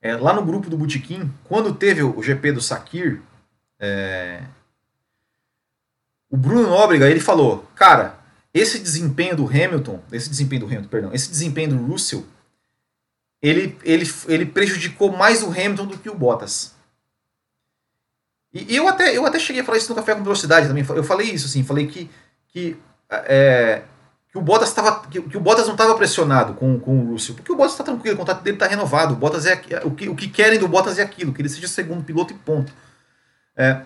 É, 0.02 0.16
lá 0.16 0.32
no 0.32 0.44
grupo 0.44 0.70
do 0.70 0.78
Botequim, 0.78 1.30
quando 1.44 1.74
teve 1.74 2.02
o 2.02 2.22
GP 2.22 2.52
do 2.52 2.60
Sakir, 2.60 3.20
é, 3.78 4.42
o 6.30 6.36
Bruno 6.36 6.68
Nóbrega, 6.68 7.10
ele 7.10 7.20
falou, 7.20 7.68
cara, 7.74 8.18
esse 8.54 8.78
desempenho 8.78 9.36
do 9.36 9.46
Hamilton, 9.46 10.00
esse 10.12 10.30
desempenho 10.30 10.60
do 10.60 10.66
Hamilton, 10.66 10.88
perdão, 10.88 11.10
esse 11.12 11.28
desempenho 11.28 11.70
do 11.70 11.86
Russell, 11.86 12.24
ele, 13.42 13.76
ele, 13.82 14.04
ele 14.28 14.46
prejudicou 14.46 15.10
mais 15.10 15.42
o 15.42 15.50
Hamilton 15.50 15.86
do 15.86 15.98
que 15.98 16.08
o 16.08 16.14
Bottas. 16.14 16.74
E, 18.52 18.74
eu 18.74 18.86
até, 18.86 19.16
eu 19.16 19.24
até 19.24 19.38
cheguei 19.38 19.62
a 19.62 19.64
falar 19.64 19.78
isso 19.78 19.88
no 19.88 19.94
Café 19.94 20.14
com 20.14 20.22
Velocidade 20.22 20.68
também. 20.68 20.84
Eu 20.88 21.04
falei 21.04 21.30
isso, 21.30 21.46
assim, 21.46 21.64
falei 21.64 21.86
que, 21.86 22.10
que, 22.48 22.76
é, 23.08 23.82
que 24.30 24.38
o 24.38 24.42
Bottas 24.42 24.72
tava, 24.72 25.06
que, 25.08 25.20
que 25.22 25.36
o 25.36 25.40
Bottas 25.40 25.66
não 25.66 25.74
estava 25.74 25.94
pressionado 25.96 26.54
com, 26.54 26.78
com 26.78 26.98
o 26.98 27.12
Russell, 27.12 27.34
porque 27.36 27.52
o 27.52 27.56
Bottas 27.56 27.72
está 27.72 27.84
tranquilo, 27.84 28.14
o 28.16 28.18
contrato 28.18 28.42
dele 28.42 28.56
está 28.56 28.66
renovado. 28.66 29.14
O 29.14 29.16
Bottas 29.16 29.46
é 29.46 29.54
o 29.84 29.92
que, 29.92 30.08
o 30.08 30.14
que 30.14 30.28
querem 30.28 30.58
do 30.58 30.68
Bottas 30.68 30.98
é 30.98 31.02
aquilo, 31.02 31.32
que 31.32 31.40
ele 31.40 31.48
seja 31.48 31.68
segundo 31.68 32.04
piloto 32.04 32.34
e 32.34 32.36
ponto. 32.36 32.72
É, 33.56 33.82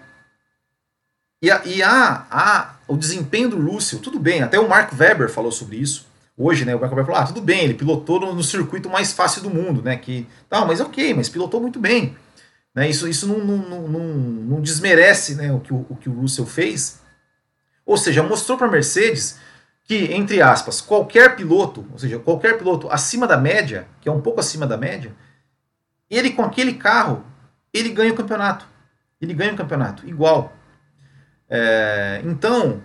e 1.45 1.51
a, 1.51 1.63
e 1.67 1.83
a, 1.83 2.27
a, 2.31 2.75
o 2.89 2.97
desempenho 2.97 3.51
do 3.51 3.61
Russell, 3.61 3.99
tudo 3.99 4.19
bem, 4.19 4.43
até 4.43 4.59
o 4.59 4.67
Mark 4.67 4.99
Webber 4.99 5.29
falou 5.29 5.53
sobre 5.53 5.77
isso. 5.77 6.07
Hoje, 6.39 6.65
né, 6.65 6.75
o 6.75 6.81
Mark 6.81 6.91
Webber 6.91 7.05
falou, 7.05 7.21
ah, 7.21 7.27
tudo 7.27 7.43
bem, 7.43 7.65
ele 7.65 7.75
pilotou 7.75 8.19
no, 8.19 8.35
no 8.35 8.43
circuito 8.43 8.89
mais 8.89 9.13
fácil 9.13 9.43
do 9.43 9.51
mundo, 9.51 9.83
né, 9.83 9.95
que, 9.95 10.27
tá, 10.49 10.65
mas 10.65 10.81
ok, 10.81 11.13
mas 11.13 11.29
pilotou 11.29 11.61
muito 11.61 11.79
bem. 11.79 12.17
Né, 12.75 12.89
isso 12.89 13.07
isso 13.07 13.29
não, 13.29 13.39
não, 13.41 13.59
não, 13.59 14.01
não, 14.01 14.61
desmerece 14.63 15.35
né, 15.35 15.53
o, 15.53 15.61
que 15.61 15.75
o, 15.75 15.85
o 15.91 15.97
que 15.97 16.09
o 16.09 16.19
Russell 16.19 16.47
fez. 16.47 17.03
Ou 17.85 17.99
seja, 17.99 18.23
mostrou 18.23 18.57
para 18.57 18.67
a 18.67 18.71
Mercedes 18.71 19.39
que, 19.85 20.15
entre 20.15 20.41
aspas, 20.41 20.81
qualquer 20.81 21.37
piloto, 21.37 21.87
ou 21.93 21.99
seja, 21.99 22.19
qualquer 22.19 22.57
piloto 22.57 22.89
acima 22.91 23.27
da 23.27 23.37
média, 23.37 23.87
que 24.01 24.09
é 24.09 24.13
um 24.13 24.23
pouco 24.23 24.41
acima 24.41 24.67
da 24.67 24.79
média, 24.79 25.15
ele 26.09 26.31
com 26.31 26.43
aquele 26.43 26.73
carro, 26.73 27.23
ele 27.71 27.91
ganha 27.91 28.15
o 28.15 28.17
campeonato. 28.17 28.67
Ele 29.21 29.35
ganha 29.35 29.53
o 29.53 29.57
campeonato, 29.57 30.09
igual. 30.09 30.57
É, 31.49 32.21
então, 32.25 32.83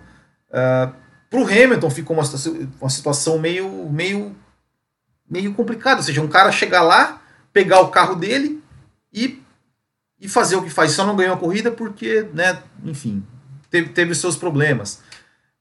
uh, 0.48 0.94
para 1.28 1.40
o 1.40 1.44
Hamilton 1.44 1.90
ficou 1.90 2.16
uma, 2.16 2.24
uma 2.80 2.90
situação 2.90 3.38
meio, 3.38 3.88
meio, 3.90 4.36
meio 5.28 5.54
complicada. 5.54 6.00
Ou 6.00 6.02
seja, 6.02 6.20
um 6.20 6.28
cara 6.28 6.52
chegar 6.52 6.82
lá, 6.82 7.22
pegar 7.52 7.80
o 7.80 7.88
carro 7.88 8.14
dele 8.14 8.62
e, 9.12 9.42
e 10.20 10.28
fazer 10.28 10.56
o 10.56 10.62
que 10.62 10.70
faz. 10.70 10.92
Só 10.92 11.06
não 11.06 11.16
ganhou 11.16 11.34
a 11.34 11.38
corrida 11.38 11.70
porque, 11.70 12.28
né, 12.34 12.62
enfim, 12.84 13.24
teve, 13.70 13.90
teve 13.90 14.14
seus 14.14 14.36
problemas. 14.36 15.02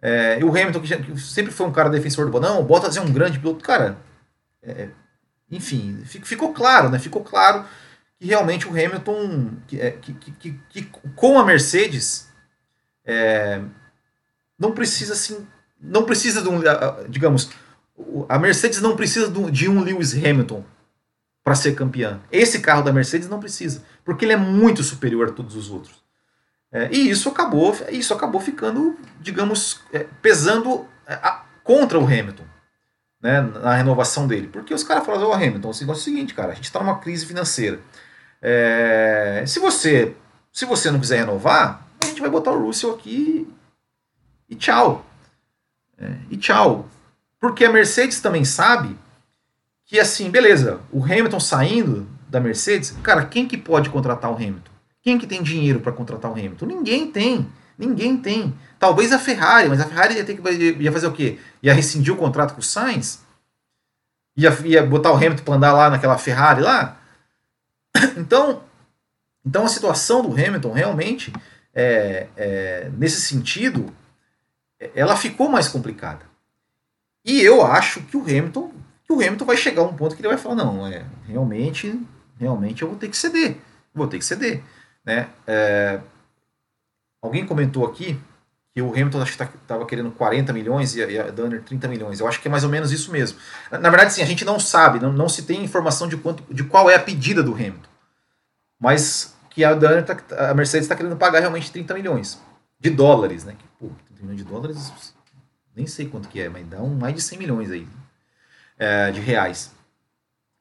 É, 0.01 0.39
e 0.39 0.43
o 0.43 0.49
Hamilton, 0.49 0.81
que 0.81 1.19
sempre 1.19 1.51
foi 1.51 1.67
um 1.67 1.71
cara 1.71 1.89
defensor 1.89 2.29
do 2.29 2.39
Não, 2.39 2.61
o 2.61 2.63
Bottas 2.63 2.95
é 2.95 3.01
um 3.01 3.11
grande 3.11 3.37
piloto. 3.37 3.63
Cara, 3.63 3.97
é, 4.63 4.89
enfim, 5.51 6.01
ficou 6.05 6.53
claro, 6.53 6.89
né? 6.89 6.99
Ficou 6.99 7.23
claro 7.23 7.65
que 8.17 8.25
realmente 8.25 8.67
o 8.67 8.71
Hamilton, 8.71 9.51
que, 9.67 9.79
é, 9.79 9.91
que, 9.91 10.13
que, 10.13 10.59
que, 10.69 10.83
com 11.15 11.39
a 11.39 11.45
Mercedes, 11.45 12.28
é, 13.05 13.61
não 14.57 14.71
precisa 14.71 15.13
assim, 15.13 15.47
não 15.79 16.03
precisa 16.03 16.41
de 16.41 16.49
um, 16.49 16.61
digamos, 17.09 17.49
a 18.27 18.37
Mercedes 18.37 18.81
não 18.81 18.95
precisa 18.95 19.29
de 19.29 19.69
um 19.69 19.81
Lewis 19.81 20.13
Hamilton 20.13 20.63
para 21.43 21.55
ser 21.55 21.73
campeã. 21.73 22.19
Esse 22.31 22.59
carro 22.59 22.83
da 22.83 22.93
Mercedes 22.93 23.29
não 23.29 23.39
precisa, 23.39 23.83
porque 24.03 24.25
ele 24.25 24.33
é 24.33 24.37
muito 24.37 24.83
superior 24.83 25.29
a 25.29 25.31
todos 25.31 25.55
os 25.55 25.69
outros. 25.69 26.03
É, 26.71 26.89
e 26.91 27.09
isso 27.09 27.29
acabou, 27.29 27.75
isso 27.89 28.13
acabou 28.13 28.39
ficando, 28.39 28.97
digamos, 29.19 29.81
é, 29.91 30.05
pesando 30.21 30.87
é, 31.07 31.13
a, 31.15 31.43
contra 31.63 31.97
o 31.97 32.05
Hamilton, 32.05 32.43
né, 33.21 33.41
na 33.41 33.73
renovação 33.73 34.27
dele, 34.27 34.47
porque 34.47 34.73
os 34.73 34.83
caras 34.83 35.05
falaram, 35.05 35.27
ô 35.27 35.29
oh, 35.31 35.33
Hamilton, 35.33 35.71
negócio 35.81 35.83
é 35.89 35.91
o 35.91 35.95
seguinte, 35.95 36.33
cara, 36.33 36.51
a 36.51 36.55
gente 36.55 36.65
está 36.65 36.79
numa 36.79 36.99
crise 36.99 37.25
financeira. 37.25 37.79
É, 38.41 39.43
se 39.47 39.59
você 39.59 40.15
se 40.51 40.65
você 40.65 40.91
não 40.91 40.99
quiser 40.99 41.19
renovar, 41.19 41.87
gente 42.19 42.21
vai 42.21 42.29
botar 42.29 42.51
o 42.51 42.61
Russell 42.61 42.93
aqui 42.93 43.47
e 44.49 44.55
tchau. 44.55 45.05
É, 45.97 46.11
e 46.29 46.37
tchau. 46.37 46.87
Porque 47.39 47.63
a 47.63 47.71
Mercedes 47.71 48.19
também 48.19 48.43
sabe 48.43 48.95
que, 49.85 49.99
assim, 49.99 50.29
beleza, 50.29 50.81
o 50.91 51.03
Hamilton 51.03 51.39
saindo 51.39 52.07
da 52.27 52.39
Mercedes, 52.39 52.91
cara, 53.01 53.25
quem 53.25 53.47
que 53.47 53.57
pode 53.57 53.89
contratar 53.89 54.29
o 54.29 54.35
Hamilton? 54.35 54.71
Quem 55.01 55.17
que 55.17 55.25
tem 55.25 55.41
dinheiro 55.41 55.79
para 55.79 55.93
contratar 55.93 56.29
o 56.29 56.33
Hamilton? 56.33 56.65
Ninguém 56.65 57.09
tem. 57.09 57.47
Ninguém 57.77 58.17
tem. 58.17 58.53
Talvez 58.77 59.13
a 59.13 59.19
Ferrari, 59.19 59.69
mas 59.69 59.79
a 59.79 59.85
Ferrari 59.85 60.15
ia, 60.15 60.25
ter 60.25 60.35
que, 60.35 60.81
ia 60.83 60.91
fazer 60.91 61.07
o 61.07 61.13
quê? 61.13 61.39
Ia 61.63 61.73
rescindir 61.73 62.13
o 62.13 62.17
contrato 62.17 62.53
com 62.53 62.59
o 62.59 62.63
Sainz? 62.63 63.21
Ia, 64.35 64.55
ia 64.65 64.85
botar 64.85 65.11
o 65.11 65.15
Hamilton 65.15 65.43
para 65.43 65.53
andar 65.55 65.71
lá 65.71 65.89
naquela 65.89 66.17
Ferrari 66.17 66.61
lá? 66.61 66.97
Então, 68.17 68.61
então 69.45 69.63
a 69.63 69.69
situação 69.69 70.21
do 70.21 70.33
Hamilton 70.33 70.73
realmente 70.73 71.33
é, 71.73 72.27
é, 72.35 72.91
nesse 72.97 73.21
sentido, 73.21 73.93
ela 74.95 75.15
ficou 75.15 75.49
mais 75.49 75.67
complicada. 75.67 76.25
E 77.25 77.41
eu 77.41 77.65
acho 77.65 78.01
que 78.01 78.17
o 78.17 78.21
Hamilton, 78.21 78.71
que 79.05 79.13
o 79.13 79.17
Hamilton 79.17 79.45
vai 79.45 79.57
chegar 79.57 79.81
a 79.81 79.85
um 79.85 79.95
ponto 79.95 80.15
que 80.15 80.21
ele 80.21 80.29
vai 80.29 80.37
falar, 80.37 80.55
não, 80.55 80.87
é, 80.87 81.05
realmente, 81.27 81.99
realmente 82.37 82.81
eu 82.81 82.89
vou 82.89 82.97
ter 82.97 83.09
que 83.09 83.17
ceder, 83.17 83.57
vou 83.93 84.07
ter 84.07 84.17
que 84.17 84.25
ceder, 84.25 84.63
né? 85.05 85.29
É, 85.45 85.99
alguém 87.21 87.45
comentou 87.45 87.85
aqui 87.85 88.19
que 88.73 88.81
o 88.81 88.91
Hamilton 88.91 89.23
estava 89.23 89.51
tá, 89.67 89.85
querendo 89.85 90.11
40 90.11 90.53
milhões 90.53 90.95
e 90.95 91.19
a 91.19 91.31
Danner 91.31 91.61
30 91.63 91.87
milhões. 91.87 92.19
Eu 92.19 92.27
acho 92.27 92.39
que 92.41 92.47
é 92.47 92.51
mais 92.51 92.63
ou 92.63 92.69
menos 92.69 92.91
isso 92.91 93.11
mesmo. 93.11 93.37
Na 93.71 93.89
verdade, 93.89 94.13
sim, 94.13 94.21
a 94.21 94.25
gente 94.25 94.45
não 94.45 94.59
sabe, 94.59 94.99
não, 94.99 95.11
não 95.11 95.27
se 95.27 95.43
tem 95.43 95.63
informação 95.63 96.07
de 96.07 96.15
quanto, 96.17 96.43
de 96.53 96.63
qual 96.63 96.89
é 96.89 96.95
a 96.95 96.99
pedida 96.99 97.43
do 97.43 97.53
Hamilton. 97.53 97.89
Mas 98.79 99.35
que 99.49 99.63
a, 99.63 99.73
Danner 99.73 100.05
tá, 100.05 100.49
a 100.49 100.53
Mercedes 100.53 100.85
está 100.85 100.95
querendo 100.95 101.15
pagar 101.15 101.39
realmente 101.39 101.71
30 101.71 101.93
milhões 101.93 102.39
de 102.79 102.89
dólares, 102.89 103.43
né? 103.43 103.55
Que, 103.57 103.65
pô, 103.79 103.91
30 104.07 104.21
milhões 104.21 104.37
de 104.37 104.43
dólares, 104.43 105.13
nem 105.75 105.87
sei 105.87 106.07
quanto 106.07 106.29
que 106.29 106.39
é, 106.39 106.49
mas 106.49 106.67
dá 106.67 106.81
um, 106.81 106.95
mais 106.95 107.15
de 107.15 107.21
100 107.21 107.39
milhões 107.39 107.71
aí 107.71 107.87
é, 108.77 109.11
de 109.11 109.19
reais. 109.19 109.71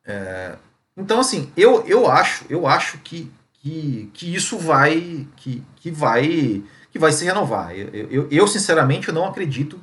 É, 0.05 0.57
então, 0.97 1.21
assim, 1.21 1.53
eu, 1.57 1.87
eu 1.87 2.11
acho, 2.11 2.45
eu 2.49 2.67
acho 2.67 2.99
que, 2.99 3.33
que, 3.55 4.11
que 4.13 4.35
isso 4.35 4.59
vai, 4.59 5.27
que, 5.37 5.63
que 5.77 5.91
vai, 5.91 6.63
que 6.91 6.99
vai 6.99 7.13
se 7.13 7.25
renovar. 7.25 7.73
Eu, 7.77 7.89
eu, 8.11 8.29
eu, 8.31 8.49
sinceramente, 8.49 9.09
eu 9.09 9.15
não 9.15 9.27
acredito 9.27 9.81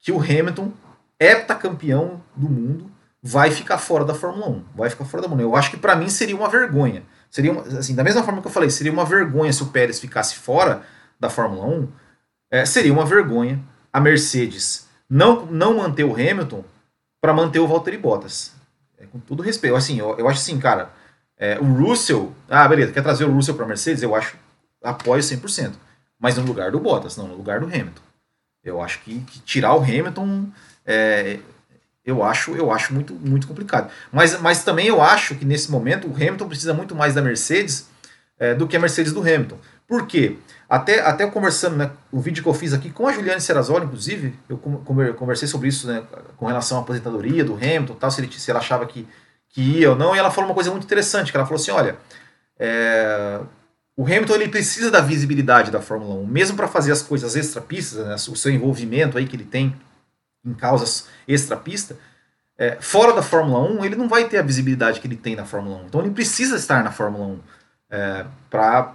que 0.00 0.10
o 0.10 0.20
Hamilton, 0.20 0.72
heptacampeão 1.20 2.20
do 2.34 2.48
mundo, 2.48 2.90
vai 3.22 3.52
ficar 3.52 3.78
fora 3.78 4.04
da 4.04 4.14
Fórmula 4.14 4.48
1. 4.48 4.64
Vai 4.74 4.90
ficar 4.90 5.04
fora 5.04 5.22
da 5.22 5.28
Fórmula 5.28 5.48
1. 5.48 5.52
Eu 5.52 5.56
acho 5.56 5.70
que 5.70 5.76
para 5.76 5.94
mim 5.94 6.08
seria 6.08 6.36
uma 6.36 6.48
vergonha. 6.48 7.04
Seria 7.32 7.58
assim, 7.78 7.94
da 7.94 8.04
mesma 8.04 8.22
forma 8.22 8.42
que 8.42 8.46
eu 8.46 8.52
falei, 8.52 8.68
seria 8.68 8.92
uma 8.92 9.06
vergonha 9.06 9.50
se 9.50 9.62
o 9.62 9.68
Pérez 9.68 9.98
ficasse 9.98 10.36
fora 10.36 10.82
da 11.18 11.30
Fórmula 11.30 11.66
1. 11.66 11.88
É, 12.50 12.66
seria 12.66 12.92
uma 12.92 13.06
vergonha 13.06 13.58
a 13.90 13.98
Mercedes 13.98 14.86
não, 15.08 15.46
não 15.46 15.78
manter 15.78 16.04
o 16.04 16.12
Hamilton 16.12 16.62
para 17.22 17.32
manter 17.32 17.58
o 17.58 17.66
Valtteri 17.66 17.96
Bottas. 17.96 18.52
É, 18.98 19.06
com 19.06 19.18
todo 19.18 19.42
respeito. 19.42 19.74
Assim, 19.74 19.98
eu, 19.98 20.14
eu 20.18 20.28
acho 20.28 20.40
assim, 20.40 20.58
cara, 20.58 20.90
é, 21.38 21.58
o 21.58 21.64
Russell. 21.64 22.34
Ah, 22.50 22.68
beleza, 22.68 22.92
quer 22.92 23.02
trazer 23.02 23.24
o 23.24 23.32
Russell 23.32 23.54
para 23.54 23.66
Mercedes? 23.66 24.02
Eu 24.02 24.14
acho, 24.14 24.36
apoio 24.82 25.22
100%. 25.22 25.72
Mas 26.18 26.36
no 26.36 26.44
lugar 26.44 26.70
do 26.70 26.78
Bottas, 26.78 27.16
não 27.16 27.28
no 27.28 27.34
lugar 27.34 27.60
do 27.60 27.66
Hamilton. 27.66 28.02
Eu 28.62 28.82
acho 28.82 29.00
que, 29.00 29.20
que 29.20 29.40
tirar 29.40 29.74
o 29.74 29.82
Hamilton 29.82 30.48
é, 30.84 31.40
eu 32.04 32.22
acho, 32.22 32.52
eu 32.52 32.72
acho 32.72 32.92
muito, 32.92 33.14
muito 33.14 33.46
complicado. 33.46 33.90
Mas, 34.10 34.40
mas 34.40 34.64
também 34.64 34.86
eu 34.86 35.00
acho 35.00 35.34
que 35.36 35.44
nesse 35.44 35.70
momento 35.70 36.08
o 36.08 36.14
Hamilton 36.14 36.48
precisa 36.48 36.74
muito 36.74 36.94
mais 36.94 37.14
da 37.14 37.22
Mercedes 37.22 37.86
é, 38.38 38.54
do 38.54 38.66
que 38.66 38.76
a 38.76 38.80
Mercedes 38.80 39.12
do 39.12 39.20
Hamilton. 39.20 39.58
Por 39.86 40.06
quê? 40.06 40.36
Até, 40.68 41.00
até 41.00 41.26
conversando, 41.26 41.76
né, 41.76 41.90
o 42.10 42.18
vídeo 42.18 42.42
que 42.42 42.48
eu 42.48 42.54
fiz 42.54 42.72
aqui 42.72 42.90
com 42.90 43.06
a 43.06 43.12
Juliane 43.12 43.40
Serrazoli, 43.40 43.84
inclusive, 43.84 44.34
eu 44.48 44.56
conversei 45.14 45.46
sobre 45.46 45.68
isso 45.68 45.86
né, 45.86 46.02
com 46.36 46.46
relação 46.46 46.78
à 46.78 46.80
aposentadoria 46.80 47.44
do 47.44 47.54
Hamilton, 47.54 47.94
tal, 47.94 48.10
se, 48.10 48.20
ele, 48.20 48.32
se 48.32 48.50
ela 48.50 48.58
achava 48.58 48.86
que, 48.86 49.06
que 49.50 49.60
ia 49.60 49.90
ou 49.90 49.96
não, 49.96 50.16
e 50.16 50.18
ela 50.18 50.30
falou 50.30 50.48
uma 50.48 50.54
coisa 50.54 50.70
muito 50.70 50.84
interessante, 50.84 51.30
que 51.30 51.36
ela 51.36 51.44
falou 51.44 51.60
assim, 51.60 51.72
olha, 51.72 51.96
é, 52.58 53.38
o 53.94 54.04
Hamilton 54.04 54.34
ele 54.34 54.48
precisa 54.48 54.90
da 54.90 55.02
visibilidade 55.02 55.70
da 55.70 55.82
Fórmula 55.82 56.14
1, 56.14 56.26
mesmo 56.26 56.56
para 56.56 56.66
fazer 56.66 56.90
as 56.90 57.02
coisas 57.02 57.36
extra-pistas, 57.36 58.06
né, 58.06 58.14
o 58.14 58.36
seu 58.36 58.50
envolvimento 58.50 59.18
aí 59.18 59.26
que 59.26 59.36
ele 59.36 59.44
tem 59.44 59.76
em 60.44 60.54
causas 60.54 61.08
extra-pista, 61.26 61.96
é, 62.58 62.76
fora 62.80 63.12
da 63.12 63.22
Fórmula 63.22 63.60
1, 63.60 63.84
ele 63.84 63.96
não 63.96 64.08
vai 64.08 64.28
ter 64.28 64.38
a 64.38 64.42
visibilidade 64.42 65.00
que 65.00 65.06
ele 65.06 65.16
tem 65.16 65.34
na 65.34 65.44
Fórmula 65.44 65.82
1. 65.82 65.86
Então 65.86 66.00
ele 66.00 66.10
precisa 66.10 66.56
estar 66.56 66.84
na 66.84 66.92
Fórmula 66.92 67.26
1 67.26 67.40
é, 67.90 68.26
para 68.50 68.94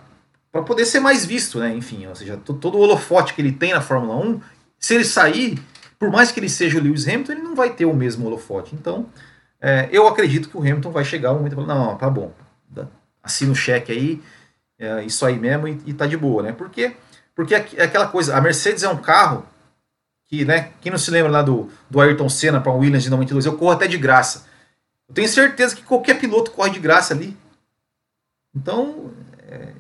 poder 0.66 0.86
ser 0.86 1.00
mais 1.00 1.26
visto, 1.26 1.60
né? 1.60 1.76
Enfim, 1.76 2.08
ou 2.08 2.16
seja, 2.16 2.38
todo 2.38 2.78
o 2.78 2.80
holofote 2.80 3.34
que 3.34 3.42
ele 3.42 3.52
tem 3.52 3.74
na 3.74 3.82
Fórmula 3.82 4.16
1 4.16 4.42
se 4.80 4.96
ele 4.96 5.04
sair, 5.04 5.60
por 5.98 6.12
mais 6.12 6.32
que 6.32 6.40
ele 6.40 6.50
seja 6.50 6.78
o 6.78 6.82
Lewis 6.82 7.08
Hamilton, 7.08 7.32
ele 7.32 7.42
não 7.42 7.56
vai 7.56 7.72
ter 7.72 7.86
o 7.86 7.94
mesmo 7.94 8.28
holofote. 8.28 8.76
Então, 8.76 9.08
é, 9.60 9.90
eu 9.92 10.08
acredito 10.08 10.50
que 10.50 10.58
o 10.58 10.62
Hamilton 10.62 10.92
vai 10.92 11.04
chegar 11.04 11.32
um 11.32 11.38
momento 11.38 11.54
e 11.54 11.56
falar, 11.56 11.68
não, 11.68 11.98
tá 11.98 12.10
bom, 12.10 12.32
assina 13.24 13.52
o 13.52 13.56
cheque 13.56 13.92
aí, 13.92 14.22
é, 14.80 15.04
isso 15.04 15.26
aí 15.26 15.38
mesmo 15.38 15.68
e, 15.68 15.82
e 15.88 15.94
tá 15.94 16.06
de 16.06 16.16
boa, 16.16 16.44
né? 16.44 16.52
Por 16.52 16.70
quê? 16.70 16.96
Porque 17.36 17.54
é 17.54 17.84
aquela 17.84 18.08
coisa, 18.08 18.36
a 18.36 18.42
Mercedes 18.42 18.84
é 18.84 18.90
um 18.90 18.98
carro 18.98 19.46
que, 20.28 20.44
né, 20.44 20.72
quem 20.82 20.92
não 20.92 21.00
se 21.00 21.10
lembra 21.10 21.32
lá 21.32 21.42
do, 21.42 21.70
do 21.90 22.02
Ayrton 22.02 22.30
Senna 22.30 22.60
para 22.60 22.72
o 22.72 22.78
Williams 22.78 23.04
de 23.04 23.10
92, 23.10 23.46
eu 23.46 23.58
corro 23.58 23.72
até 23.72 23.88
de 23.88 23.98
graça. 23.98 24.46
Eu 25.08 25.16
tenho 25.16 25.28
certeza 25.28 25.76
que 25.76 25.84
qualquer 25.84 26.20
piloto 26.20 26.52
corre 26.52 26.70
de 26.70 26.80
graça 26.80 27.14
ali. 27.14 27.36
Então, 28.54 29.12
é, 29.48 29.72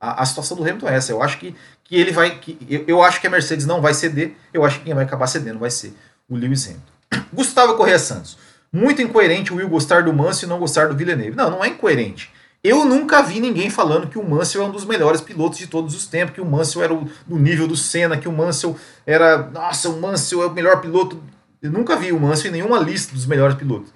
a, 0.00 0.22
a, 0.22 0.26
situação 0.26 0.56
do 0.56 0.62
Hamilton 0.62 0.88
é 0.88 0.94
essa. 0.94 1.12
Eu 1.12 1.22
acho 1.22 1.38
que, 1.38 1.54
que 1.82 1.96
ele 1.96 2.12
vai. 2.12 2.38
Que, 2.38 2.56
eu, 2.68 2.84
eu, 2.86 3.02
acho 3.02 3.20
que 3.20 3.26
a 3.26 3.30
Mercedes 3.30 3.66
não 3.66 3.80
vai 3.80 3.94
ceder. 3.94 4.34
Eu 4.52 4.64
acho 4.64 4.78
que 4.78 4.84
quem 4.84 4.94
vai 4.94 5.04
acabar 5.04 5.26
cedendo 5.26 5.58
vai 5.58 5.70
ser 5.70 5.92
o 6.28 6.36
Lewis 6.36 6.66
Hamilton. 6.66 6.92
Gustavo 7.32 7.76
Correia 7.76 7.98
Santos. 7.98 8.38
Muito 8.72 9.02
incoerente 9.02 9.52
o 9.52 9.56
Will 9.56 9.68
gostar 9.68 10.04
do 10.04 10.12
Mansell 10.12 10.46
e 10.46 10.50
não 10.50 10.58
gostar 10.58 10.88
do 10.88 10.96
Villeneuve. 10.96 11.36
Não, 11.36 11.50
não 11.50 11.64
é 11.64 11.68
incoerente. 11.68 12.32
Eu 12.64 12.84
nunca 12.84 13.22
vi 13.22 13.40
ninguém 13.40 13.68
falando 13.68 14.08
que 14.08 14.18
o 14.18 14.28
Mansell 14.28 14.62
é 14.62 14.66
um 14.66 14.70
dos 14.70 14.84
melhores 14.84 15.20
pilotos 15.20 15.58
de 15.58 15.66
todos 15.66 15.96
os 15.96 16.06
tempos, 16.06 16.34
que 16.34 16.40
o 16.40 16.46
Mansell 16.46 16.82
era 16.82 16.94
o, 16.94 17.10
do 17.26 17.36
nível 17.36 17.66
do 17.66 17.76
Senna, 17.76 18.16
que 18.16 18.28
o 18.28 18.32
Mansell 18.32 18.76
era. 19.04 19.50
Nossa, 19.50 19.88
o 19.88 20.00
Mansell 20.00 20.42
é 20.42 20.46
o 20.46 20.52
melhor 20.52 20.80
piloto. 20.80 21.20
Eu 21.60 21.72
nunca 21.72 21.96
vi 21.96 22.12
o 22.12 22.20
Mansell 22.20 22.50
em 22.50 22.54
nenhuma 22.54 22.78
lista 22.78 23.12
dos 23.12 23.26
melhores 23.26 23.56
pilotos. 23.56 23.92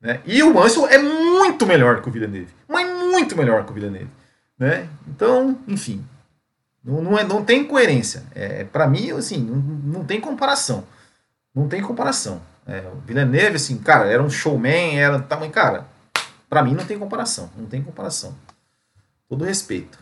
Né? 0.00 0.20
E 0.24 0.42
o 0.42 0.54
Mansell 0.54 0.88
é 0.88 0.98
muito 0.98 1.66
melhor 1.66 2.00
que 2.00 2.08
o 2.08 2.12
Villeneuve. 2.12 2.52
Mas 2.66 2.88
muito 2.88 3.36
melhor 3.36 3.64
que 3.64 3.72
o 3.72 3.74
Villeneuve. 3.74 4.10
Né? 4.58 4.88
Então, 5.06 5.58
enfim. 5.68 6.04
Não, 6.82 7.02
não, 7.02 7.18
é, 7.18 7.24
não 7.24 7.44
tem 7.44 7.64
coerência. 7.64 8.24
É, 8.34 8.64
para 8.64 8.86
mim, 8.86 9.10
assim, 9.10 9.36
não, 9.36 9.56
não 9.56 10.04
tem 10.04 10.18
comparação. 10.18 10.84
Não 11.54 11.68
tem 11.68 11.82
comparação. 11.82 12.40
É, 12.66 12.82
o 12.94 13.00
Villeneuve, 13.06 13.56
assim, 13.56 13.76
cara, 13.76 14.06
era 14.06 14.22
um 14.22 14.30
showman, 14.30 14.98
era 14.98 15.18
tamanho. 15.18 15.52
Cara, 15.52 15.86
para 16.50 16.64
mim 16.64 16.74
não 16.74 16.84
tem 16.84 16.98
comparação, 16.98 17.48
não 17.56 17.66
tem 17.66 17.80
comparação. 17.80 18.36
Todo 19.28 19.44
respeito. 19.44 20.00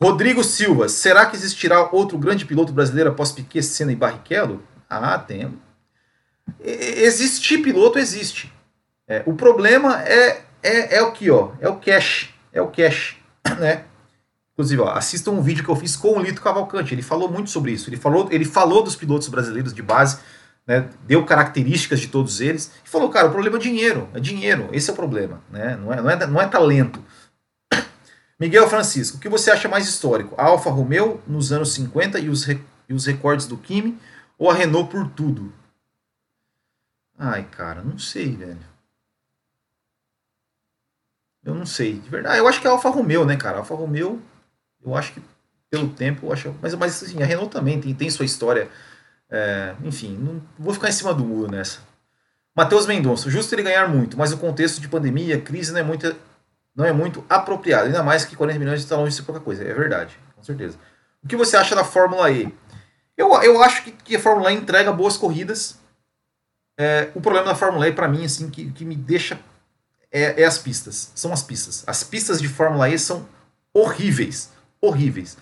Rodrigo 0.00 0.44
Silva, 0.44 0.88
será 0.88 1.26
que 1.26 1.34
existirá 1.34 1.90
outro 1.90 2.16
grande 2.16 2.46
piloto 2.46 2.72
brasileiro 2.72 3.10
após 3.10 3.32
Piquet, 3.32 3.62
Senna 3.62 3.90
e 3.90 3.96
Barrichello? 3.96 4.62
Ah, 4.88 5.18
tem. 5.18 5.52
Existir 6.60 7.58
piloto 7.58 7.98
existe. 7.98 8.52
É, 9.08 9.24
o 9.26 9.34
problema 9.34 10.00
é, 10.02 10.42
é, 10.62 10.98
é 10.98 11.02
o 11.02 11.10
que, 11.10 11.28
ó, 11.28 11.52
é 11.60 11.68
o 11.68 11.76
cash, 11.76 12.32
é 12.52 12.62
o 12.62 12.68
cash, 12.68 13.16
né? 13.58 13.84
Inclusive, 14.52 14.80
ó, 14.80 14.90
assistam 14.90 15.32
um 15.32 15.42
vídeo 15.42 15.64
que 15.64 15.70
eu 15.70 15.76
fiz 15.76 15.96
com 15.96 16.16
o 16.16 16.22
Lito 16.22 16.40
Cavalcante. 16.40 16.94
Ele 16.94 17.02
falou 17.02 17.28
muito 17.28 17.50
sobre 17.50 17.72
isso. 17.72 17.90
Ele 17.90 17.96
falou, 17.96 18.28
ele 18.30 18.44
falou 18.44 18.82
dos 18.82 18.96
pilotos 18.96 19.28
brasileiros 19.28 19.74
de 19.74 19.82
base 19.82 20.18
né, 20.66 20.88
deu 21.04 21.24
características 21.24 22.00
de 22.00 22.08
todos 22.08 22.40
eles 22.40 22.72
e 22.84 22.88
falou, 22.88 23.08
cara, 23.08 23.28
o 23.28 23.30
problema 23.30 23.56
é 23.56 23.60
dinheiro, 23.60 24.08
é 24.12 24.20
dinheiro, 24.20 24.68
esse 24.72 24.90
é 24.90 24.92
o 24.92 24.96
problema, 24.96 25.42
né, 25.50 25.76
não, 25.76 25.92
é, 25.92 26.02
não, 26.02 26.10
é, 26.10 26.26
não 26.26 26.40
é 26.40 26.46
talento. 26.46 27.02
Miguel 28.40 28.68
Francisco, 28.68 29.16
o 29.16 29.20
que 29.20 29.28
você 29.28 29.50
acha 29.50 29.68
mais 29.68 29.88
histórico? 29.88 30.34
A 30.36 30.46
Alfa 30.46 30.70
Romeo 30.70 31.22
nos 31.26 31.52
anos 31.52 31.72
50 31.72 32.18
e 32.18 32.28
os, 32.28 32.46
e 32.48 32.94
os 32.94 33.06
recordes 33.06 33.46
do 33.46 33.56
Kimi 33.56 33.98
ou 34.38 34.50
a 34.50 34.54
Renault 34.54 34.90
por 34.90 35.08
tudo? 35.10 35.52
Ai, 37.18 37.44
cara, 37.44 37.82
não 37.82 37.98
sei, 37.98 38.36
velho. 38.36 38.76
Eu 41.42 41.54
não 41.54 41.64
sei, 41.64 41.94
de 41.94 42.10
verdade. 42.10 42.38
Eu 42.38 42.48
acho 42.48 42.60
que 42.60 42.66
é 42.66 42.70
a 42.70 42.72
Alfa 42.72 42.90
Romeo, 42.90 43.24
né, 43.24 43.36
cara? 43.36 43.56
A 43.56 43.60
Alfa 43.60 43.74
Romeo, 43.74 44.20
eu 44.84 44.94
acho 44.94 45.12
que 45.12 45.22
pelo 45.70 45.88
tempo, 45.88 46.26
eu 46.26 46.32
acho. 46.32 46.54
Mas, 46.60 46.74
mas 46.74 47.02
assim, 47.02 47.22
a 47.22 47.26
Renault 47.26 47.50
também 47.50 47.80
tem, 47.80 47.94
tem 47.94 48.10
sua 48.10 48.24
história 48.24 48.68
é, 49.30 49.74
enfim, 49.84 50.16
não 50.16 50.42
vou 50.58 50.72
ficar 50.72 50.88
em 50.88 50.92
cima 50.92 51.12
do 51.12 51.24
muro 51.24 51.50
nessa. 51.50 51.80
Matheus 52.54 52.86
Mendonça, 52.86 53.28
justo 53.28 53.54
ele 53.54 53.62
ganhar 53.62 53.88
muito, 53.88 54.16
mas 54.16 54.32
o 54.32 54.38
contexto 54.38 54.80
de 54.80 54.88
pandemia, 54.88 55.40
crise 55.40 55.72
não 55.72 55.80
é 55.80 55.82
muito, 55.82 56.16
não 56.74 56.84
é 56.84 56.92
muito 56.92 57.24
apropriado, 57.28 57.86
ainda 57.86 58.02
mais 58.02 58.24
que 58.24 58.36
40 58.36 58.58
milhões 58.58 58.80
está 58.80 58.96
longe 58.96 59.10
de 59.10 59.16
ser 59.16 59.22
pouca 59.22 59.40
coisa. 59.40 59.62
É 59.62 59.74
verdade, 59.74 60.18
com 60.34 60.42
certeza. 60.42 60.78
O 61.22 61.28
que 61.28 61.36
você 61.36 61.56
acha 61.56 61.74
da 61.74 61.84
Fórmula 61.84 62.30
E? 62.30 62.52
Eu, 63.16 63.30
eu 63.42 63.62
acho 63.62 63.82
que, 63.82 63.90
que 63.90 64.16
a 64.16 64.20
Fórmula 64.20 64.52
E 64.52 64.56
entrega 64.56 64.92
boas 64.92 65.16
corridas. 65.16 65.78
É, 66.78 67.10
o 67.14 67.20
problema 67.20 67.46
da 67.46 67.54
Fórmula 67.54 67.88
E, 67.88 67.92
para 67.92 68.08
mim, 68.08 68.24
assim, 68.24 68.48
que, 68.48 68.70
que 68.70 68.84
me 68.84 68.94
deixa 68.94 69.38
é, 70.10 70.42
é, 70.42 70.44
as 70.44 70.58
pistas. 70.58 71.10
São 71.14 71.32
as 71.32 71.42
pistas. 71.42 71.82
As 71.86 72.04
pistas 72.04 72.40
de 72.40 72.48
Fórmula 72.48 72.88
E 72.88 72.98
são 72.98 73.26
horríveis. 73.74 74.52
Horríveis 74.80 75.36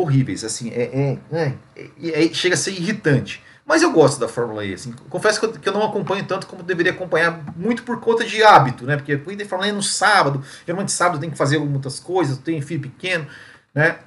horríveis, 0.00 0.44
assim, 0.44 0.70
é, 0.70 1.18
é, 1.32 1.52
é, 1.76 2.26
é, 2.26 2.34
chega 2.34 2.54
a 2.54 2.58
ser 2.58 2.72
irritante. 2.72 3.42
Mas 3.66 3.82
eu 3.82 3.92
gosto 3.92 4.18
da 4.18 4.26
Fórmula 4.26 4.64
E, 4.64 4.72
assim, 4.72 4.92
confesso 5.10 5.38
que 5.38 5.44
eu, 5.44 5.52
que 5.52 5.68
eu, 5.68 5.72
não 5.74 5.84
acompanho 5.84 6.24
tanto 6.24 6.46
como 6.46 6.62
deveria 6.62 6.92
acompanhar, 6.92 7.44
muito 7.54 7.82
por 7.82 8.00
conta 8.00 8.24
de 8.24 8.42
hábito, 8.42 8.86
né, 8.86 8.96
porque 8.96 9.12
a 9.12 9.46
Fórmula 9.46 9.68
E 9.68 9.72
no 9.72 9.82
sábado, 9.82 10.42
geralmente 10.64 10.90
sábado 10.90 11.20
tem 11.20 11.28
que 11.28 11.36
fazer 11.36 11.58
muitas 11.58 12.00
coisas, 12.00 12.38
tem 12.38 12.62
filho 12.62 12.80
pequeno, 12.80 13.26
né, 13.74 13.98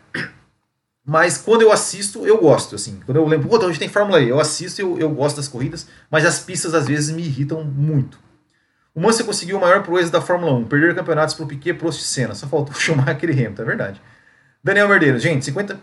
mas 1.06 1.38
quando 1.38 1.62
eu 1.62 1.72
assisto, 1.72 2.26
eu 2.26 2.40
gosto, 2.40 2.74
assim, 2.74 3.00
quando 3.06 3.18
eu 3.18 3.28
lembro, 3.28 3.54
hoje 3.66 3.78
tem 3.78 3.88
Fórmula 3.88 4.20
E, 4.20 4.30
eu 4.30 4.40
assisto 4.40 4.82
eu, 4.82 4.98
eu 4.98 5.10
gosto 5.12 5.36
das 5.36 5.48
corridas, 5.48 5.88
mas 6.10 6.26
as 6.26 6.40
pistas 6.40 6.74
às 6.74 6.88
vezes 6.88 7.14
me 7.14 7.22
irritam 7.22 7.64
muito. 7.64 8.18
O 8.96 9.00
Mansell 9.00 9.26
conseguiu 9.26 9.58
o 9.58 9.62
maior 9.62 9.84
proeza 9.84 10.12
da 10.12 10.22
Fórmula 10.22 10.54
1, 10.54 10.66
perder 10.66 10.96
campeonatos 10.96 11.36
para 11.36 11.46
o 11.46 11.48
Piquet, 11.48 11.76
Prost 11.76 12.02
e 12.02 12.04
Senna, 12.04 12.34
só 12.34 12.48
faltou 12.48 12.74
chamar 12.74 13.10
aquele 13.10 13.34
Hamilton, 13.34 13.62
é 13.62 13.66
verdade. 13.66 14.02
Daniel 14.64 14.88
Medeiros, 14.88 15.22
gente, 15.22 15.46
50. 15.46 15.80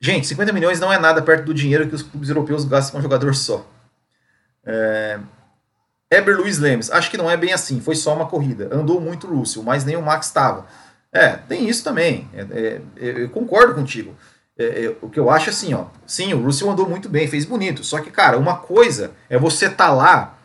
Gente, 0.00 0.26
50 0.26 0.52
milhões 0.52 0.80
não 0.80 0.92
é 0.92 0.98
nada 0.98 1.22
perto 1.22 1.44
do 1.44 1.54
dinheiro 1.54 1.88
que 1.88 1.94
os 1.94 2.02
clubes 2.02 2.28
europeus 2.28 2.64
gastam 2.64 2.92
com 2.92 2.98
um 2.98 3.02
jogador 3.02 3.34
só. 3.34 3.66
É... 4.64 5.18
Eber 6.10 6.36
Luiz 6.36 6.58
Lemes, 6.58 6.90
acho 6.90 7.10
que 7.10 7.16
não 7.16 7.30
é 7.30 7.36
bem 7.36 7.52
assim, 7.52 7.80
foi 7.80 7.94
só 7.94 8.14
uma 8.14 8.26
corrida. 8.26 8.68
Andou 8.70 9.00
muito 9.00 9.26
o 9.26 9.38
Russell, 9.38 9.62
mas 9.62 9.84
nem 9.84 9.96
o 9.96 10.02
Max 10.02 10.26
estava. 10.26 10.66
É, 11.10 11.36
tem 11.36 11.68
isso 11.68 11.82
também. 11.82 12.28
É, 12.34 12.40
é, 12.40 12.80
é 12.96 13.22
eu 13.22 13.30
concordo 13.30 13.74
contigo. 13.74 14.14
É, 14.58 14.84
é, 14.84 14.96
o 15.00 15.08
que 15.08 15.18
eu 15.18 15.30
acho 15.30 15.48
assim, 15.48 15.72
ó. 15.72 15.86
Sim, 16.06 16.34
o 16.34 16.42
Russell 16.42 16.70
andou 16.70 16.88
muito 16.88 17.08
bem, 17.08 17.28
fez 17.28 17.46
bonito. 17.46 17.82
Só 17.82 18.00
que, 18.00 18.10
cara, 18.10 18.36
uma 18.36 18.58
coisa 18.58 19.12
é 19.30 19.38
você 19.38 19.66
estar 19.66 19.86
tá 19.86 19.92
lá, 19.92 20.38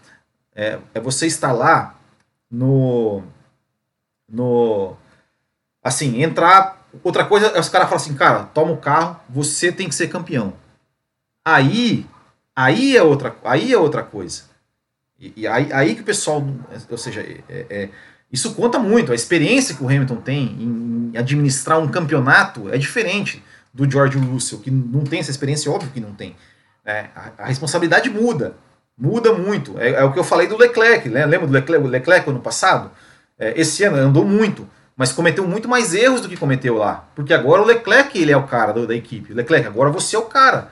é 0.56 0.80
você 1.02 1.28
estar 1.28 1.52
lá 1.52 2.00
no. 2.50 3.24
No. 4.30 4.96
Assim, 5.84 6.22
entrar 6.22 6.77
Outra 7.04 7.26
coisa 7.26 7.48
é 7.48 7.60
os 7.60 7.70
caras 7.70 7.90
falam 7.90 8.04
assim, 8.04 8.14
cara, 8.14 8.44
toma 8.44 8.72
o 8.72 8.78
carro, 8.78 9.20
você 9.30 9.72
tem 9.72 9.90
que 9.90 9.96
ser 9.96 10.08
campeão. 10.08 10.54
Aí, 11.46 12.06
aí 12.56 12.98
é 12.98 13.04
outra, 13.04 13.36
aí 13.44 13.74
é 13.74 13.78
outra 13.78 14.04
coisa. 14.04 14.44
E, 15.20 15.34
e 15.38 15.48
aí, 15.48 15.72
aí 15.72 15.96
que 15.96 16.02
o 16.02 16.06
pessoal, 16.06 16.46
ou 16.90 16.98
seja, 16.98 17.22
é, 17.22 17.66
é, 17.70 17.90
isso 18.32 18.54
conta 18.54 18.78
muito. 18.78 19.12
A 19.12 19.16
experiência 19.16 19.76
que 19.76 19.84
o 19.84 19.88
Hamilton 19.88 20.18
tem 20.18 20.46
em 20.60 21.12
administrar 21.18 21.80
um 21.80 21.88
campeonato 21.88 22.70
é 22.70 22.78
diferente 22.78 23.44
do 23.74 23.90
George 23.90 24.18
Russell, 24.18 24.60
que 24.60 24.72
não 24.72 25.04
tem 25.04 25.20
essa 25.20 25.32
experiência, 25.32 25.72
óbvio 25.72 25.92
que 25.92 26.00
não 26.00 26.14
tem. 26.14 26.36
É, 26.86 27.08
a, 27.16 27.32
a, 27.40 27.46
responsabilidade 27.46 28.10
muda, 28.10 28.56
muda 28.98 29.34
muito. 29.34 29.80
É, 29.80 29.92
é, 29.92 30.04
o 30.04 30.12
que 30.12 30.20
eu 30.20 30.24
falei 30.24 30.48
do 30.48 30.58
Leclerc, 30.58 31.10
né? 31.10 31.26
lembra 31.26 31.48
do 31.48 31.54
Leclerc, 31.54 31.88
Leclerc 31.88 32.30
ano 32.30 32.40
passado? 32.40 32.92
É, 33.38 33.60
esse 33.60 33.84
ano 33.84 33.98
andou 33.98 34.26
muito 34.26 34.68
mas 34.98 35.14
cometeu 35.14 35.48
muito 35.48 35.70
mais 35.70 35.94
erros 35.94 36.22
do 36.22 36.28
que 36.28 36.36
cometeu 36.36 36.76
lá. 36.76 37.08
Porque 37.16 37.32
agora 37.32 37.62
o 37.62 37.66
Leclerc 37.66 38.18
ele 38.18 38.32
é 38.32 38.38
o 38.38 38.48
cara 38.48 38.74
da 38.74 38.96
equipe. 38.96 39.32
Leclerc, 39.32 39.68
agora 39.68 39.92
você 39.92 40.16
é 40.16 40.20
o 40.20 40.24
cara. 40.24 40.72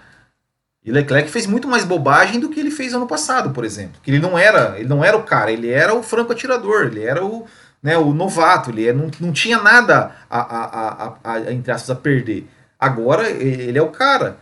E 0.83 0.91
Leclerc 0.91 1.29
fez 1.29 1.45
muito 1.45 1.67
mais 1.67 1.85
bobagem 1.85 2.39
do 2.39 2.49
que 2.49 2.59
ele 2.59 2.71
fez 2.71 2.93
ano 2.95 3.07
passado, 3.07 3.51
por 3.51 3.63
exemplo. 3.63 4.01
Que 4.01 4.09
ele 4.09 4.19
não 4.19 4.37
era, 4.37 4.79
ele 4.79 4.89
não 4.89 5.03
era 5.03 5.15
o 5.15 5.23
cara, 5.23 5.51
ele 5.51 5.69
era 5.69 5.93
o 5.93 6.01
franco 6.01 6.31
atirador, 6.31 6.87
ele 6.87 7.03
era 7.03 7.23
o, 7.23 7.45
né, 7.81 7.95
o 7.97 8.13
novato, 8.13 8.71
ele 8.71 8.91
não, 8.93 9.11
não 9.19 9.31
tinha 9.31 9.61
nada 9.61 10.15
a, 10.27 10.39
a, 10.39 11.05
a, 11.05 11.17
a, 11.23 11.53
entre 11.53 11.71
aspas, 11.71 11.91
a 11.91 11.95
perder. 11.95 12.47
Agora 12.79 13.29
ele 13.29 13.77
é 13.77 13.81
o 13.81 13.89
cara. 13.89 14.37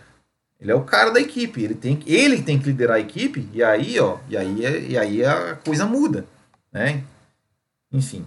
Ele 0.62 0.72
é 0.72 0.76
o 0.76 0.84
cara 0.84 1.12
da 1.12 1.20
equipe, 1.20 1.62
ele 1.62 1.76
tem, 1.76 2.02
ele 2.06 2.42
tem 2.42 2.58
que 2.58 2.68
liderar 2.68 2.96
a 2.96 3.00
equipe, 3.02 3.50
e 3.52 3.62
aí, 3.62 4.00
ó, 4.00 4.20
e 4.30 4.38
aí, 4.38 4.66
é, 4.66 4.80
e 4.80 4.98
aí 4.98 5.26
a 5.26 5.56
coisa 5.56 5.86
muda, 5.86 6.26
né? 6.72 7.04
Enfim. 7.92 8.26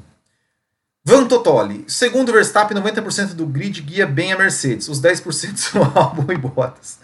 Van 1.09 1.25
Totoli. 1.25 1.85
Segundo 1.87 2.33
Verstappen, 2.33 2.77
90% 2.77 3.35
do 3.35 3.47
grid 3.47 3.81
guia 3.81 4.05
bem 4.05 4.33
a 4.33 4.37
Mercedes. 4.37 4.89
Os 4.89 5.01
10% 5.01 5.57
são 5.57 5.85
Albon 5.95 6.33
e 6.33 6.37
Bottas. 6.37 6.99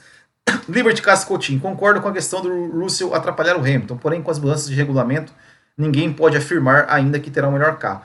Liberty 0.68 1.00
Cascotinho. 1.00 1.60
Concordo 1.60 2.00
com 2.00 2.08
a 2.08 2.12
questão 2.12 2.42
do 2.42 2.66
Russell 2.80 3.14
atrapalhar 3.14 3.54
o 3.54 3.60
Hamilton, 3.60 3.96
porém 3.96 4.20
com 4.20 4.32
as 4.32 4.40
mudanças 4.40 4.66
de 4.66 4.74
regulamento, 4.74 5.32
ninguém 5.78 6.12
pode 6.12 6.36
afirmar 6.36 6.86
ainda 6.88 7.20
que 7.20 7.30
terá 7.30 7.48
o 7.48 7.52
melhor 7.52 7.78
carro. 7.78 8.02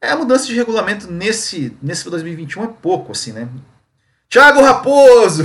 É, 0.00 0.10
a 0.10 0.16
mudança 0.16 0.46
de 0.46 0.54
regulamento 0.56 1.08
nesse, 1.08 1.76
nesse 1.80 2.10
2021 2.10 2.64
é 2.64 2.68
pouco, 2.82 3.12
assim, 3.12 3.30
né? 3.30 3.48
Thiago 4.28 4.60
Raposo! 4.60 5.44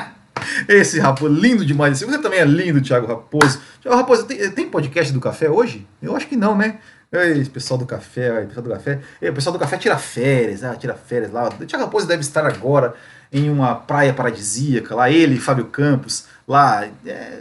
Esse 0.66 0.98
Raposo, 0.98 1.34
lindo 1.34 1.66
demais. 1.66 2.00
Você 2.00 2.18
também 2.18 2.40
é 2.40 2.44
lindo, 2.46 2.80
Thiago 2.80 3.06
Raposo. 3.06 3.60
Thiago 3.82 3.98
Raposo, 3.98 4.24
tem, 4.24 4.50
tem 4.50 4.70
podcast 4.70 5.12
do 5.12 5.20
café 5.20 5.50
hoje? 5.50 5.86
Eu 6.00 6.16
acho 6.16 6.26
que 6.26 6.36
não, 6.36 6.56
né? 6.56 6.78
Ei, 7.12 7.44
pessoal 7.44 7.78
do 7.78 7.86
café, 7.86 8.44
pessoal 8.46 8.64
do 8.64 8.70
café. 8.70 9.00
Ei, 9.22 9.30
pessoal 9.30 9.52
do 9.52 9.58
café 9.58 9.78
tira 9.78 9.96
férias, 9.96 10.64
ah, 10.64 10.74
tira 10.74 10.94
férias 10.94 11.30
lá. 11.30 11.48
O 11.48 11.66
Thiago 11.66 11.84
Raposo 11.84 12.06
deve 12.06 12.20
estar 12.20 12.44
agora 12.44 12.94
em 13.32 13.48
uma 13.48 13.74
praia 13.74 14.12
paradisíaca, 14.12 14.94
lá 14.94 15.10
ele 15.10 15.38
Fábio 15.38 15.66
Campos, 15.66 16.26
lá. 16.46 16.84
É, 17.06 17.40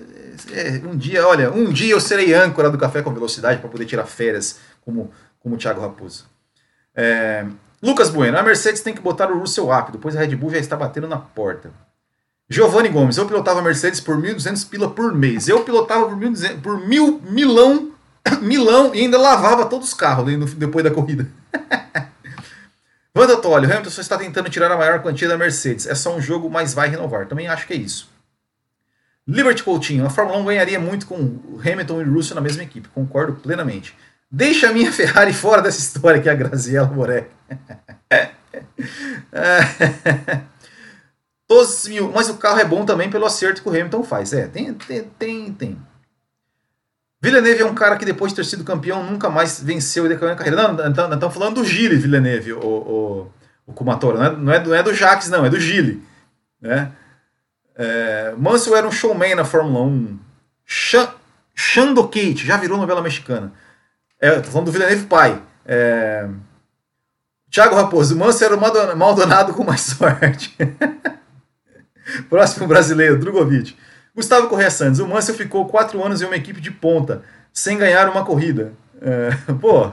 é, 0.52 0.82
um 0.86 0.96
dia, 0.96 1.28
olha, 1.28 1.52
um 1.52 1.72
dia 1.72 1.94
eu 1.94 2.00
serei 2.00 2.34
âncora 2.34 2.70
do 2.70 2.78
Café 2.78 3.02
com 3.02 3.14
Velocidade 3.14 3.60
para 3.60 3.70
poder 3.70 3.86
tirar 3.86 4.06
férias 4.06 4.60
como, 4.82 5.12
como 5.40 5.56
o 5.56 5.58
Thiago 5.58 5.82
Raposo. 5.82 6.26
É, 6.94 7.46
Lucas 7.82 8.10
Bueno, 8.10 8.38
a 8.38 8.44
Mercedes 8.44 8.82
tem 8.82 8.94
que 8.94 9.02
botar 9.02 9.32
o 9.32 9.40
Russell 9.40 9.68
rápido, 9.68 9.98
pois 9.98 10.16
a 10.16 10.20
Red 10.20 10.36
Bull 10.36 10.52
já 10.52 10.58
está 10.58 10.76
batendo 10.76 11.08
na 11.08 11.18
porta. 11.18 11.72
Giovanni 12.48 12.90
Gomes, 12.90 13.18
eu 13.18 13.26
pilotava 13.26 13.60
a 13.60 13.64
Mercedes 13.64 14.00
por 14.00 14.18
1.200 14.18 14.70
pila 14.70 14.92
por 14.92 15.14
mês. 15.14 15.48
Eu 15.48 15.64
pilotava 15.64 16.06
por, 16.06 16.16
1.200, 16.16 16.62
por 16.62 16.80
mil, 16.80 17.20
milão, 17.24 17.92
milão 18.42 18.94
e 18.94 19.02
ainda 19.02 19.18
lavava 19.18 19.66
todos 19.66 19.90
os 19.90 19.94
carros 19.94 20.54
depois 20.56 20.84
da 20.84 20.92
corrida. 20.92 21.28
Wanda 23.18 23.38
Tolley, 23.38 23.70
o 23.70 23.72
Hamilton 23.72 23.90
só 23.90 24.02
está 24.02 24.18
tentando 24.18 24.50
tirar 24.50 24.70
a 24.70 24.78
maior 24.78 25.02
quantia 25.02 25.30
da 25.30 25.38
Mercedes. 25.38 25.88
É 25.88 25.96
só 25.96 26.14
um 26.14 26.22
jogo, 26.22 26.50
mas 26.50 26.74
vai 26.74 26.90
renovar. 26.90 27.28
Também 27.28 27.48
acho 27.48 27.66
que 27.66 27.74
é 27.74 27.78
isso. 27.78 28.14
Liberty 29.26 29.64
Coutinho, 29.64 30.06
a 30.06 30.10
Fórmula 30.10 30.38
1 30.40 30.46
ganharia 30.46 30.80
muito 30.80 31.08
com 31.08 31.40
Hamilton 31.60 32.02
e 32.02 32.04
Russell 32.04 32.36
na 32.36 32.42
mesma 32.42 32.64
equipe. 32.64 32.90
Concordo 32.90 33.40
plenamente. 33.40 33.96
Deixa 34.30 34.70
a 34.70 34.74
minha 34.74 34.92
Ferrari 34.92 35.32
fora 35.34 35.62
dessa 35.62 35.80
história 35.80 36.22
que 36.22 36.28
é 36.28 36.32
a 36.32 36.36
Graziella 36.36 36.88
Moré. 36.88 37.28
Todos 41.48 41.88
mil, 41.88 42.12
mas 42.12 42.28
o 42.28 42.36
carro 42.36 42.60
é 42.60 42.66
bom 42.66 42.86
também 42.86 43.10
pelo 43.10 43.26
acerto 43.26 43.62
que 43.62 43.70
o 43.70 43.72
Hamilton 43.72 44.04
faz. 44.04 44.34
É, 44.34 44.48
tem, 44.48 44.74
tem, 44.74 45.04
tem, 45.18 45.54
tem. 45.54 45.78
Villeneuve 47.26 47.62
é 47.64 47.66
um 47.66 47.74
cara 47.74 47.98
que 47.98 48.06
depois 48.06 48.32
de 48.32 48.36
ter 48.36 48.46
sido 48.46 48.64
campeão 48.64 49.04
nunca 49.04 49.32
mais 49.32 49.60
venceu 49.60 50.06
e 50.06 50.10
decaiu 50.10 50.30
na 50.30 50.36
carreira. 50.36 50.62
Não, 50.62 50.90
estamos 50.90 51.16
então 51.16 51.32
falando 51.32 51.56
do 51.56 51.66
Gilles 51.66 52.00
Villeneuve, 52.00 52.54
o, 52.54 52.60
o, 52.60 53.32
o 53.66 53.74
Kumatora. 53.74 54.18
Não 54.18 54.26
é, 54.26 54.38
não, 54.38 54.54
é, 54.54 54.64
não 54.64 54.76
é 54.76 54.84
do 54.84 54.94
Jacques, 54.94 55.28
não, 55.28 55.44
é 55.44 55.50
do 55.50 55.60
Gilles. 55.60 55.98
Né? 56.62 56.92
É, 57.76 58.32
Mansell 58.38 58.76
era 58.76 58.88
um 58.88 58.92
showman 58.92 59.34
na 59.34 59.44
Fórmula 59.44 59.84
1. 59.86 60.20
Shando 61.56 62.04
Kate, 62.04 62.46
já 62.46 62.58
virou 62.58 62.78
novela 62.78 63.02
mexicana. 63.02 63.52
É, 64.22 64.44
falando 64.44 64.68
do 64.68 64.72
Villeneuve 64.72 65.08
pai. 65.08 65.42
É, 65.66 66.30
Thiago 67.50 67.74
Raposo, 67.74 68.16
Mansell 68.16 68.54
era 68.54 68.56
o 68.56 68.96
Maldonado 68.96 69.52
com 69.56 69.64
mais 69.64 69.82
sorte. 69.98 70.56
Próximo 72.30 72.68
brasileiro, 72.68 73.18
Drogovic. 73.18 73.76
Gustavo 74.16 74.48
Correia 74.48 74.72
Santos, 74.72 75.00
o 75.00 75.08
Mansell 75.08 75.36
ficou 75.36 75.68
quatro 75.68 76.04
anos 76.04 76.22
em 76.22 76.26
uma 76.26 76.38
equipe 76.38 76.62
de 76.62 76.72
ponta, 76.72 77.22
sem 77.52 77.78
ganhar 77.78 78.10
uma 78.10 78.24
corrida. 78.24 78.72
É, 79.02 79.30
pô, 79.60 79.92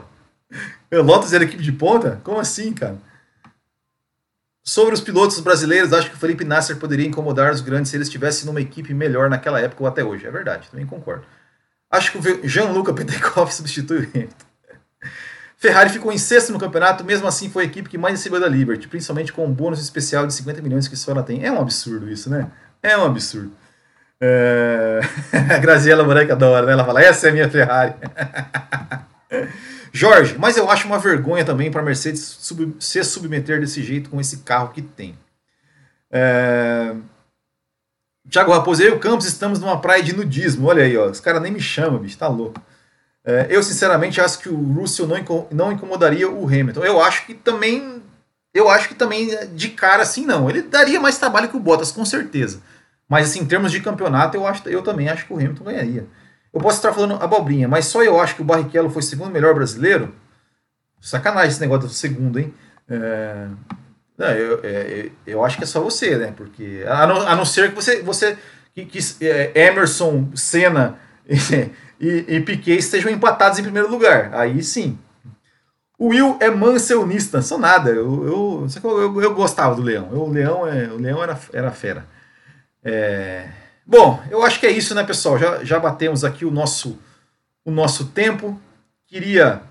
Lotus 0.92 1.32
era 1.32 1.44
equipe 1.44 1.62
de 1.62 1.72
ponta? 1.72 2.20
Como 2.22 2.38
assim, 2.38 2.72
cara? 2.72 2.96
Sobre 4.64 4.94
os 4.94 5.00
pilotos 5.00 5.40
brasileiros, 5.40 5.92
acho 5.92 6.08
que 6.08 6.14
o 6.14 6.18
Felipe 6.18 6.44
Nasser 6.44 6.76
poderia 6.76 7.06
incomodar 7.06 7.52
os 7.52 7.60
grandes 7.60 7.90
se 7.90 7.96
ele 7.96 8.04
estivesse 8.04 8.46
numa 8.46 8.60
equipe 8.60 8.94
melhor 8.94 9.28
naquela 9.28 9.60
época 9.60 9.82
ou 9.82 9.88
até 9.88 10.04
hoje. 10.04 10.24
É 10.24 10.30
verdade, 10.30 10.68
também 10.70 10.86
concordo. 10.86 11.24
Acho 11.90 12.12
que 12.12 12.18
o 12.18 12.48
Jean-Luca 12.48 12.94
Petekoff 12.94 13.52
substitui 13.52 13.98
o 13.98 14.08
Hamilton. 14.08 14.46
Ferrari 15.56 15.90
ficou 15.90 16.12
em 16.12 16.18
sexto 16.18 16.52
no 16.52 16.58
campeonato, 16.58 17.04
mesmo 17.04 17.26
assim 17.26 17.50
foi 17.50 17.64
a 17.64 17.66
equipe 17.66 17.88
que 17.88 17.98
mais 17.98 18.18
recebeu 18.18 18.40
da 18.40 18.48
Liberty, 18.48 18.88
principalmente 18.88 19.32
com 19.32 19.44
um 19.44 19.52
bônus 19.52 19.80
especial 19.80 20.26
de 20.26 20.34
50 20.34 20.60
milhões 20.62 20.88
que 20.88 20.96
só 20.96 21.12
ela 21.12 21.22
tem. 21.22 21.44
É 21.44 21.52
um 21.52 21.60
absurdo 21.60 22.10
isso, 22.10 22.30
né? 22.30 22.50
É 22.82 22.96
um 22.96 23.04
absurdo. 23.04 23.52
É... 24.24 25.00
a 25.52 25.58
Graziella 25.58 26.04
Moreca 26.04 26.34
adora, 26.34 26.64
né? 26.64 26.72
Ela 26.72 26.84
fala, 26.84 27.02
essa 27.02 27.26
é 27.26 27.30
a 27.30 27.32
minha 27.32 27.50
Ferrari. 27.50 27.94
Jorge, 29.92 30.36
mas 30.38 30.56
eu 30.56 30.70
acho 30.70 30.86
uma 30.86 30.98
vergonha 30.98 31.44
também 31.44 31.70
para 31.70 31.82
a 31.82 31.84
Mercedes 31.84 32.20
sub 32.20 32.76
se 32.78 33.02
submeter 33.02 33.60
desse 33.60 33.82
jeito 33.82 34.08
com 34.08 34.20
esse 34.20 34.38
carro 34.38 34.68
que 34.68 34.80
tem. 34.80 35.18
É... 36.10 36.94
Tiago 38.30 38.52
Raposo, 38.52 38.82
eu 38.82 38.92
e 38.92 38.96
o 38.96 39.00
Campos 39.00 39.26
estamos 39.26 39.58
numa 39.58 39.80
praia 39.80 40.02
de 40.02 40.14
nudismo. 40.14 40.68
Olha 40.68 40.84
aí, 40.84 40.96
ó. 40.96 41.10
Os 41.10 41.18
caras 41.18 41.42
nem 41.42 41.50
me 41.50 41.60
chamam, 41.60 41.98
bicho, 41.98 42.16
tá 42.16 42.28
louco. 42.28 42.62
É, 43.24 43.48
eu, 43.50 43.62
sinceramente, 43.62 44.20
acho 44.20 44.38
que 44.38 44.48
o 44.48 44.72
Russell 44.74 45.06
não, 45.06 45.18
inco 45.18 45.46
não 45.50 45.72
incomodaria 45.72 46.30
o 46.30 46.46
Hamilton. 46.46 46.84
Eu 46.84 47.02
acho 47.02 47.26
que 47.26 47.34
também. 47.34 48.00
Eu 48.54 48.68
acho 48.68 48.88
que 48.88 48.94
também, 48.94 49.30
de 49.54 49.70
cara, 49.70 50.02
assim, 50.02 50.24
não. 50.24 50.48
Ele 50.48 50.62
daria 50.62 51.00
mais 51.00 51.18
trabalho 51.18 51.48
que 51.48 51.56
o 51.56 51.60
Bottas, 51.60 51.90
com 51.90 52.04
certeza. 52.04 52.60
Mas, 53.12 53.28
assim, 53.28 53.40
em 53.40 53.44
termos 53.44 53.70
de 53.70 53.78
campeonato, 53.78 54.38
eu, 54.38 54.46
acho, 54.46 54.66
eu 54.70 54.80
também 54.80 55.06
acho 55.06 55.26
que 55.26 55.34
o 55.34 55.36
Hamilton 55.36 55.64
ganharia. 55.64 56.06
Eu 56.50 56.58
posso 56.62 56.78
estar 56.78 56.94
falando 56.94 57.22
abobrinha, 57.22 57.68
mas 57.68 57.84
só 57.84 58.02
eu 58.02 58.18
acho 58.18 58.34
que 58.34 58.40
o 58.40 58.44
Barrichello 58.44 58.88
foi 58.88 59.02
segundo 59.02 59.30
melhor 59.30 59.54
brasileiro. 59.54 60.14
Sacanagem 60.98 61.50
esse 61.50 61.60
negócio 61.60 61.88
do 61.88 61.92
segundo, 61.92 62.38
hein? 62.38 62.54
É... 62.88 63.48
Não, 64.16 64.28
eu, 64.28 64.60
é, 64.62 65.10
eu 65.26 65.44
acho 65.44 65.58
que 65.58 65.64
é 65.64 65.66
só 65.66 65.82
você, 65.82 66.16
né? 66.16 66.32
Porque 66.34 66.86
a 66.88 67.06
não, 67.06 67.20
a 67.20 67.36
não 67.36 67.44
ser 67.44 67.68
que 67.68 67.74
você, 67.74 68.00
você 68.00 68.38
que, 68.74 68.86
que 68.86 68.98
é, 69.20 69.66
Emerson, 69.68 70.30
Senna 70.34 70.98
e, 72.00 72.24
e 72.26 72.40
Piquet 72.40 72.78
estejam 72.78 73.12
empatados 73.12 73.58
em 73.58 73.62
primeiro 73.62 73.90
lugar. 73.90 74.30
Aí 74.32 74.62
sim. 74.62 74.98
O 75.98 76.08
Will 76.08 76.38
é 76.40 76.48
manselnista, 76.48 77.42
sou 77.42 77.58
nada. 77.58 77.90
Eu, 77.90 78.26
eu, 78.26 78.66
eu, 78.82 79.20
eu, 79.20 79.34
gostava 79.34 79.74
do 79.74 79.82
Leão. 79.82 80.08
Eu, 80.10 80.22
o 80.22 80.30
Leão, 80.30 80.66
é, 80.66 80.86
o 80.88 80.96
Leão 80.96 81.22
era, 81.22 81.38
era 81.52 81.70
fera. 81.70 82.06
É... 82.84 83.48
Bom, 83.86 84.22
eu 84.30 84.42
acho 84.42 84.60
que 84.60 84.66
é 84.66 84.70
isso, 84.70 84.94
né, 84.94 85.04
pessoal? 85.04 85.38
Já, 85.38 85.64
já 85.64 85.78
batemos 85.78 86.24
aqui 86.24 86.44
o 86.44 86.50
nosso, 86.50 86.98
o 87.64 87.70
nosso 87.70 88.06
tempo. 88.06 88.60
Queria. 89.06 89.62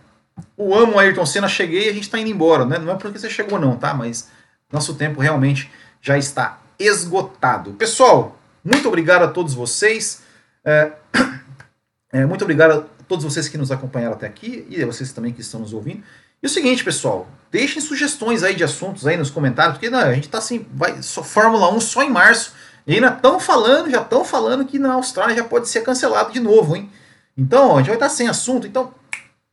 O 0.58 0.76
amo 0.76 0.98
Ayrton 0.98 1.26
Senna, 1.26 1.48
cheguei 1.48 1.88
e 1.88 1.90
a 1.90 1.94
gente 1.94 2.04
está 2.04 2.18
indo 2.18 2.30
embora, 2.30 2.66
né? 2.66 2.78
Não 2.78 2.94
é 2.94 2.96
porque 2.96 3.18
você 3.18 3.30
chegou, 3.30 3.60
não, 3.60 3.76
tá? 3.76 3.94
Mas 3.94 4.30
nosso 4.72 4.96
tempo 4.96 5.22
realmente 5.22 5.72
já 6.02 6.18
está 6.18 6.60
esgotado. 6.80 7.74
Pessoal, 7.74 8.40
muito 8.64 8.88
obrigado 8.88 9.24
a 9.24 9.28
todos 9.28 9.54
vocês. 9.54 10.24
É, 10.64 10.92
é, 12.12 12.26
muito 12.26 12.44
obrigado 12.44 12.72
a 12.72 13.04
todos 13.08 13.26
vocês 13.26 13.48
que 13.48 13.58
nos 13.58 13.72
acompanharam 13.72 14.14
até 14.14 14.26
aqui 14.26 14.66
e 14.70 14.82
a 14.82 14.86
vocês 14.86 15.12
também 15.12 15.34
que 15.34 15.42
estão 15.42 15.60
nos 15.60 15.74
ouvindo. 15.74 16.04
E 16.42 16.48
o 16.48 16.50
seguinte, 16.50 16.84
pessoal, 16.84 17.28
deixem 17.52 17.82
sugestões 17.82 18.42
aí 18.42 18.56
de 18.56 18.64
assuntos 18.64 19.06
aí 19.06 19.16
nos 19.16 19.30
comentários, 19.30 19.76
porque 19.76 19.90
não, 19.90 20.00
a 20.00 20.14
gente 20.14 20.26
está 20.26 20.40
assim, 20.40 20.66
vai 20.74 21.02
só 21.04 21.24
Fórmula 21.24 21.72
1 21.72 21.80
só 21.82 22.02
em 22.02 22.10
março. 22.10 22.54
E 22.86 22.96
ainda 22.96 23.10
estão 23.10 23.40
falando, 23.40 23.90
já 23.90 24.02
estão 24.02 24.26
falando 24.26 24.66
que 24.66 24.80
na 24.80 24.94
Austrália 24.94 25.36
já 25.36 25.44
pode 25.44 25.70
ser 25.70 25.82
cancelado 25.82 26.32
de 26.32 26.40
novo, 26.40 26.76
hein? 26.76 26.90
Então, 27.38 27.70
ó, 27.70 27.74
a 27.76 27.78
gente 27.78 27.88
vai 27.88 27.96
estar 27.96 28.10
sem 28.10 28.28
assunto. 28.28 28.68
Então, 28.68 28.94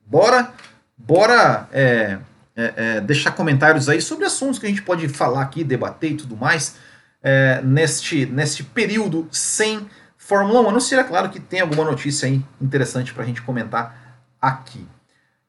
bora, 0.07 0.53
bora 0.97 1.69
é, 1.73 2.19
é, 2.57 2.73
é, 2.77 3.01
deixar 3.01 3.33
comentários 3.33 3.89
aí 3.89 4.01
sobre 4.01 4.25
assuntos 4.25 4.59
que 4.59 4.67
a 4.67 4.69
gente 4.69 4.83
pode 4.83 5.09
falar 5.09 5.43
aqui, 5.43 5.63
debater 5.63 6.13
e 6.13 6.17
tudo 6.17 6.37
mais 6.37 6.77
é, 7.23 7.61
neste, 7.63 8.27
neste 8.27 8.63
período 8.63 9.29
sem 9.31 9.89
Fórmula 10.17 10.61
1. 10.61 10.69
A 10.69 10.73
não 10.73 10.81
ser, 10.81 10.99
é 10.99 11.05
claro, 11.05 11.31
que 11.31 11.41
tem 11.41 11.61
alguma 11.61 11.85
notícia 11.85 12.27
aí 12.27 12.43
interessante 12.61 13.13
para 13.13 13.23
a 13.23 13.27
gente 13.27 13.43
comentar 13.43 14.21
aqui. 14.41 14.87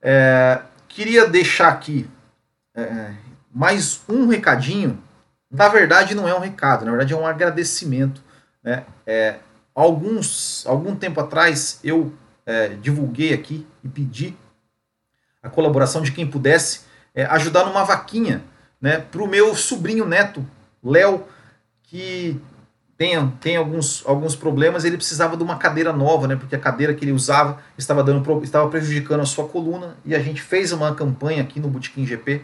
É, 0.01 0.61
queria 0.87 1.27
deixar 1.27 1.69
aqui 1.69 2.09
é, 2.75 3.11
mais 3.53 4.01
um 4.07 4.27
recadinho 4.27 5.01
na 5.51 5.67
verdade, 5.67 6.13
não 6.13 6.27
é 6.27 6.33
um 6.33 6.39
recado, 6.39 6.85
na 6.85 6.91
verdade 6.91 7.13
é 7.13 7.17
um 7.17 7.25
agradecimento. 7.25 8.21
Né? 8.63 8.83
É, 9.05 9.37
alguns, 9.73 10.65
algum 10.67 10.95
tempo 10.95 11.19
atrás 11.19 11.79
eu 11.83 12.13
é, 12.45 12.69
divulguei 12.69 13.33
aqui 13.33 13.65
e 13.83 13.87
pedi 13.87 14.35
a 15.41 15.49
colaboração 15.49 16.01
de 16.01 16.11
quem 16.11 16.27
pudesse 16.27 16.81
é, 17.15 17.23
ajudar 17.25 17.65
numa 17.65 17.83
vaquinha 17.83 18.43
né, 18.81 18.99
para 18.99 19.21
o 19.21 19.27
meu 19.27 19.55
sobrinho 19.55 20.05
neto, 20.05 20.45
Léo, 20.83 21.25
que 21.83 22.39
tem, 22.97 23.29
tem 23.39 23.57
alguns, 23.57 24.03
alguns 24.05 24.35
problemas, 24.35 24.83
ele 24.83 24.97
precisava 24.97 25.35
de 25.35 25.43
uma 25.43 25.57
cadeira 25.57 25.93
nova, 25.93 26.27
né, 26.27 26.35
porque 26.35 26.55
a 26.55 26.59
cadeira 26.59 26.93
que 26.93 27.03
ele 27.03 27.11
usava 27.11 27.61
estava, 27.77 28.03
dando, 28.03 28.43
estava 28.43 28.69
prejudicando 28.69 29.21
a 29.21 29.25
sua 29.25 29.47
coluna, 29.47 29.97
e 30.05 30.15
a 30.15 30.19
gente 30.19 30.41
fez 30.41 30.71
uma 30.71 30.93
campanha 30.93 31.41
aqui 31.41 31.59
no 31.59 31.69
Botequim 31.69 32.05
GP 32.05 32.41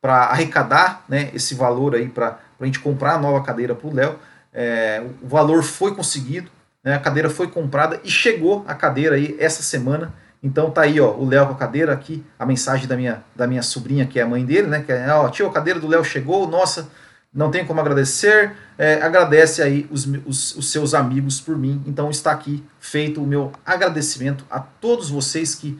para 0.00 0.26
arrecadar 0.26 1.04
né, 1.08 1.30
esse 1.34 1.54
valor 1.54 1.94
aí 1.94 2.08
para 2.08 2.38
a 2.60 2.66
gente 2.66 2.80
comprar 2.80 3.14
a 3.14 3.18
nova 3.18 3.42
cadeira 3.44 3.74
para 3.74 3.88
o 3.88 3.94
Léo. 3.94 4.18
É, 4.52 5.02
o 5.22 5.28
valor 5.28 5.62
foi 5.62 5.94
conseguido, 5.94 6.50
né, 6.82 6.94
a 6.94 6.98
cadeira 6.98 7.28
foi 7.28 7.48
comprada 7.48 8.00
e 8.02 8.10
chegou 8.10 8.64
a 8.66 8.74
cadeira 8.74 9.16
aí 9.16 9.36
essa 9.38 9.62
semana. 9.62 10.14
Então 10.42 10.70
tá 10.70 10.82
aí, 10.82 11.00
ó, 11.00 11.10
o 11.12 11.28
Léo 11.28 11.46
com 11.46 11.52
a 11.52 11.56
cadeira 11.56 11.92
aqui, 11.92 12.24
a 12.38 12.46
mensagem 12.46 12.86
da 12.86 12.96
minha, 12.96 13.22
da 13.34 13.46
minha 13.46 13.62
sobrinha, 13.62 14.06
que 14.06 14.20
é 14.20 14.22
a 14.22 14.26
mãe 14.26 14.44
dele, 14.44 14.68
né? 14.68 14.82
Que 14.82 14.92
é, 14.92 15.12
ó, 15.12 15.28
tio, 15.28 15.48
a 15.48 15.52
cadeira 15.52 15.80
do 15.80 15.88
Léo 15.88 16.04
chegou, 16.04 16.46
nossa, 16.46 16.88
não 17.36 17.50
tem 17.50 17.66
como 17.66 17.80
agradecer. 17.80 18.56
É, 18.78 19.02
agradece 19.02 19.62
aí 19.62 19.86
os, 19.90 20.06
os, 20.24 20.56
os, 20.56 20.70
seus 20.70 20.94
amigos 20.94 21.40
por 21.40 21.56
mim. 21.56 21.82
Então 21.86 22.10
está 22.10 22.30
aqui 22.30 22.64
feito 22.78 23.22
o 23.22 23.26
meu 23.26 23.52
agradecimento 23.64 24.44
a 24.50 24.60
todos 24.60 25.10
vocês 25.10 25.54
que, 25.54 25.78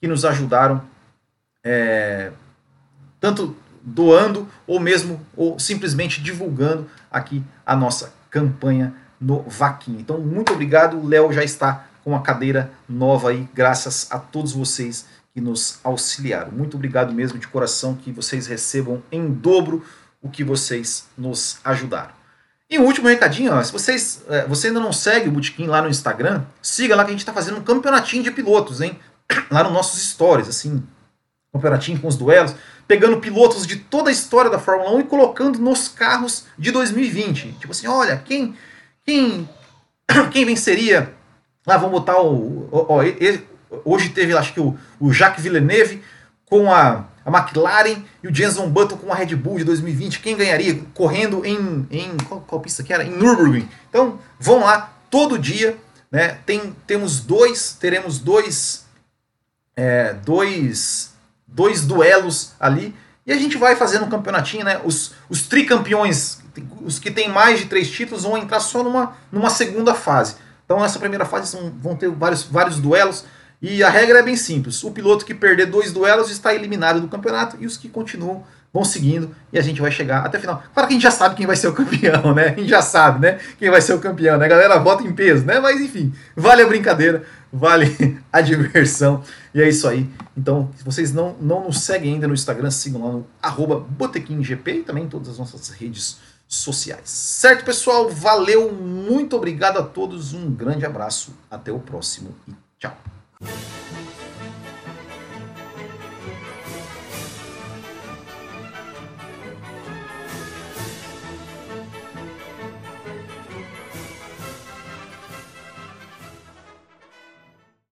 que 0.00 0.08
nos 0.08 0.24
ajudaram, 0.24 0.82
é, 1.62 2.30
tanto 3.20 3.56
doando 3.84 4.48
ou 4.66 4.80
mesmo 4.80 5.20
ou 5.36 5.58
simplesmente 5.58 6.22
divulgando 6.22 6.88
aqui 7.10 7.42
a 7.66 7.76
nossa 7.76 8.12
campanha 8.30 8.94
no 9.20 9.42
Vaquinha. 9.42 10.00
Então, 10.00 10.18
muito 10.18 10.52
obrigado. 10.52 10.98
O 10.98 11.06
Léo 11.06 11.32
já 11.32 11.44
está 11.44 11.86
com 12.02 12.16
a 12.16 12.20
cadeira 12.20 12.70
nova 12.88 13.30
aí, 13.30 13.48
graças 13.54 14.08
a 14.10 14.18
todos 14.18 14.52
vocês 14.52 15.06
que 15.32 15.40
nos 15.40 15.78
auxiliaram. 15.82 16.52
Muito 16.52 16.76
obrigado 16.76 17.12
mesmo 17.12 17.38
de 17.38 17.48
coração 17.48 17.94
que 17.94 18.12
vocês 18.12 18.46
recebam 18.46 19.02
em 19.10 19.30
dobro 19.30 19.84
o 20.22 20.28
que 20.28 20.44
vocês 20.44 21.06
nos 21.16 21.58
ajudaram. 21.64 22.12
E 22.68 22.78
um 22.78 22.84
último 22.84 23.08
recadinho, 23.08 23.52
ó, 23.52 23.62
se 23.62 23.70
vocês, 23.70 24.22
é, 24.28 24.46
você 24.46 24.68
ainda 24.68 24.80
não 24.80 24.92
segue 24.92 25.28
o 25.28 25.32
Botequim 25.32 25.66
lá 25.66 25.82
no 25.82 25.88
Instagram, 25.88 26.44
siga 26.62 26.96
lá 26.96 27.04
que 27.04 27.10
a 27.10 27.12
gente 27.12 27.20
está 27.20 27.32
fazendo 27.32 27.58
um 27.58 27.62
campeonatinho 27.62 28.22
de 28.22 28.30
pilotos, 28.30 28.80
hein? 28.80 28.98
Lá 29.50 29.64
nos 29.64 29.72
nossos 29.72 30.02
stories, 30.10 30.48
assim, 30.48 30.82
campeonatinho 31.54 32.00
com 32.00 32.08
os 32.08 32.16
duelos, 32.16 32.54
pegando 32.86 33.20
pilotos 33.20 33.66
de 33.66 33.76
toda 33.76 34.10
a 34.10 34.12
história 34.12 34.50
da 34.50 34.58
Fórmula 34.58 34.92
1 34.92 35.00
e 35.00 35.04
colocando 35.04 35.58
nos 35.58 35.88
carros 35.88 36.44
de 36.58 36.70
2020. 36.70 37.52
Tipo 37.52 37.72
assim, 37.72 37.86
olha, 37.86 38.16
quem 38.16 38.54
quem 39.04 39.48
quem 40.30 40.44
venceria? 40.44 41.12
Lá, 41.66 41.76
vamos 41.76 41.92
botar 41.92 42.20
o, 42.20 42.68
ó, 42.70 43.00
hoje 43.84 44.10
teve, 44.10 44.36
acho 44.36 44.52
que 44.52 44.60
o, 44.60 44.76
o 45.00 45.12
Jacques 45.12 45.42
Villeneuve 45.42 46.02
com 46.44 46.70
a 46.70 47.06
a 47.24 47.30
McLaren 47.30 48.02
e 48.22 48.28
o 48.28 48.34
Jenson 48.34 48.68
Button 48.68 48.98
com 48.98 49.12
a 49.12 49.16
Red 49.16 49.34
Bull 49.34 49.58
de 49.58 49.64
2020, 49.64 50.20
quem 50.20 50.36
ganharia 50.36 50.78
correndo 50.92 51.44
em, 51.44 51.86
em 51.90 52.16
qual, 52.28 52.40
qual 52.42 52.60
pista 52.60 52.82
que 52.82 52.92
era? 52.92 53.02
Em 53.02 53.10
Nürburgring. 53.10 53.68
Então, 53.88 54.18
vão 54.38 54.60
lá 54.60 54.92
todo 55.10 55.38
dia, 55.38 55.76
né? 56.10 56.38
Tem, 56.44 56.74
temos 56.86 57.20
dois, 57.20 57.76
teremos 57.80 58.18
dois, 58.18 58.84
é, 59.74 60.12
dois, 60.12 61.13
dois 61.54 61.86
duelos 61.86 62.52
ali 62.58 62.94
e 63.26 63.32
a 63.32 63.36
gente 63.38 63.56
vai 63.56 63.74
fazendo 63.74 64.04
um 64.04 64.10
campeonatinho, 64.10 64.64
né? 64.64 64.80
Os, 64.84 65.12
os 65.30 65.46
tricampeões, 65.46 66.40
os 66.82 66.98
que 66.98 67.10
têm 67.10 67.28
mais 67.28 67.58
de 67.58 67.66
três 67.66 67.90
títulos 67.90 68.24
vão 68.24 68.36
entrar 68.36 68.60
só 68.60 68.82
numa, 68.82 69.16
numa 69.32 69.48
segunda 69.48 69.94
fase. 69.94 70.36
Então, 70.64 70.80
nessa 70.80 70.98
primeira 70.98 71.24
fase 71.24 71.56
vão 71.80 71.96
ter 71.96 72.10
vários, 72.10 72.42
vários 72.42 72.78
duelos. 72.78 73.24
E 73.62 73.82
a 73.82 73.88
regra 73.88 74.18
é 74.18 74.22
bem 74.22 74.36
simples: 74.36 74.84
o 74.84 74.90
piloto 74.90 75.24
que 75.24 75.34
perder 75.34 75.66
dois 75.66 75.90
duelos 75.90 76.30
está 76.30 76.54
eliminado 76.54 77.00
do 77.00 77.08
campeonato 77.08 77.56
e 77.58 77.66
os 77.66 77.78
que 77.78 77.88
continuam 77.88 78.44
vão 78.74 78.84
seguindo 78.84 79.30
e 79.52 79.58
a 79.58 79.62
gente 79.62 79.80
vai 79.80 79.92
chegar 79.92 80.26
até 80.26 80.36
o 80.36 80.40
final. 80.40 80.60
Claro 80.74 80.88
que 80.88 80.94
a 80.94 80.96
gente 80.96 81.02
já 81.04 81.12
sabe 81.12 81.36
quem 81.36 81.46
vai 81.46 81.54
ser 81.54 81.68
o 81.68 81.72
campeão, 81.72 82.34
né? 82.34 82.48
A 82.48 82.58
gente 82.58 82.68
já 82.68 82.82
sabe, 82.82 83.20
né? 83.20 83.38
Quem 83.56 83.70
vai 83.70 83.80
ser 83.80 83.94
o 83.94 84.00
campeão, 84.00 84.36
né? 84.36 84.48
Galera 84.48 84.76
vota 84.80 85.04
em 85.04 85.12
peso, 85.12 85.46
né? 85.46 85.60
Mas 85.60 85.80
enfim, 85.80 86.12
vale 86.34 86.62
a 86.62 86.66
brincadeira, 86.66 87.22
vale 87.52 88.18
a 88.32 88.40
diversão. 88.40 89.22
E 89.54 89.62
é 89.62 89.68
isso 89.68 89.86
aí. 89.86 90.10
Então, 90.36 90.68
se 90.76 90.84
vocês 90.84 91.12
não, 91.12 91.36
não 91.40 91.66
nos 91.66 91.82
seguem 91.82 92.14
ainda 92.14 92.26
no 92.26 92.34
Instagram, 92.34 92.68
sigam 92.72 93.06
lá 93.06 93.12
no 93.12 93.26
arroba 93.40 93.78
BotequimGP 93.78 94.72
e 94.72 94.82
também 94.82 95.04
em 95.04 95.08
todas 95.08 95.28
as 95.28 95.38
nossas 95.38 95.68
redes 95.68 96.18
sociais. 96.48 97.08
Certo, 97.08 97.64
pessoal? 97.64 98.08
Valeu, 98.08 98.72
muito 98.72 99.36
obrigado 99.36 99.78
a 99.78 99.82
todos, 99.82 100.34
um 100.34 100.50
grande 100.50 100.84
abraço, 100.84 101.32
até 101.48 101.70
o 101.70 101.78
próximo 101.78 102.34
e 102.48 102.52
tchau. 102.78 102.96